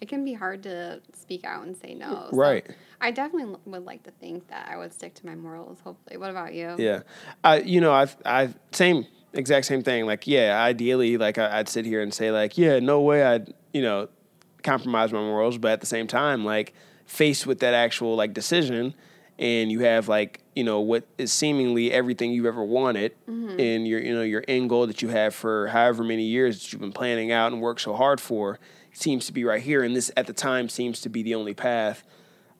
it 0.00 0.08
can 0.08 0.24
be 0.24 0.34
hard 0.34 0.62
to 0.64 1.00
speak 1.14 1.44
out 1.44 1.66
and 1.66 1.76
say 1.76 1.94
no. 1.94 2.28
So 2.30 2.36
Right. 2.36 2.66
I 3.00 3.10
definitely 3.10 3.52
l- 3.52 3.60
would 3.66 3.84
like 3.84 4.02
to 4.04 4.10
think 4.12 4.48
that 4.48 4.68
I 4.70 4.76
would 4.76 4.92
stick 4.92 5.14
to 5.14 5.26
my 5.26 5.34
morals. 5.34 5.78
Hopefully. 5.80 6.16
What 6.16 6.30
about 6.30 6.54
you? 6.54 6.74
Yeah, 6.78 7.02
I 7.44 7.60
you 7.60 7.80
know 7.80 7.92
I 7.92 8.06
I 8.24 8.50
same 8.72 9.06
exact 9.32 9.66
same 9.66 9.82
thing. 9.82 10.06
Like 10.06 10.26
yeah, 10.26 10.60
ideally 10.62 11.16
like 11.16 11.38
I'd 11.38 11.68
sit 11.68 11.84
here 11.84 12.02
and 12.02 12.12
say 12.12 12.30
like 12.30 12.56
yeah, 12.58 12.78
no 12.78 13.00
way 13.00 13.22
I'd 13.22 13.54
you 13.72 13.82
know 13.82 14.08
compromise 14.62 15.12
my 15.12 15.20
morals, 15.20 15.58
but 15.58 15.72
at 15.72 15.80
the 15.80 15.86
same 15.86 16.06
time 16.06 16.44
like 16.44 16.74
faced 17.06 17.46
with 17.46 17.60
that 17.60 17.72
actual 17.74 18.16
like 18.16 18.34
decision, 18.34 18.94
and 19.38 19.70
you 19.70 19.80
have 19.80 20.08
like 20.08 20.40
you 20.54 20.64
know 20.64 20.80
what 20.80 21.06
is 21.18 21.32
seemingly 21.32 21.92
everything 21.92 22.32
you've 22.32 22.46
ever 22.46 22.64
wanted 22.64 23.12
and 23.60 23.86
your 23.86 24.00
you 24.00 24.14
know 24.14 24.22
your 24.22 24.42
end 24.48 24.68
goal 24.70 24.86
that 24.86 25.02
you 25.02 25.08
have 25.08 25.34
for 25.34 25.66
however 25.68 26.02
many 26.02 26.22
years 26.24 26.60
that 26.62 26.72
you've 26.72 26.80
been 26.80 26.92
planning 26.92 27.32
out 27.32 27.52
and 27.52 27.60
worked 27.60 27.80
so 27.82 27.94
hard 27.94 28.20
for 28.20 28.58
seems 28.92 29.26
to 29.26 29.32
be 29.32 29.44
right 29.44 29.62
here. 29.62 29.82
And 29.82 29.94
this 29.94 30.10
at 30.16 30.26
the 30.26 30.32
time 30.32 30.70
seems 30.70 31.02
to 31.02 31.10
be 31.10 31.22
the 31.22 31.34
only 31.34 31.52
path. 31.52 32.02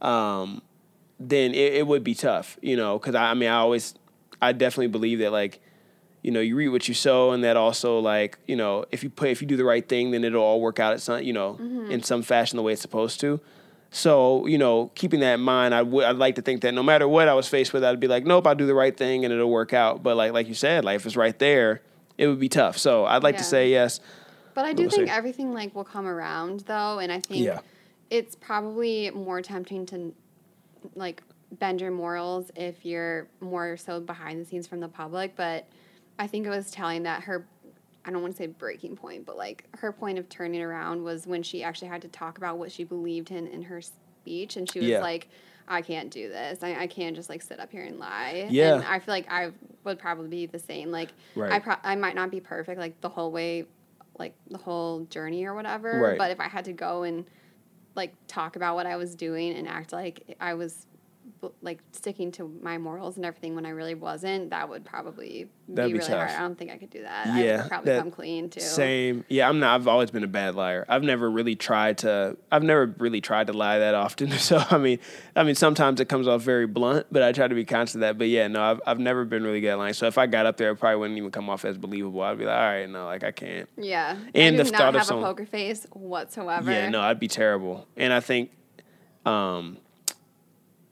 Um, 0.02 0.60
then 1.18 1.54
it, 1.54 1.72
it 1.74 1.86
would 1.86 2.04
be 2.04 2.14
tough 2.14 2.58
you 2.60 2.76
know 2.76 2.98
because 2.98 3.14
I, 3.14 3.30
I 3.30 3.34
mean 3.34 3.48
i 3.48 3.54
always 3.54 3.94
i 4.42 4.52
definitely 4.52 4.88
believe 4.88 5.20
that 5.20 5.32
like 5.32 5.60
you 6.22 6.30
know 6.30 6.40
you 6.40 6.54
reap 6.56 6.70
what 6.70 6.88
you 6.88 6.92
sow 6.94 7.30
and 7.30 7.42
that 7.42 7.56
also 7.56 8.00
like 8.00 8.38
you 8.46 8.54
know 8.54 8.84
if 8.92 9.02
you 9.02 9.08
put 9.08 9.30
if 9.30 9.40
you 9.40 9.48
do 9.48 9.56
the 9.56 9.64
right 9.64 9.88
thing 9.88 10.10
then 10.10 10.24
it'll 10.24 10.42
all 10.42 10.60
work 10.60 10.78
out 10.78 10.92
at 10.92 11.00
some 11.00 11.22
you 11.22 11.32
know 11.32 11.56
in 11.90 12.02
some 12.02 12.20
fashion 12.20 12.58
the 12.58 12.62
way 12.62 12.74
it's 12.74 12.82
supposed 12.82 13.18
to 13.20 13.40
so 13.90 14.46
you 14.46 14.58
know 14.58 14.90
keeping 14.94 15.20
that 15.20 15.34
in 15.34 15.40
mind 15.40 15.74
i 15.74 15.80
would 15.82 16.04
i'd 16.04 16.16
like 16.16 16.34
to 16.34 16.42
think 16.42 16.60
that 16.62 16.72
no 16.74 16.82
matter 16.82 17.06
what 17.08 17.28
i 17.28 17.34
was 17.34 17.48
faced 17.48 17.72
with 17.72 17.82
i'd 17.84 18.00
be 18.00 18.08
like 18.08 18.24
nope 18.24 18.46
i'll 18.46 18.54
do 18.54 18.66
the 18.66 18.74
right 18.74 18.96
thing 18.96 19.24
and 19.24 19.32
it'll 19.32 19.50
work 19.50 19.72
out 19.72 20.02
but 20.02 20.16
like 20.16 20.32
like 20.32 20.48
you 20.48 20.54
said 20.54 20.84
life 20.84 21.06
is 21.06 21.16
right 21.16 21.38
there 21.38 21.80
it 22.18 22.26
would 22.26 22.40
be 22.40 22.48
tough 22.48 22.76
so 22.76 23.04
i'd 23.06 23.22
like 23.22 23.36
to 23.36 23.44
say 23.44 23.70
yes 23.70 24.00
But 24.54 24.64
I 24.64 24.72
do 24.72 24.84
We'll 24.84 24.90
think 24.90 25.08
see. 25.08 25.12
everything 25.14 25.52
like 25.52 25.74
will 25.74 25.84
come 25.84 26.06
around 26.06 26.60
though, 26.60 26.98
and 26.98 27.12
I 27.12 27.20
think 27.20 27.44
Yeah. 27.44 27.60
it's 28.08 28.34
probably 28.34 29.10
more 29.10 29.42
tempting 29.42 29.84
to 29.86 30.14
like 30.94 31.22
bend 31.52 31.80
your 31.82 31.90
morals 31.90 32.50
if 32.56 32.84
you're 32.86 33.26
more 33.40 33.76
so 33.76 34.00
behind 34.00 34.40
the 34.40 34.46
scenes 34.46 34.66
from 34.66 34.80
the 34.80 34.88
public. 34.88 35.36
But 35.36 35.66
I 36.18 36.26
think 36.26 36.46
it 36.46 36.50
was 36.50 36.70
telling 36.70 37.02
that 37.02 37.24
her 37.24 37.46
I 38.06 38.10
don't 38.10 38.22
want 38.22 38.34
to 38.34 38.38
say 38.38 38.46
breaking 38.46 38.96
point, 38.96 39.26
but 39.26 39.36
like 39.36 39.64
her 39.76 39.92
point 39.92 40.18
of 40.18 40.28
turning 40.28 40.62
around 40.62 41.02
was 41.02 41.26
when 41.26 41.42
she 41.42 41.62
actually 41.62 41.88
had 41.88 42.00
to 42.02 42.08
talk 42.08 42.38
about 42.38 42.56
what 42.56 42.70
she 42.72 42.84
believed 42.84 43.30
in 43.32 43.46
in 43.48 43.62
her 43.62 43.82
speech, 43.82 44.56
and 44.56 44.70
she 44.70 44.78
was 44.78 44.88
Yeah. 44.88 45.00
like. 45.00 45.28
I 45.68 45.82
can't 45.82 46.12
do 46.12 46.28
this. 46.28 46.62
I, 46.62 46.82
I 46.82 46.86
can't 46.86 47.16
just 47.16 47.28
like 47.28 47.42
sit 47.42 47.58
up 47.58 47.72
here 47.72 47.82
and 47.82 47.98
lie. 47.98 48.46
Yeah. 48.50 48.76
And 48.76 48.84
I 48.84 49.00
feel 49.00 49.12
like 49.12 49.26
I 49.28 49.50
would 49.82 49.98
probably 49.98 50.28
be 50.28 50.46
the 50.46 50.60
same. 50.60 50.92
Like 50.92 51.08
Right. 51.34 51.50
I 51.50 51.58
pro- 51.58 51.74
I 51.82 51.96
might 51.96 52.14
not 52.14 52.30
be 52.30 52.38
perfect 52.38 52.78
like 52.78 53.00
the 53.00 53.08
whole 53.08 53.32
way 53.32 53.66
like 54.16 54.36
the 54.48 54.58
whole 54.58 55.00
journey 55.06 55.44
or 55.44 55.54
whatever. 55.56 55.98
Right. 55.98 56.18
But 56.18 56.30
if 56.30 56.38
I 56.38 56.46
had 56.46 56.66
to 56.66 56.72
go 56.72 57.02
and 57.02 57.24
like 57.96 58.14
talk 58.28 58.54
about 58.54 58.76
what 58.76 58.86
I 58.86 58.94
was 58.94 59.16
doing 59.16 59.54
and 59.54 59.66
act 59.66 59.92
like 59.92 60.36
I 60.40 60.54
was 60.54 60.86
like 61.62 61.80
sticking 61.92 62.30
to 62.32 62.48
my 62.62 62.78
morals 62.78 63.16
and 63.16 63.24
everything 63.24 63.54
when 63.54 63.66
I 63.66 63.70
really 63.70 63.94
wasn't, 63.94 64.50
that 64.50 64.68
would 64.68 64.84
probably 64.84 65.48
That'd 65.68 65.90
be 65.90 65.94
be 65.94 65.98
really 65.98 66.10
tough. 66.10 66.28
hard. 66.28 66.30
I 66.30 66.40
don't 66.40 66.56
think 66.58 66.70
I 66.70 66.76
could 66.76 66.90
do 66.90 67.02
that. 67.02 67.36
Yeah, 67.42 67.62
I'd 67.64 67.68
probably 67.68 67.92
that- 67.92 67.98
come 68.00 68.10
clean 68.10 68.50
too. 68.50 68.60
Same. 68.60 69.24
Yeah, 69.28 69.48
I'm 69.48 69.58
not. 69.58 69.74
I've 69.74 69.88
always 69.88 70.10
been 70.10 70.24
a 70.24 70.28
bad 70.28 70.54
liar. 70.54 70.84
I've 70.88 71.02
never 71.02 71.30
really 71.30 71.56
tried 71.56 71.98
to. 71.98 72.36
I've 72.52 72.62
never 72.62 72.94
really 72.98 73.20
tried 73.20 73.46
to 73.48 73.52
lie 73.52 73.78
that 73.78 73.94
often. 73.94 74.30
So 74.38 74.62
I 74.70 74.78
mean, 74.78 74.98
I 75.34 75.42
mean, 75.42 75.54
sometimes 75.56 76.00
it 76.00 76.08
comes 76.08 76.28
off 76.28 76.42
very 76.42 76.66
blunt, 76.66 77.06
but 77.10 77.22
I 77.22 77.32
try 77.32 77.48
to 77.48 77.54
be 77.54 77.64
conscious 77.64 77.94
of 77.96 78.02
that. 78.02 78.16
But 78.18 78.28
yeah, 78.28 78.46
no, 78.48 78.62
I've 78.62 78.80
I've 78.86 78.98
never 79.00 79.24
been 79.24 79.42
really 79.42 79.60
good 79.60 79.68
at 79.70 79.78
lying. 79.78 79.94
So 79.94 80.06
if 80.06 80.18
I 80.18 80.26
got 80.26 80.46
up 80.46 80.56
there, 80.56 80.70
it 80.70 80.76
probably 80.76 80.96
wouldn't 80.98 81.18
even 81.18 81.30
come 81.30 81.50
off 81.50 81.64
as 81.64 81.76
believable. 81.78 82.22
I'd 82.22 82.38
be 82.38 82.44
like, 82.44 82.54
all 82.56 82.60
right, 82.62 82.88
no, 82.88 83.06
like 83.06 83.24
I 83.24 83.32
can't. 83.32 83.68
Yeah. 83.76 84.16
And 84.34 84.54
I 84.54 84.58
the 84.58 84.64
do 84.64 84.70
thought 84.70 84.78
not 84.78 84.88
of 84.90 84.94
have 84.96 85.06
someone- 85.06 85.24
a 85.24 85.28
poker 85.28 85.46
face 85.46 85.86
whatsoever. 85.92 86.70
Yeah, 86.70 86.88
no, 86.90 87.00
I'd 87.00 87.18
be 87.18 87.28
terrible. 87.28 87.86
And 87.96 88.12
I 88.12 88.20
think, 88.20 88.50
um, 89.24 89.78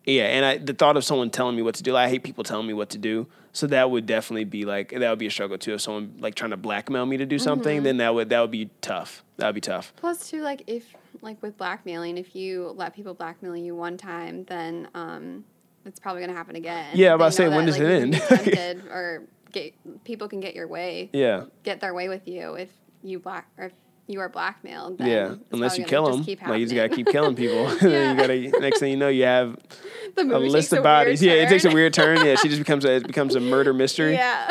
yeah, 0.05 0.24
and 0.24 0.44
I 0.44 0.59
the 0.59 0.74
thought 0.74 0.96
of 0.96 1.05
someone 1.05 1.30
telling 1.30 1.57
me 1.57 1.62
what 1.62 1.74
to 1.76 1.82
do. 1.82 1.96
I 1.96 2.09
hate 2.09 2.22
people 2.22 2.44
telling 2.44 2.66
me 2.66 2.72
what 2.74 2.90
to 2.90 2.98
do. 2.98 3.26
So 3.52 3.66
that 3.68 3.90
would 3.90 4.05
definitely 4.07 4.44
be 4.44 4.64
like 4.64 4.90
that 4.90 5.11
would 5.11 5.18
be 5.18 5.26
a 5.26 5.30
struggle 5.30 5.59
too. 5.59 5.74
If 5.74 5.80
someone 5.80 6.14
like 6.18 6.34
trying 6.34 6.50
to 6.50 6.57
blackmail 6.57 7.07
me 7.07 7.16
to 7.18 7.26
do 7.26 7.38
something, 7.38 7.76
Mm-hmm. 7.78 7.84
then 7.84 7.96
that 7.98 8.14
would 8.14 8.28
that 8.30 8.40
would 8.40 8.50
be 8.50 8.70
tough. 8.80 9.22
That 9.36 9.46
would 9.46 9.55
be 9.55 9.61
tough. 9.61 9.92
Plus, 9.96 10.28
too, 10.30 10.42
like 10.42 10.62
if 10.66 10.84
like 11.22 11.40
with 11.42 11.57
blackmailing, 11.57 12.18
if 12.18 12.34
you 12.34 12.72
let 12.76 12.94
people 12.94 13.14
blackmail 13.14 13.57
you 13.57 13.74
one 13.76 13.96
time, 13.96 14.44
then 14.44 14.88
um, 14.94 15.44
it's 15.84 16.00
probably 16.00 16.20
gonna 16.22 16.32
happen 16.34 16.57
again. 16.57 16.86
Yeah, 16.94 17.12
I 17.12 17.16
was 17.16 17.38
about 17.38 17.44
They 17.44 17.44
to 17.44 17.50
say, 17.50 17.57
when 17.57 17.66
does 17.66 17.78
like, 17.78 17.86
it 17.88 17.92
you 17.94 18.00
can 18.00 18.11
be 18.11 18.16
end? 18.16 18.44
tempted 18.74 18.86
or 18.90 19.22
get 19.52 20.05
people 20.05 20.28
can 20.28 20.40
get 20.40 20.55
your 20.57 20.66
way, 20.66 21.11
Yeah. 21.12 21.44
get 21.62 21.80
their 21.80 21.94
way 21.94 22.09
with 22.09 22.26
you 22.26 22.55
if 22.55 22.70
you 23.05 23.20
black 23.20 23.46
or 23.57 23.66
if 23.66 23.72
you 24.07 24.20
are 24.20 24.28
blackmailed. 24.28 25.00
Yeah, 25.00 25.36
unless 25.50 25.78
you 25.78 25.84
kill 25.84 26.11
them, 26.11 26.26
like 26.46 26.61
you 26.61 26.66
just 26.66 26.74
gotta 26.74 26.88
keep 26.90 27.07
killing 27.09 27.36
people. 27.36 27.72
you 27.82 28.16
gotta 28.16 28.50
next 28.61 28.80
thing 28.80 28.90
you 28.90 28.96
know, 28.96 29.09
you 29.09 29.24
have 29.24 29.57
the 30.16 30.22
a 30.22 30.38
list 30.38 30.72
of 30.72 30.80
a 30.80 30.82
bodies. 30.82 31.22
Yeah, 31.22 31.32
it 31.32 31.48
takes 31.48 31.64
a 31.64 31.70
weird 31.70 31.94
turn. 31.94 32.24
Yeah, 32.24 32.36
she 32.36 32.48
just 32.48 32.61
becomes 32.61 32.84
a 32.84 32.96
it 32.96 33.07
becomes 33.07 33.34
a 33.34 33.40
murder 33.40 33.72
mystery. 33.72 34.14
Yeah. 34.14 34.48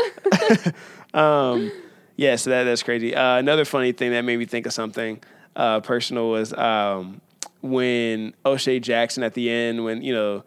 Um, 1.14 1.72
yeah, 2.16 2.36
so 2.36 2.50
that 2.50 2.64
that's 2.64 2.84
crazy. 2.84 3.16
Uh, 3.16 3.38
another 3.38 3.66
funny 3.66 3.92
thing 3.92 4.12
that 4.12 4.22
made 4.24 4.38
me 4.38 4.46
think 4.46 4.66
of 4.66 4.74
something 4.74 5.22
uh, 5.56 5.80
personal 5.82 6.30
was 6.30 6.54
um, 6.54 7.22
when 7.62 8.34
O'Shea 8.46 8.80
Jackson 8.80 9.24
at 9.24 9.34
the 9.34 9.50
end, 9.50 9.84
when 9.84 10.02
you 10.02 10.14
know 10.14 10.44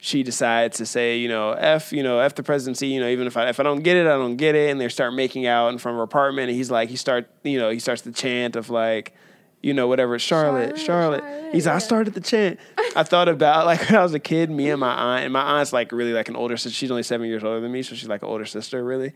she 0.00 0.22
decides 0.22 0.78
to 0.78 0.86
say, 0.86 1.18
you 1.18 1.28
know, 1.28 1.52
f, 1.52 1.92
you 1.92 2.02
know, 2.02 2.18
f 2.20 2.34
the 2.34 2.42
presidency, 2.42 2.88
you 2.88 3.00
know, 3.00 3.08
even 3.08 3.26
if 3.26 3.36
I 3.36 3.48
if 3.48 3.60
I 3.60 3.62
don't 3.62 3.82
get 3.82 3.96
it, 3.96 4.06
I 4.06 4.16
don't 4.16 4.36
get 4.36 4.54
it, 4.54 4.70
and 4.70 4.80
they 4.80 4.88
start 4.88 5.14
making 5.14 5.46
out 5.46 5.68
in 5.68 5.78
front 5.78 5.94
of 5.94 5.98
her 5.98 6.04
apartment, 6.04 6.48
and 6.48 6.56
he's 6.56 6.70
like, 6.70 6.88
he 6.88 6.96
start, 6.96 7.28
you 7.44 7.58
know, 7.58 7.70
he 7.70 7.78
starts 7.78 8.02
the 8.02 8.12
chant 8.12 8.56
of 8.56 8.70
like. 8.70 9.14
You 9.62 9.74
know, 9.74 9.88
whatever, 9.88 10.18
Charlotte, 10.18 10.78
Charlotte, 10.78 11.20
Charlotte. 11.20 11.20
Charlotte, 11.20 11.52
He's 11.52 11.66
like, 11.66 11.74
I 11.74 11.78
started 11.80 12.14
the 12.14 12.22
chant. 12.22 12.58
I 12.96 13.02
thought 13.02 13.28
about 13.28 13.66
like 13.66 13.80
when 13.90 13.98
I 13.98 14.02
was 14.02 14.14
a 14.14 14.18
kid, 14.18 14.50
me 14.50 14.70
and 14.70 14.80
my 14.80 14.90
aunt, 14.90 15.24
and 15.24 15.34
my 15.34 15.42
aunt's 15.42 15.70
like 15.70 15.92
really 15.92 16.14
like 16.14 16.30
an 16.30 16.36
older 16.36 16.56
sister. 16.56 16.74
She's 16.74 16.90
only 16.90 17.02
seven 17.02 17.26
years 17.26 17.44
older 17.44 17.60
than 17.60 17.70
me, 17.70 17.82
so 17.82 17.94
she's 17.94 18.08
like 18.08 18.22
an 18.22 18.28
older 18.28 18.46
sister, 18.46 18.82
really 18.82 19.12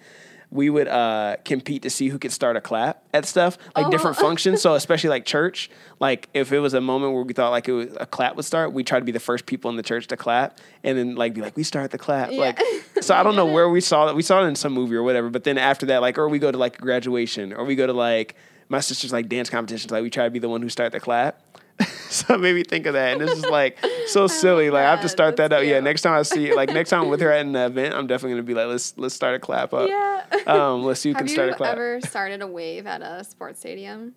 we 0.54 0.70
would 0.70 0.86
uh, 0.88 1.36
compete 1.44 1.82
to 1.82 1.90
see 1.90 2.08
who 2.08 2.18
could 2.18 2.30
start 2.32 2.54
a 2.56 2.60
clap 2.60 3.02
at 3.12 3.26
stuff 3.26 3.58
like 3.76 3.86
Oh. 3.86 3.90
different 3.90 4.16
functions. 4.16 4.62
So 4.62 4.74
especially 4.74 5.10
like 5.10 5.24
church, 5.26 5.68
like 5.98 6.28
if 6.32 6.52
it 6.52 6.60
was 6.60 6.72
a 6.74 6.80
moment 6.80 7.12
where 7.12 7.24
we 7.24 7.34
thought 7.34 7.50
like 7.50 7.68
it 7.68 7.72
was 7.72 7.88
a 7.98 8.06
clap 8.06 8.36
would 8.36 8.44
start, 8.44 8.72
we 8.72 8.84
try 8.84 9.00
to 9.00 9.04
be 9.04 9.10
the 9.12 9.18
first 9.20 9.46
people 9.46 9.68
in 9.70 9.76
the 9.76 9.82
church 9.82 10.06
to 10.06 10.16
clap, 10.16 10.58
and 10.84 10.96
then 10.96 11.16
like 11.16 11.34
be 11.34 11.40
like 11.42 11.56
we 11.56 11.64
start 11.64 11.90
the 11.90 11.98
clap. 11.98 12.30
Yeah. 12.30 12.38
Like 12.40 12.60
so, 13.02 13.14
I 13.16 13.22
don't 13.24 13.34
know 13.36 13.46
where 13.46 13.68
we 13.68 13.80
saw 13.80 14.06
that. 14.06 14.14
We 14.14 14.22
saw 14.22 14.44
it 14.44 14.46
in 14.48 14.54
some 14.54 14.72
movie 14.72 14.94
or 14.94 15.02
whatever. 15.02 15.28
But 15.28 15.42
then 15.44 15.58
after 15.58 15.86
that, 15.86 16.00
like 16.00 16.16
or 16.18 16.28
we 16.28 16.38
go 16.38 16.50
to 16.52 16.56
like 16.56 16.78
a 16.78 16.82
graduation, 16.82 17.52
or 17.52 17.64
we 17.64 17.74
go 17.74 17.86
to 17.88 17.92
like 17.92 18.36
my 18.68 18.78
sister's 18.80 19.12
like 19.12 19.28
dance 19.28 19.50
competitions. 19.50 19.90
Like 19.90 20.04
we 20.04 20.08
try 20.10 20.24
to 20.24 20.30
be 20.30 20.38
the 20.38 20.48
one 20.48 20.62
who 20.62 20.68
start 20.68 20.92
the 20.92 21.00
clap. 21.00 21.40
so 22.08 22.34
it 22.34 22.40
made 22.40 22.54
me 22.54 22.62
think 22.62 22.86
of 22.86 22.94
that, 22.94 23.14
and 23.14 23.22
it's 23.22 23.40
just 23.40 23.50
like 23.50 23.78
so 24.06 24.26
silly. 24.28 24.70
Like 24.70 24.84
I 24.84 24.90
have 24.90 25.00
to 25.02 25.08
start 25.08 25.36
that 25.36 25.52
out. 25.52 25.66
Yeah, 25.66 25.80
next 25.80 26.02
time 26.02 26.14
I 26.14 26.22
see, 26.22 26.54
like 26.54 26.68
next 26.70 26.90
time 26.90 27.02
I'm 27.02 27.08
with 27.08 27.20
her 27.20 27.30
at 27.32 27.44
an 27.44 27.56
event, 27.56 27.94
I'm 27.94 28.06
definitely 28.06 28.32
gonna 28.32 28.42
be 28.44 28.54
like, 28.54 28.68
let's 28.68 28.96
let's 28.96 29.14
start 29.14 29.34
a 29.34 29.38
clap 29.38 29.74
up. 29.74 29.88
yeah. 29.88 30.24
Um, 30.46 30.84
let's 30.84 31.00
see 31.00 31.10
who 31.10 31.16
can 31.16 31.28
start 31.28 31.50
a 31.50 31.54
clap. 31.54 31.70
Have 31.70 31.78
you 31.78 31.84
ever 31.84 32.00
started 32.06 32.42
a 32.42 32.46
wave 32.46 32.86
at 32.86 33.02
a 33.02 33.24
sports 33.24 33.60
stadium? 33.60 34.14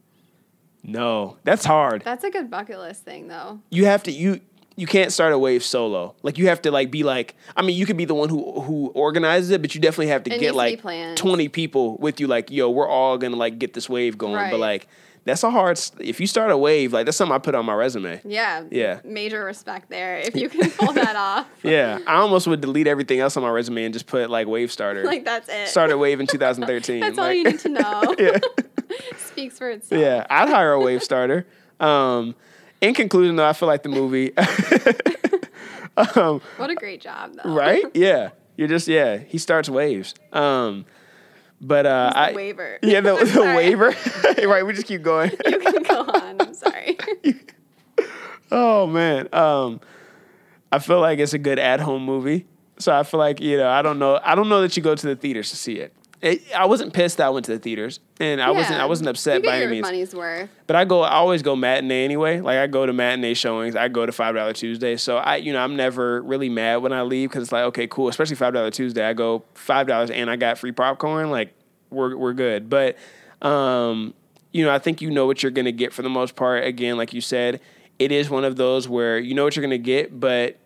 No, 0.84 1.38
that's 1.44 1.66
hard. 1.66 2.04
That's 2.06 2.24
a 2.24 2.30
good 2.30 2.50
bucket 2.50 2.80
list 2.80 3.04
thing, 3.04 3.28
though. 3.28 3.60
You 3.70 3.86
have 3.86 4.04
to 4.04 4.12
you 4.12 4.40
you 4.76 4.86
can't 4.86 5.12
start 5.12 5.34
a 5.34 5.40
wave 5.40 5.64
solo. 5.64 6.16
Like 6.22 6.38
you 6.38 6.48
have 6.48 6.62
to 6.62 6.72
like 6.72 6.92
be 6.92 7.04
like 7.04 7.36
I 7.56 7.64
mean 7.64 7.76
you 7.76 7.86
could 7.86 7.98
be 7.98 8.06
the 8.06 8.14
one 8.14 8.30
who 8.30 8.62
who 8.62 8.88
organizes 8.90 9.50
it, 9.50 9.62
but 9.62 9.74
you 9.74 9.82
definitely 9.82 10.08
have 10.08 10.24
to 10.26 10.34
It 10.34 10.40
get 10.40 10.52
to 10.52 10.56
like 10.56 11.16
twenty 11.16 11.50
people 11.50 11.98
with 11.98 12.20
you. 12.20 12.28
Like 12.28 12.52
yo, 12.52 12.70
we're 12.70 12.88
all 12.88 13.18
gonna 13.18 13.36
like 13.36 13.58
get 13.58 13.74
this 13.74 13.90
wave 13.90 14.18
going. 14.18 14.52
But 14.52 14.60
like 14.60 14.88
that's 15.28 15.44
a 15.44 15.52
hard. 15.52 15.80
If 16.00 16.20
you 16.20 16.26
start 16.28 16.50
a 16.52 16.58
wave, 16.58 16.94
like 16.94 17.06
that's 17.06 17.18
something 17.18 17.36
I 17.36 17.38
put 17.38 17.54
on 17.56 17.66
my 17.66 17.74
resume. 17.74 18.22
Yeah. 18.26 18.64
Yeah. 18.72 19.02
Major 19.04 19.44
respect 19.44 19.90
there 19.90 20.18
if 20.18 20.36
you 20.36 20.50
can 20.50 20.72
pull 20.72 20.94
that 20.94 21.16
off. 21.18 21.48
Yeah, 21.64 22.00
I 22.08 22.16
almost 22.16 22.48
would 22.48 22.62
delete 22.62 22.88
everything 22.88 23.20
else 23.20 23.38
on 23.38 23.44
my 23.44 23.50
resume 23.50 23.84
and 23.86 23.94
just 23.94 24.08
put 24.08 24.30
like 24.30 24.48
wave 24.48 24.72
starter. 24.72 25.04
Like 25.04 25.26
that's 25.26 25.50
it. 25.50 25.68
Started 25.68 25.94
a 25.94 25.98
wave 25.98 26.20
in 26.20 26.28
2013. 26.38 27.00
That's 27.02 27.18
all 27.18 27.32
you 27.32 27.44
need 27.44 27.60
to 27.60 27.70
know. 27.70 28.16
yeah. 28.20 28.40
Speaks 29.18 29.58
for 29.60 29.70
itself. 29.70 30.02
Yeah, 30.02 30.26
I'd 30.30 30.50
hire 30.50 30.72
a 30.74 30.80
wave 30.80 31.04
starter. 31.04 31.46
Um, 31.80 32.34
in 32.82 32.94
conclusion, 32.94 33.36
though, 33.36 33.48
I 33.48 33.54
feel 33.54 33.68
like 33.68 33.84
the 33.84 33.90
movie, 33.90 34.32
um, 35.98 36.42
What 36.58 36.70
a 36.70 36.76
great 36.76 37.02
job, 37.02 37.34
though. 37.36 37.54
right? 37.54 37.84
Yeah, 37.94 38.30
you're 38.56 38.68
just 38.68 38.88
yeah. 38.88 39.18
He 39.18 39.38
starts 39.38 39.70
waves. 39.70 40.14
Um, 40.32 40.86
but 41.62 41.86
uh, 41.86 42.10
The 42.14 42.20
I 42.20 42.32
waiver. 42.34 42.80
yeah 42.84 43.02
the, 43.02 43.16
the 43.34 43.42
waiver. 43.56 43.96
right, 44.48 44.66
we 44.66 44.74
just 44.74 44.88
keep 44.88 45.02
going. 45.02 45.32
You 45.46 45.60
can 45.60 45.84
go 45.84 46.02
on. 46.02 46.42
I'm 46.42 46.54
sorry. 46.54 46.98
oh 48.52 48.88
man, 48.88 49.28
um, 49.34 49.82
I 50.72 50.80
feel 50.80 51.00
like 51.00 51.20
it's 51.20 51.34
a 51.34 51.40
good 51.40 51.60
at-home 51.60 52.04
movie. 52.04 52.46
So 52.80 52.94
I 52.94 53.04
feel 53.04 53.20
like 53.20 53.40
you 53.40 53.58
know 53.58 53.70
I 53.70 53.82
don't 53.82 54.00
know 54.00 54.20
I 54.24 54.36
don't 54.36 54.50
know 54.50 54.62
that 54.62 54.78
you 54.78 54.84
go 54.84 54.96
to 54.96 55.08
the 55.08 55.16
theaters 55.16 55.50
to 55.50 55.56
see 55.56 55.74
it. 55.80 55.94
It 56.22 56.42
I 56.56 56.66
wasn't 56.66 56.94
pissed 56.94 57.18
that 57.18 57.28
I 57.28 57.30
went 57.30 57.46
to 57.46 57.52
the 57.52 57.60
theaters, 57.60 58.00
and 58.20 58.42
I 58.42 58.50
wasn't 58.52 58.80
I 58.80 58.86
wasn't 58.86 59.10
upset 59.10 59.44
by 59.44 59.58
any 59.58 59.68
means. 59.68 59.84
money's 59.84 60.16
worth. 60.16 60.50
But 60.66 60.76
I 60.76 60.84
go, 60.84 61.02
I 61.02 61.16
always 61.16 61.44
go 61.44 61.56
matinee 61.56 62.04
anyway. 62.06 62.40
Like 62.40 62.58
I 62.58 62.66
go 62.68 62.86
to 62.86 62.94
matinee 62.94 63.36
showings. 63.36 63.76
I 63.76 63.88
go 63.88 64.06
to 64.06 64.12
Five 64.12 64.34
Dollar 64.34 64.54
Tuesday. 64.54 64.96
So 64.96 65.18
I, 65.18 65.36
you 65.36 65.54
know, 65.54 65.60
I'm 65.60 65.76
never 65.76 66.22
really 66.24 66.50
mad 66.50 66.78
when 66.78 66.92
I 66.92 67.04
leave 67.04 67.30
because 67.30 67.44
it's 67.44 67.52
like, 67.52 67.66
okay, 67.66 67.88
cool. 67.88 68.08
Especially 68.08 68.36
Five 68.36 68.54
Dollar 68.54 68.72
Tuesday. 68.72 69.06
I 69.06 69.14
go 69.14 69.44
five 69.54 69.86
dollars 69.86 70.10
and 70.10 70.30
I 70.30 70.38
got 70.38 70.58
free 70.58 70.72
popcorn. 70.72 71.30
Like 71.30 71.54
we're 71.92 72.18
we're 72.18 72.34
good. 72.34 72.68
But 72.70 72.98
um, 73.44 74.16
you 74.52 74.66
know, 74.66 74.74
I 74.74 74.80
think 74.80 75.02
you 75.02 75.12
know 75.12 75.28
what 75.28 75.44
you're 75.44 75.52
gonna 75.52 75.72
get 75.72 75.94
for 75.94 76.02
the 76.02 76.10
most 76.10 76.36
part. 76.36 76.64
Again, 76.64 76.98
like 76.98 77.14
you 77.14 77.22
said, 77.22 77.62
it 78.00 78.12
is 78.12 78.28
one 78.30 78.44
of 78.44 78.56
those 78.56 78.90
where 78.90 79.20
you 79.20 79.36
know 79.36 79.44
what 79.44 79.56
you're 79.56 79.64
gonna 79.64 79.78
get, 79.78 80.20
but 80.20 80.58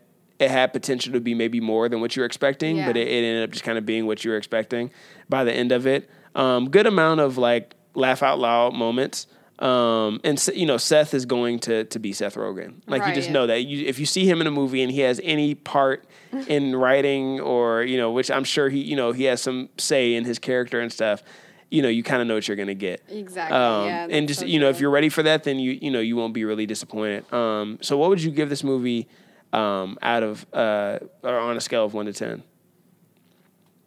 it 0.42 0.52
had 0.52 0.74
potential 0.74 1.14
to 1.14 1.20
be 1.20 1.34
maybe 1.34 1.60
more 1.60 1.88
than 1.90 2.02
what 2.02 2.16
you 2.16 2.22
were 2.22 2.26
expecting, 2.26 2.78
Yeah. 2.78 2.88
but 2.88 2.98
it, 2.98 3.08
it 3.08 3.24
ended 3.24 3.44
up 3.44 3.52
just 3.52 3.64
kind 3.64 3.78
of 3.78 3.86
being 3.86 4.06
what 4.08 4.24
you 4.26 4.32
were 4.32 4.38
expecting 4.38 4.92
by 5.30 5.44
the 5.44 5.54
end 5.54 5.72
of 5.72 5.86
it. 5.88 6.10
Um, 6.36 6.70
good 6.70 6.88
amount 6.88 7.20
of 7.20 7.38
like 7.38 7.76
laugh 7.94 8.24
out 8.24 8.40
loud 8.40 8.74
moments. 8.74 9.28
Um, 9.60 10.20
and 10.24 10.44
you 10.56 10.66
know 10.66 10.78
Seth 10.78 11.14
is 11.14 11.28
going 11.28 11.60
to 11.60 11.84
to 11.84 12.00
be 12.00 12.14
Seth 12.14 12.34
Rogen. 12.36 12.82
Like 12.88 13.06
you 13.08 13.14
just 13.14 13.30
know 13.30 13.46
that. 13.46 13.62
You, 13.62 13.86
if 13.86 14.00
you 14.00 14.08
see 14.08 14.26
him 14.28 14.42
in 14.42 14.48
a 14.48 14.52
movie 14.52 14.82
and 14.82 14.92
he 14.92 15.02
has 15.02 15.22
any 15.24 15.54
part 15.54 16.04
in 16.48 16.76
writing 16.76 17.40
or 17.40 17.84
you 17.84 17.98
know, 17.98 18.12
which 18.12 18.32
I'm 18.32 18.44
sure 18.44 18.70
he 18.70 18.80
you 18.82 18.96
know 18.96 19.12
he 19.12 19.26
has 19.26 19.40
some 19.42 19.70
say 19.78 20.16
in 20.16 20.26
his 20.26 20.40
character 20.40 20.80
and 20.80 20.92
stuff. 20.92 21.22
You 21.70 21.82
know, 21.82 21.88
you 21.90 22.02
kind 22.04 22.22
of 22.22 22.28
know 22.28 22.34
what 22.34 22.48
you're 22.48 22.58
gonna 22.58 22.74
get. 22.74 23.02
Exactly. 23.08 23.56
Um, 23.56 23.86
yeah. 23.86 24.08
and 24.10 24.28
just 24.28 24.40
so 24.42 24.46
you 24.48 24.60
know, 24.60 24.68
if 24.70 24.80
you're 24.82 24.90
ready 24.90 25.10
for 25.10 25.22
that, 25.24 25.44
then 25.44 25.60
you 25.60 25.78
you 25.80 25.92
know 25.92 26.00
you 26.00 26.16
won't 26.16 26.34
be 26.34 26.44
really 26.44 26.66
disappointed. 26.66 27.32
Um, 27.32 27.78
so 27.82 27.98
what 27.98 28.10
would 28.10 28.22
you 28.24 28.32
give 28.32 28.50
this 28.50 28.64
movie 28.64 29.08
um, 29.54 29.98
out 30.02 30.24
of 30.24 30.46
uh, 30.54 31.00
or 31.24 31.38
on 31.38 31.58
a 31.58 31.62
scale 31.62 31.86
of 31.86 31.94
one 31.94 32.06
to 32.06 32.14
ten? 32.14 32.44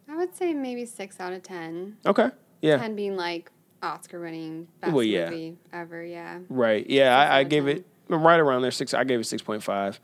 I 0.09 0.15
would 0.17 0.35
say 0.35 0.53
maybe 0.53 0.85
six 0.85 1.19
out 1.19 1.33
of 1.33 1.43
ten. 1.43 1.97
Okay, 2.05 2.29
yeah, 2.61 2.77
Ten 2.77 2.95
being 2.95 3.15
like 3.17 3.51
Oscar 3.83 4.19
winning 4.21 4.67
best 4.81 4.93
Well, 4.93 5.03
yeah. 5.03 5.29
movie 5.29 5.57
ever. 5.73 6.03
Yeah. 6.03 6.39
right, 6.49 6.87
yeah. 6.89 7.17
I, 7.17 7.39
I 7.39 7.43
gave 7.43 7.65
10. 7.65 7.77
it 7.77 7.85
right 8.09 8.39
around 8.39 8.61
there. 8.61 8.71
Six. 8.71 8.93
I 8.93 9.03
gave 9.03 9.19
it 9.19 9.25
six 9.25 9.41
point 9.41 9.63
five. 9.63 9.99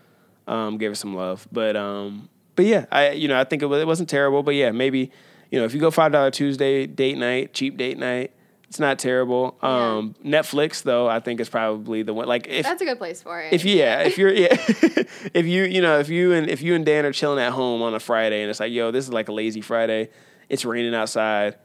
Um, 0.48 0.78
gave 0.78 0.92
it 0.92 0.96
some 0.96 1.16
love, 1.16 1.48
but 1.52 1.76
um, 1.76 2.28
but 2.56 2.66
yeah, 2.66 2.86
I 2.92 3.12
you 3.12 3.28
know 3.28 3.40
I 3.40 3.44
think 3.44 3.62
it, 3.62 3.68
was, 3.68 3.82
it 3.82 3.88
wasn't 3.88 4.10
terrible, 4.10 4.44
but 4.44 4.56
yeah, 4.56 4.72
maybe 4.72 5.12
you 5.52 5.60
know 5.60 5.66
if 5.66 5.74
you 5.74 5.80
go 5.80 5.92
five 5.92 6.12
dollar 6.12 6.32
Tuesday 6.32 6.88
date 6.88 7.18
night, 7.18 7.54
cheap 7.54 7.78
date 7.78 7.98
night. 7.98 8.32
It's 8.72 8.80
not 8.80 9.00
terrible. 9.00 9.58
Yeah. 9.62 9.98
Um, 9.98 10.16
Netflix 10.24 10.84
though, 10.84 11.06
I 11.06 11.20
think 11.20 11.42
is 11.42 11.50
probably 11.50 12.04
the 12.04 12.14
one. 12.14 12.26
Like 12.26 12.48
if 12.48 12.64
That's 12.64 12.82
a 12.82 12.86
good 12.86 13.00
place 13.00 13.22
for 13.22 13.42
it. 13.42 13.52
if 13.52 13.66
you, 13.66 13.76
yeah, 13.76 14.00
if 14.00 14.18
you're 14.18 14.32
yeah, 14.32 14.48
if 15.34 15.46
you 15.46 15.64
you 15.64 15.82
know 15.82 16.00
if 16.00 16.08
you 16.08 16.32
and 16.32 16.50
if 16.50 16.62
you 16.62 16.74
and 16.74 16.86
Dan 16.86 17.06
are 17.06 17.12
chilling 17.12 17.44
at 17.44 17.52
home 17.52 17.82
on 17.82 17.94
a 17.94 18.00
Friday 18.00 18.42
and 18.42 18.50
it's 18.50 18.62
like 18.62 18.72
yo 18.72 18.90
this 18.90 19.04
is 19.04 19.12
like 19.12 19.28
a 19.28 19.34
lazy 19.34 19.60
Friday, 19.60 20.08
it's 20.48 20.64
raining 20.64 20.96
outside, 20.96 21.58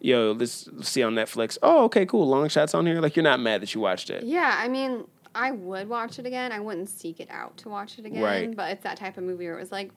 yo 0.00 0.32
let's 0.32 0.66
see 0.80 1.02
on 1.02 1.14
Netflix. 1.14 1.58
Oh 1.62 1.84
okay 1.84 2.06
cool, 2.06 2.26
long 2.26 2.48
shots 2.48 2.72
on 2.74 2.86
here. 2.86 2.98
Like 3.02 3.14
you're 3.14 3.24
not 3.24 3.40
mad 3.40 3.60
that 3.60 3.74
you 3.74 3.82
watched 3.82 4.08
it. 4.08 4.24
Yeah, 4.24 4.58
I 4.58 4.68
mean, 4.68 5.04
I 5.34 5.50
would 5.50 5.86
watch 5.86 6.18
it 6.18 6.24
again. 6.24 6.50
I 6.50 6.60
wouldn't 6.60 6.88
seek 6.88 7.20
it 7.20 7.28
out 7.30 7.58
to 7.58 7.68
watch 7.68 7.98
it 7.98 8.06
again. 8.06 8.22
Right. 8.22 8.56
But 8.56 8.70
it's 8.70 8.84
that 8.84 8.96
type 8.96 9.18
of 9.18 9.24
movie 9.24 9.44
where 9.44 9.58
it 9.58 9.60
was 9.60 9.70
like, 9.70 9.90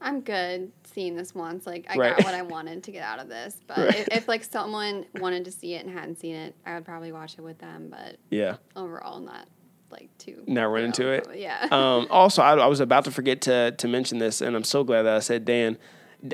I'm 0.00 0.20
good 0.20 0.72
seeing 0.84 1.16
this 1.16 1.34
once. 1.34 1.66
Like, 1.66 1.86
I 1.88 1.96
Right. 1.96 2.16
got 2.16 2.24
what 2.24 2.34
I 2.34 2.42
wanted 2.42 2.84
to 2.84 2.92
get 2.92 3.02
out 3.02 3.18
of 3.18 3.28
this. 3.28 3.58
But 3.66 3.78
Right. 3.78 3.96
if, 3.96 4.08
if 4.12 4.28
like 4.28 4.44
someone 4.44 5.06
wanted 5.14 5.44
to 5.46 5.50
see 5.52 5.74
it 5.74 5.84
and 5.86 5.92
hadn't 5.96 6.18
seen 6.18 6.34
it, 6.36 6.54
I 6.66 6.74
would 6.74 6.84
probably 6.84 7.12
watch 7.12 7.34
it 7.38 7.42
with 7.42 7.58
them. 7.58 7.88
But 7.90 8.16
Yeah. 8.30 8.56
overall, 8.76 9.20
not 9.20 9.48
like 9.90 10.10
too. 10.18 10.42
Not 10.46 10.64
run 10.64 10.84
into 10.84 11.04
know, 11.04 11.12
it? 11.12 11.28
Yeah. 11.36 11.68
Um, 11.70 12.06
also, 12.10 12.42
I, 12.42 12.54
I 12.56 12.66
was 12.66 12.80
about 12.80 13.04
to 13.04 13.10
forget 13.10 13.40
to 13.42 13.72
to 13.72 13.88
mention 13.88 14.18
this, 14.18 14.40
and 14.40 14.54
I'm 14.56 14.64
so 14.64 14.84
glad 14.84 15.02
that 15.02 15.16
I 15.16 15.20
said 15.20 15.44
Dan. 15.44 15.78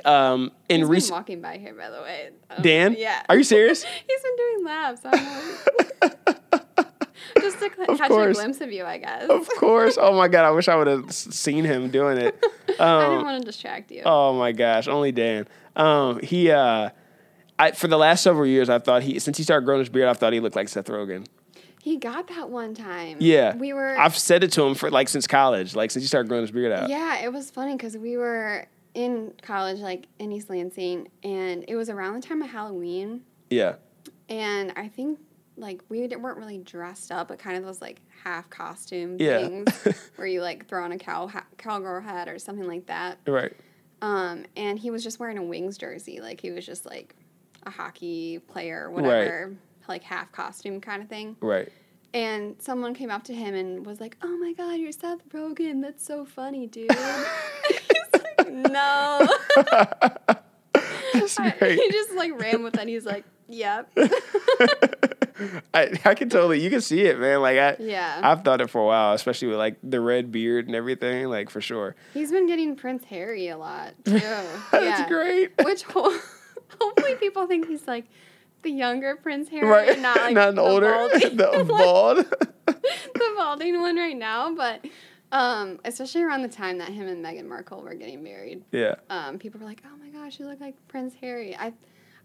Um, 0.04 0.52
in 0.68 0.80
He's 0.80 0.88
recent 0.88 1.12
walking 1.12 1.40
by 1.42 1.58
here, 1.58 1.74
by 1.74 1.90
the 1.90 2.00
way. 2.00 2.30
Um, 2.50 2.62
Dan, 2.62 2.94
Yeah. 2.98 3.22
are 3.28 3.36
you 3.36 3.44
serious? 3.44 3.82
He's 4.08 4.22
been 4.22 4.36
doing 4.36 4.64
laps. 4.64 5.00
Just 7.42 7.58
to 7.60 7.70
cl- 7.74 7.90
Of 7.90 7.98
catch 7.98 8.08
course. 8.08 8.36
a 8.38 8.40
glimpse 8.40 8.60
of 8.60 8.72
you, 8.72 8.84
I 8.84 8.98
guess. 8.98 9.28
of 9.28 9.46
course. 9.58 9.98
Oh 10.00 10.16
my 10.16 10.28
god, 10.28 10.44
I 10.44 10.50
wish 10.50 10.68
I 10.68 10.76
would 10.76 10.86
have 10.86 11.12
seen 11.12 11.64
him 11.64 11.90
doing 11.90 12.18
it. 12.18 12.42
I 12.80 12.82
Um, 13.04 13.10
didn't 13.10 13.24
want 13.24 13.40
to 13.42 13.46
distract 13.46 13.90
you. 13.90 14.02
Oh 14.04 14.32
my 14.38 14.52
gosh, 14.52 14.88
only 14.88 15.12
Dan. 15.12 15.46
Um, 15.76 16.20
he, 16.20 16.50
uh, 16.50 16.90
I 17.58 17.72
for 17.72 17.88
the 17.88 17.98
last 17.98 18.22
several 18.22 18.46
years, 18.46 18.68
I 18.70 18.78
thought 18.78 19.02
he 19.02 19.18
since 19.18 19.36
he 19.36 19.42
started 19.44 19.64
growing 19.66 19.80
his 19.80 19.88
beard, 19.88 20.08
I 20.08 20.14
thought 20.14 20.32
he 20.32 20.40
looked 20.40 20.56
like 20.56 20.68
Seth 20.68 20.86
Rogen. 20.86 21.26
He 21.82 21.96
got 21.96 22.28
that 22.28 22.48
one 22.48 22.74
time. 22.74 23.16
Yeah, 23.20 23.56
We 23.56 23.72
were. 23.72 23.98
I've 23.98 24.16
said 24.16 24.44
it 24.44 24.52
to 24.52 24.62
him 24.62 24.74
for 24.76 24.88
like 24.90 25.08
since 25.08 25.26
college, 25.26 25.74
like 25.74 25.90
since 25.90 26.04
he 26.04 26.06
started 26.06 26.28
growing 26.28 26.42
his 26.44 26.52
beard 26.52 26.70
out. 26.72 26.88
Yeah, 26.88 27.24
it 27.24 27.32
was 27.32 27.50
funny 27.50 27.76
because 27.76 27.96
we 27.98 28.16
were 28.16 28.68
in 28.94 29.32
college, 29.42 29.80
like 29.80 30.06
in 30.20 30.30
East 30.30 30.48
Lansing, 30.48 31.08
and 31.24 31.64
it 31.66 31.74
was 31.74 31.90
around 31.90 32.14
the 32.22 32.26
time 32.28 32.40
of 32.40 32.50
Halloween. 32.50 33.22
Yeah, 33.50 33.74
And 34.28 34.72
I 34.76 34.86
think 34.88 35.18
like 35.62 35.80
we 35.88 36.06
weren't 36.08 36.36
really 36.36 36.58
dressed 36.58 37.10
up, 37.10 37.28
but 37.28 37.38
kind 37.38 37.56
of 37.56 37.64
those 37.64 37.80
like 37.80 38.00
half 38.22 38.50
costume 38.50 39.16
Yeah. 39.18 39.38
things 39.38 39.70
where 40.16 40.26
you 40.26 40.42
like 40.42 40.66
throw 40.68 40.84
on 40.84 40.92
a 40.92 40.98
cow 40.98 41.26
ha- 41.28 41.46
cowgirl 41.56 42.02
hat 42.02 42.28
or 42.28 42.38
something 42.38 42.66
like 42.66 42.86
that. 42.86 43.18
right. 43.26 43.52
Um, 44.02 44.44
and 44.56 44.78
he 44.78 44.90
was 44.90 45.04
just 45.04 45.20
wearing 45.20 45.38
a 45.38 45.42
Wings 45.44 45.78
jersey, 45.78 46.20
like 46.20 46.40
he 46.40 46.50
was 46.50 46.66
just 46.66 46.84
like 46.84 47.14
a 47.64 47.70
hockey 47.70 48.40
player, 48.40 48.90
whatever, 48.90 49.54
like 49.88 50.02
half 50.02 50.32
costume 50.32 50.80
kind 50.80 51.02
of 51.02 51.08
thing. 51.08 51.36
Right. 51.40 51.70
And 52.12 52.56
someone 52.60 52.94
came 52.94 53.10
up 53.10 53.22
to 53.24 53.32
him 53.34 53.54
and 53.54 53.86
was 53.86 54.00
like, 54.00 54.16
"Oh 54.20 54.36
my 54.38 54.52
God, 54.52 54.74
you're 54.74 54.92
Seth 54.92 55.26
Rogen. 55.30 55.80
That's 55.80 56.04
so 56.04 56.24
funny, 56.26 56.66
dude." 56.66 56.90
He's 57.68 58.22
like, 58.36 58.52
"No." 58.52 59.26
He 61.14 61.90
just 61.90 62.12
like 62.14 62.38
ran 62.40 62.62
with 62.64 62.76
it. 62.78 62.88
He's 62.88 63.06
like, 63.06 63.24
"Yep." 63.48 63.96
I, 65.74 65.98
I 66.04 66.14
can 66.14 66.28
totally, 66.28 66.60
you 66.60 66.70
can 66.70 66.80
see 66.80 67.02
it, 67.02 67.18
man. 67.18 67.40
Like 67.40 67.58
I, 67.58 67.76
Yeah. 67.80 68.20
I've 68.22 68.42
thought 68.42 68.60
it 68.60 68.70
for 68.70 68.80
a 68.82 68.86
while, 68.86 69.12
especially 69.14 69.48
with 69.48 69.58
like 69.58 69.76
the 69.82 70.00
red 70.00 70.30
beard 70.32 70.66
and 70.66 70.74
everything, 70.76 71.28
like 71.28 71.50
for 71.50 71.60
sure. 71.60 71.94
He's 72.14 72.30
been 72.30 72.46
getting 72.46 72.76
Prince 72.76 73.04
Harry 73.04 73.48
a 73.48 73.56
lot 73.58 73.94
too. 74.04 74.12
That's 74.20 74.72
yeah. 74.72 75.08
great. 75.08 75.52
Which 75.64 75.82
ho- 75.84 76.18
hopefully 76.80 77.14
people 77.16 77.46
think 77.46 77.66
he's 77.68 77.86
like 77.86 78.06
the 78.62 78.70
younger 78.70 79.16
Prince 79.16 79.48
Harry, 79.48 79.66
Right, 79.66 79.88
and 79.90 80.02
not 80.02 80.16
like 80.16 80.34
not 80.34 80.50
the 80.50 80.56
the 80.56 80.60
older, 80.62 80.90
balding- 81.10 81.36
the 81.36 81.64
bald. 81.66 82.16
the 82.66 83.34
balding 83.36 83.80
one 83.80 83.96
right 83.96 84.16
now. 84.16 84.54
But 84.54 84.84
um, 85.32 85.80
especially 85.84 86.22
around 86.22 86.42
the 86.42 86.48
time 86.48 86.78
that 86.78 86.88
him 86.90 87.08
and 87.08 87.24
Meghan 87.24 87.46
Markle 87.48 87.82
were 87.82 87.94
getting 87.94 88.22
married, 88.22 88.64
yeah, 88.70 88.96
um, 89.10 89.38
people 89.38 89.58
were 89.60 89.66
like, 89.66 89.82
"Oh 89.84 89.96
my 89.96 90.10
gosh, 90.10 90.38
you 90.38 90.46
look 90.46 90.60
like 90.60 90.76
Prince 90.88 91.14
Harry." 91.20 91.56
I, 91.56 91.72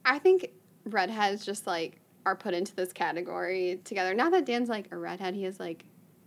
I 0.05 0.19
think 0.19 0.49
redheads 0.85 1.45
just 1.45 1.65
like 1.65 1.99
are 2.27 2.35
put 2.35 2.53
into 2.53 2.75
this 2.75 2.91
category 2.91 3.79
together. 3.85 4.13
Now 4.13 4.29
that 4.31 4.45
Dan's 4.45 4.67
like 4.67 4.89
a 4.91 4.97
redhead, 4.97 5.33
he 5.33 5.43
has 5.43 5.59
like 5.61 5.85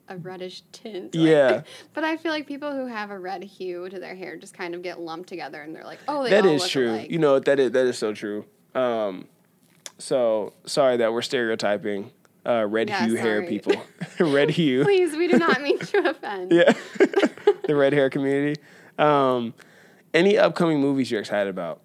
a 0.08 0.16
reddish 0.16 0.62
tint. 0.72 1.14
like- 1.14 1.24
Yeah. 1.28 1.62
but 1.94 2.04
I 2.04 2.16
feel 2.16 2.32
like 2.32 2.46
people 2.46 2.72
who 2.72 2.86
have 2.86 3.10
a 3.10 3.18
red 3.18 3.44
hue 3.44 3.88
to 3.90 4.00
their 4.00 4.14
hair 4.16 4.36
just 4.38 4.54
kind 4.54 4.74
of 4.74 4.80
get 4.82 4.98
lumped 4.98 5.28
together, 5.28 5.60
and 5.60 5.76
they're 5.76 5.84
like, 5.84 5.98
"Oh, 6.08 6.24
they 6.24 6.30
that 6.30 6.46
is 6.46 6.66
true. 6.68 6.90
alike." 6.90 7.10
You 7.10 7.18
know 7.18 7.38
that 7.38 7.60
is 7.60 7.72
that 7.72 7.86
is 7.86 7.98
so 7.98 8.14
true. 8.14 8.46
Um, 8.74 9.28
so 9.98 10.54
sorry 10.64 10.96
that 10.96 11.12
we're 11.12 11.20
stereotyping 11.22 12.10
uh, 12.46 12.64
red 12.66 12.88
Yeah, 12.88 13.04
hue 13.04 13.16
hair 13.16 13.42
people. 13.46 13.74
red 14.18 14.48
hue. 14.58 14.82
Please, 14.84 15.14
we 15.14 15.28
do 15.28 15.38
not 15.38 15.60
mean 15.60 15.78
to 15.78 16.10
offend. 16.10 16.50
Yeah, 16.50 16.72
the 17.66 17.76
red 17.76 17.92
hair 17.92 18.08
community. 18.08 18.58
Um, 18.98 19.52
any 20.14 20.38
upcoming 20.38 20.80
movies 20.80 21.10
you're 21.10 21.20
excited 21.20 21.50
about? 21.50 21.82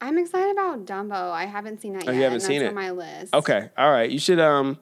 I'm 0.00 0.16
excited 0.18 0.52
about 0.52 0.86
Dumbo. 0.86 1.30
I 1.30 1.44
haven't 1.46 1.80
seen 1.82 1.92
that 1.94 2.04
Oh, 2.08 2.10
yet. 2.10 2.16
you 2.16 2.22
haven't 2.24 2.40
seen 2.40 2.62
it? 2.62 2.68
on 2.68 2.74
my 2.74 2.90
list. 2.90 3.34
Okay, 3.34 3.68
all 3.76 3.90
right. 3.90 4.10
You 4.10 4.18
should 4.18 4.40
um. 4.40 4.78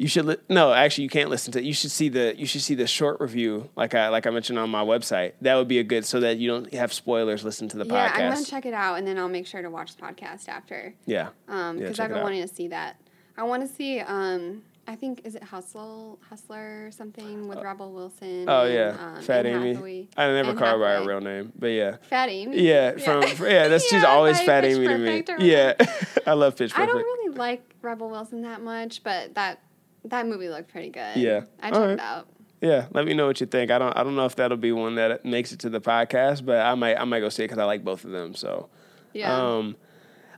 You 0.00 0.06
should 0.06 0.26
li- 0.26 0.36
no, 0.48 0.72
actually, 0.72 1.04
you 1.04 1.10
can't 1.10 1.28
listen 1.28 1.52
to. 1.54 1.58
it. 1.58 1.64
You 1.64 1.72
should 1.72 1.90
see 1.90 2.08
the 2.08 2.32
you 2.38 2.46
should 2.46 2.60
see 2.60 2.76
the 2.76 2.86
short 2.86 3.20
review, 3.20 3.68
like 3.74 3.96
I 3.96 4.10
like 4.10 4.28
I 4.28 4.30
mentioned 4.30 4.56
on 4.56 4.70
my 4.70 4.84
website. 4.84 5.32
That 5.40 5.56
would 5.56 5.66
be 5.66 5.80
a 5.80 5.82
good 5.82 6.04
so 6.04 6.20
that 6.20 6.38
you 6.38 6.48
don't 6.48 6.72
have 6.72 6.92
spoilers. 6.92 7.44
Listen 7.44 7.66
to 7.70 7.76
the 7.78 7.84
podcast. 7.84 8.16
Yeah, 8.18 8.26
I'm 8.28 8.32
gonna 8.34 8.44
check 8.44 8.64
it 8.64 8.74
out, 8.74 8.98
and 8.98 9.06
then 9.06 9.18
I'll 9.18 9.28
make 9.28 9.48
sure 9.48 9.60
to 9.60 9.70
watch 9.70 9.96
the 9.96 10.02
podcast 10.02 10.48
after. 10.48 10.94
yeah, 11.04 11.30
Um, 11.48 11.78
because 11.78 11.96
check 11.96 12.04
I've 12.10 12.14
been 12.14 12.22
wanting 12.22 12.42
to 12.46 12.54
see 12.54 12.68
that. 12.68 13.00
I 13.36 13.42
want 13.42 13.68
to 13.68 13.74
see. 13.74 13.98
Um, 13.98 14.62
I 14.88 14.96
think 14.96 15.20
is 15.24 15.34
it 15.34 15.42
Hustle 15.42 16.18
Hustler 16.30 16.86
or 16.86 16.90
something 16.90 17.46
with 17.46 17.58
Rebel 17.62 17.92
Wilson. 17.92 18.46
Oh 18.48 18.64
and, 18.64 18.74
yeah, 18.74 18.96
um, 18.98 19.22
Fat 19.22 19.44
Amy. 19.44 19.74
Hathaway. 19.74 20.08
I 20.16 20.28
never 20.28 20.54
call 20.54 20.78
her 20.78 20.78
by 20.78 20.94
her 20.94 21.06
real 21.06 21.20
name, 21.20 21.52
but 21.58 21.66
yeah, 21.66 21.96
Fat 22.08 22.30
Amy. 22.30 22.62
yeah. 22.62 22.92
From 22.92 23.22
yeah, 23.46 23.68
that's 23.68 23.86
she's 23.86 24.02
always 24.02 24.40
Fat 24.40 24.64
Amy 24.64 24.86
to 24.86 24.96
me. 24.96 25.24
Yeah, 25.40 25.74
I 26.26 26.32
love 26.32 26.56
Pitch 26.56 26.72
Perfect. 26.72 26.78
I 26.78 26.86
don't 26.86 27.02
really 27.02 27.36
like 27.36 27.74
Rebel 27.82 28.08
Wilson 28.08 28.40
that 28.42 28.62
much, 28.62 29.04
but 29.04 29.34
that 29.34 29.60
that 30.04 30.26
movie 30.26 30.48
looked 30.48 30.72
pretty 30.72 30.88
good. 30.88 31.16
Yeah. 31.16 31.42
I 31.60 31.66
checked 31.66 31.76
Alright. 31.76 31.90
it 31.92 32.00
out. 32.00 32.28
Yeah, 32.62 32.86
let 32.92 33.04
me 33.04 33.12
know 33.12 33.26
what 33.26 33.40
you 33.40 33.46
think. 33.46 33.70
I 33.70 33.78
don't 33.78 33.94
I 33.94 34.02
don't 34.02 34.16
know 34.16 34.24
if 34.24 34.36
that'll 34.36 34.56
be 34.56 34.72
one 34.72 34.94
that 34.94 35.22
makes 35.22 35.52
it 35.52 35.58
to 35.60 35.68
the 35.68 35.82
podcast, 35.82 36.46
but 36.46 36.64
I 36.64 36.74
might 36.74 36.96
I 36.96 37.04
might 37.04 37.20
go 37.20 37.28
see 37.28 37.44
it 37.44 37.48
because 37.48 37.58
I 37.58 37.64
like 37.64 37.84
both 37.84 38.06
of 38.06 38.10
them. 38.10 38.34
So 38.34 38.70
Yeah. 39.12 39.36
um, 39.36 39.76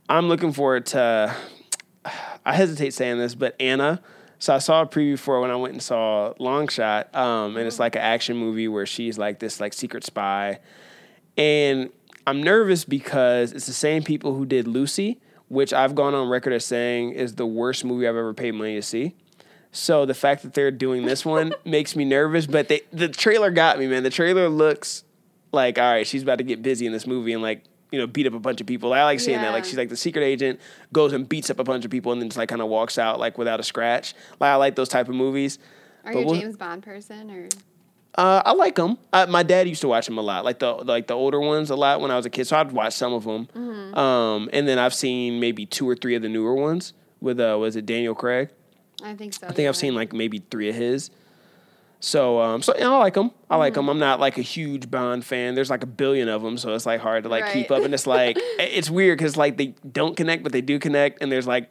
I'm 0.09 0.27
looking 0.27 0.51
forward 0.51 0.87
to. 0.87 1.33
I 2.45 2.53
hesitate 2.53 2.93
saying 2.93 3.17
this, 3.17 3.33
but 3.33 3.55
Anna. 3.57 4.01
So 4.41 4.55
I 4.55 4.57
saw 4.57 4.81
a 4.81 4.87
preview 4.87 5.19
for 5.19 5.39
when 5.39 5.51
I 5.51 5.55
went 5.55 5.73
and 5.73 5.83
saw 5.83 6.33
Long 6.39 6.67
Shot, 6.67 7.13
um, 7.15 7.57
and 7.57 7.67
it's 7.67 7.77
like 7.77 7.95
an 7.95 8.01
action 8.01 8.35
movie 8.35 8.67
where 8.67 8.87
she's 8.87 9.19
like 9.19 9.37
this 9.37 9.59
like 9.59 9.71
secret 9.71 10.03
spy, 10.03 10.59
and 11.37 11.91
I'm 12.25 12.41
nervous 12.41 12.83
because 12.83 13.51
it's 13.51 13.67
the 13.67 13.71
same 13.71 14.01
people 14.01 14.33
who 14.33 14.47
did 14.47 14.67
Lucy, 14.67 15.21
which 15.47 15.73
I've 15.73 15.93
gone 15.93 16.15
on 16.15 16.27
record 16.27 16.53
as 16.53 16.65
saying 16.65 17.11
is 17.11 17.35
the 17.35 17.45
worst 17.45 17.85
movie 17.85 18.07
I've 18.07 18.15
ever 18.15 18.33
paid 18.33 18.55
money 18.55 18.73
to 18.73 18.81
see. 18.81 19.13
So 19.71 20.07
the 20.07 20.15
fact 20.15 20.41
that 20.41 20.55
they're 20.55 20.71
doing 20.71 21.05
this 21.05 21.23
one 21.23 21.53
makes 21.63 21.95
me 21.95 22.03
nervous. 22.03 22.47
But 22.47 22.67
they, 22.67 22.81
the 22.91 23.09
trailer 23.09 23.51
got 23.51 23.77
me, 23.77 23.85
man. 23.85 24.01
The 24.01 24.09
trailer 24.09 24.49
looks 24.49 25.03
like 25.51 25.77
all 25.77 25.91
right, 25.91 26.07
she's 26.07 26.23
about 26.23 26.39
to 26.39 26.43
get 26.43 26.63
busy 26.63 26.87
in 26.87 26.93
this 26.93 27.05
movie 27.05 27.33
and 27.33 27.43
like 27.43 27.63
you 27.91 27.99
know 27.99 28.07
beat 28.07 28.25
up 28.27 28.33
a 28.33 28.39
bunch 28.39 28.61
of 28.61 28.67
people. 28.67 28.93
I 28.93 29.03
like 29.03 29.19
seeing 29.19 29.41
that. 29.41 29.51
Like 29.51 29.65
she's 29.65 29.77
like 29.77 29.89
the 29.89 29.97
secret 29.97 30.23
agent 30.23 30.59
goes 30.93 31.13
and 31.13 31.27
beats 31.27 31.49
up 31.49 31.59
a 31.59 31.63
bunch 31.63 31.85
of 31.85 31.91
people 31.91 32.11
and 32.11 32.21
then 32.21 32.29
just 32.29 32.37
like 32.37 32.49
kind 32.49 32.61
of 32.61 32.67
walks 32.69 32.97
out 32.97 33.19
like 33.19 33.37
without 33.37 33.59
a 33.59 33.63
scratch. 33.63 34.13
Like 34.39 34.49
I 34.49 34.55
like 34.55 34.75
those 34.75 34.89
type 34.89 35.09
of 35.09 35.15
movies. 35.15 35.59
Are 36.05 36.13
but 36.13 36.19
you 36.25 36.33
a 36.33 36.39
James 36.39 36.57
Bond 36.57 36.83
person 36.83 37.29
or? 37.29 37.47
Uh, 38.15 38.41
I 38.45 38.51
like 38.51 38.75
them. 38.75 38.97
Uh, 39.13 39.25
my 39.29 39.41
dad 39.41 39.69
used 39.69 39.79
to 39.81 39.87
watch 39.87 40.05
them 40.05 40.17
a 40.17 40.21
lot, 40.21 40.43
like 40.43 40.59
the 40.59 40.73
like 40.73 41.07
the 41.07 41.13
older 41.13 41.39
ones 41.39 41.69
a 41.69 41.75
lot 41.75 42.01
when 42.01 42.11
I 42.11 42.17
was 42.17 42.25
a 42.25 42.29
kid. 42.29 42.45
So 42.45 42.57
I'd 42.57 42.71
watch 42.73 42.93
some 42.93 43.13
of 43.13 43.23
them, 43.23 43.47
Mm-hmm. 43.55 43.97
um, 43.97 44.49
and 44.51 44.67
then 44.67 44.77
I've 44.79 44.93
seen 44.93 45.39
maybe 45.39 45.65
two 45.65 45.87
or 45.87 45.95
three 45.95 46.15
of 46.15 46.21
the 46.21 46.27
newer 46.29 46.53
ones. 46.55 46.93
with 47.21 47.39
uh 47.39 47.55
was 47.59 47.75
it 47.77 47.85
Daniel 47.85 48.13
Craig? 48.15 48.49
I 49.03 49.15
think 49.15 49.33
so. 49.33 49.47
I 49.47 49.51
think 49.53 49.67
I've 49.69 49.77
seen 49.77 49.95
like 49.95 50.11
maybe 50.11 50.43
three 50.51 50.67
of 50.69 50.75
his. 50.75 51.09
So 52.03 52.41
um 52.41 52.61
so 52.63 52.73
you 52.73 52.81
know, 52.81 52.95
I 52.95 52.97
like 52.97 53.13
them. 53.13 53.29
I 53.49 53.55
like 53.57 53.73
Mm-hmm. 53.73 53.79
them. 53.81 53.89
I'm 53.89 53.99
not 53.99 54.19
like 54.19 54.37
a 54.37 54.41
huge 54.41 54.89
Bond 54.89 55.23
fan. 55.23 55.53
There's 55.55 55.69
like 55.69 55.83
a 55.83 55.87
billion 55.87 56.27
of 56.29 56.41
them, 56.41 56.57
so 56.57 56.73
it's 56.73 56.85
like 56.87 56.99
hard 56.99 57.23
to 57.23 57.29
like 57.29 57.53
keep 57.53 57.69
up. 57.71 57.83
And 57.83 57.93
it's 57.93 58.07
like 58.07 58.37
it's 58.59 58.89
weird 58.89 59.17
because 59.19 59.37
like 59.37 59.55
they 59.57 59.67
don't 59.89 60.17
connect, 60.17 60.41
but 60.43 60.51
they 60.51 60.61
do 60.61 60.79
connect. 60.79 61.21
And 61.21 61.31
there's 61.31 61.45
like 61.45 61.69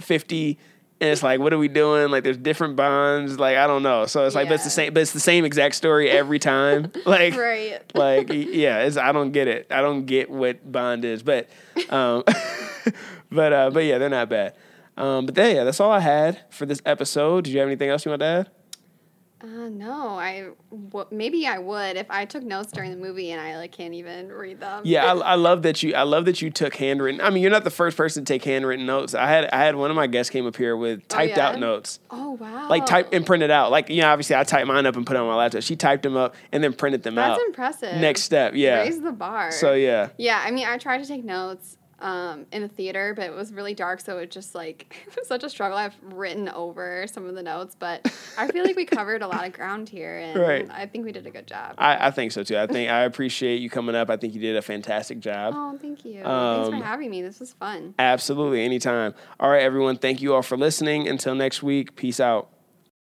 50, 0.00 0.58
and 1.02 1.10
it's 1.10 1.22
like 1.22 1.38
what 1.40 1.52
are 1.52 1.58
we 1.58 1.68
doing? 1.68 2.10
Like 2.10 2.24
there's 2.24 2.38
different 2.38 2.76
Bonds. 2.76 3.38
Like 3.38 3.58
I 3.58 3.66
don't 3.66 3.82
know. 3.82 4.06
So 4.06 4.24
it's 4.24 4.34
like 4.34 4.48
but 4.48 4.54
it's 4.54 4.64
the 4.64 4.70
same. 4.70 4.94
But 4.94 5.02
it's 5.02 5.12
the 5.12 5.20
same 5.20 5.44
exact 5.44 5.74
story 5.74 6.08
every 6.10 6.38
time. 6.38 6.90
Like 7.04 7.36
Right. 7.36 7.78
like 7.94 8.28
yeah, 8.32 8.78
it's 8.84 8.96
I 8.96 9.12
don't 9.12 9.32
get 9.32 9.48
it. 9.48 9.66
I 9.70 9.82
don't 9.82 10.06
get 10.06 10.30
what 10.30 10.70
Bond 10.72 11.04
is, 11.04 11.22
but 11.22 11.48
um, 11.90 12.24
but 13.30 13.52
uh, 13.52 13.70
but 13.70 13.84
yeah, 13.84 13.98
they're 13.98 14.08
not 14.08 14.30
bad. 14.30 14.54
Um, 14.96 15.26
but 15.26 15.34
then, 15.36 15.54
yeah, 15.54 15.64
that's 15.64 15.78
all 15.78 15.92
I 15.92 16.00
had 16.00 16.40
for 16.50 16.66
this 16.66 16.80
episode. 16.84 17.44
Did 17.44 17.52
you 17.52 17.60
have 17.60 17.68
anything 17.68 17.88
else 17.88 18.04
you 18.04 18.10
want 18.10 18.20
to 18.20 18.26
add? 18.26 18.50
Uh, 19.40 19.68
no, 19.68 20.18
I 20.18 20.48
w- 20.72 21.06
maybe 21.12 21.46
I 21.46 21.58
would 21.58 21.96
if 21.96 22.10
I 22.10 22.24
took 22.24 22.42
notes 22.42 22.72
during 22.72 22.90
the 22.90 22.96
movie 22.96 23.30
and 23.30 23.40
I 23.40 23.56
like 23.56 23.70
can't 23.70 23.94
even 23.94 24.32
read 24.32 24.58
them. 24.58 24.82
Yeah, 24.84 25.12
I, 25.12 25.16
I 25.32 25.34
love 25.36 25.62
that 25.62 25.80
you. 25.82 25.94
I 25.94 26.02
love 26.02 26.24
that 26.24 26.42
you 26.42 26.50
took 26.50 26.74
handwritten. 26.74 27.20
I 27.20 27.30
mean, 27.30 27.42
you're 27.42 27.52
not 27.52 27.62
the 27.62 27.70
first 27.70 27.96
person 27.96 28.24
to 28.24 28.32
take 28.32 28.42
handwritten 28.42 28.84
notes. 28.84 29.14
I 29.14 29.28
had 29.28 29.44
I 29.50 29.58
had 29.58 29.76
one 29.76 29.90
of 29.90 29.96
my 29.96 30.08
guests 30.08 30.30
came 30.30 30.44
up 30.46 30.56
here 30.56 30.76
with 30.76 31.06
typed 31.06 31.36
yeah? 31.36 31.50
out 31.50 31.60
notes, 31.60 32.00
Oh 32.10 32.32
wow. 32.32 32.68
like 32.68 32.84
type 32.84 33.10
and 33.12 33.24
printed 33.24 33.52
out. 33.52 33.70
Like 33.70 33.88
you 33.88 34.02
know, 34.02 34.08
obviously 34.08 34.34
I 34.34 34.42
typed 34.42 34.66
mine 34.66 34.86
up 34.86 34.96
and 34.96 35.06
put 35.06 35.14
it 35.16 35.20
on 35.20 35.28
my 35.28 35.36
laptop. 35.36 35.62
She 35.62 35.76
typed 35.76 36.02
them 36.02 36.16
up 36.16 36.34
and 36.50 36.62
then 36.64 36.72
printed 36.72 37.04
them 37.04 37.14
That's 37.14 37.30
out. 37.30 37.34
That's 37.36 37.46
impressive. 37.46 38.00
Next 38.00 38.22
step, 38.22 38.54
yeah. 38.56 38.80
Raise 38.80 39.00
the 39.00 39.12
bar. 39.12 39.52
So 39.52 39.72
yeah, 39.74 40.08
Yeah, 40.18 40.42
I 40.44 40.50
mean, 40.50 40.66
I 40.66 40.78
tried 40.78 40.98
to 40.98 41.06
take 41.06 41.24
notes 41.24 41.77
um, 42.00 42.46
in 42.52 42.62
the 42.62 42.68
theater, 42.68 43.12
but 43.14 43.24
it 43.26 43.34
was 43.34 43.52
really 43.52 43.74
dark, 43.74 44.00
so 44.00 44.18
it 44.18 44.30
just 44.30 44.54
like 44.54 45.04
it 45.08 45.16
was 45.16 45.26
such 45.26 45.42
a 45.44 45.50
struggle. 45.50 45.76
I've 45.76 45.96
written 46.02 46.48
over 46.48 47.06
some 47.06 47.26
of 47.26 47.34
the 47.34 47.42
notes, 47.42 47.76
but 47.78 48.06
I 48.36 48.48
feel 48.48 48.64
like 48.64 48.76
we 48.76 48.84
covered 48.98 49.22
a 49.22 49.26
lot 49.26 49.46
of 49.46 49.52
ground 49.52 49.88
here, 49.88 50.18
and 50.18 50.38
Right. 50.38 50.68
I 50.70 50.86
think 50.86 51.04
we 51.04 51.12
did 51.12 51.26
a 51.26 51.30
good 51.30 51.46
job. 51.46 51.74
I, 51.78 52.08
I 52.08 52.10
think 52.10 52.32
so 52.32 52.42
too. 52.42 52.56
I 52.58 52.66
think 52.66 52.90
I 52.90 53.00
appreciate 53.02 53.60
you 53.60 53.68
coming 53.70 53.94
up. 53.94 54.10
I 54.10 54.16
think 54.16 54.34
you 54.34 54.40
did 54.40 54.56
a 54.56 54.62
fantastic 54.62 55.20
job. 55.20 55.54
oh, 55.56 55.78
thank 55.80 56.04
you. 56.04 56.24
Um, 56.24 56.64
Thanks 56.64 56.78
for 56.78 56.84
having 56.84 57.10
me. 57.10 57.22
This 57.22 57.40
was 57.40 57.52
fun. 57.52 57.94
Absolutely, 57.98 58.64
anytime. 58.64 59.14
All 59.40 59.50
right, 59.50 59.62
everyone. 59.62 59.96
Thank 59.96 60.22
you 60.22 60.34
all 60.34 60.42
for 60.42 60.56
listening. 60.56 61.08
Until 61.08 61.34
next 61.34 61.62
week, 61.62 61.96
peace 61.96 62.20
out. 62.20 62.48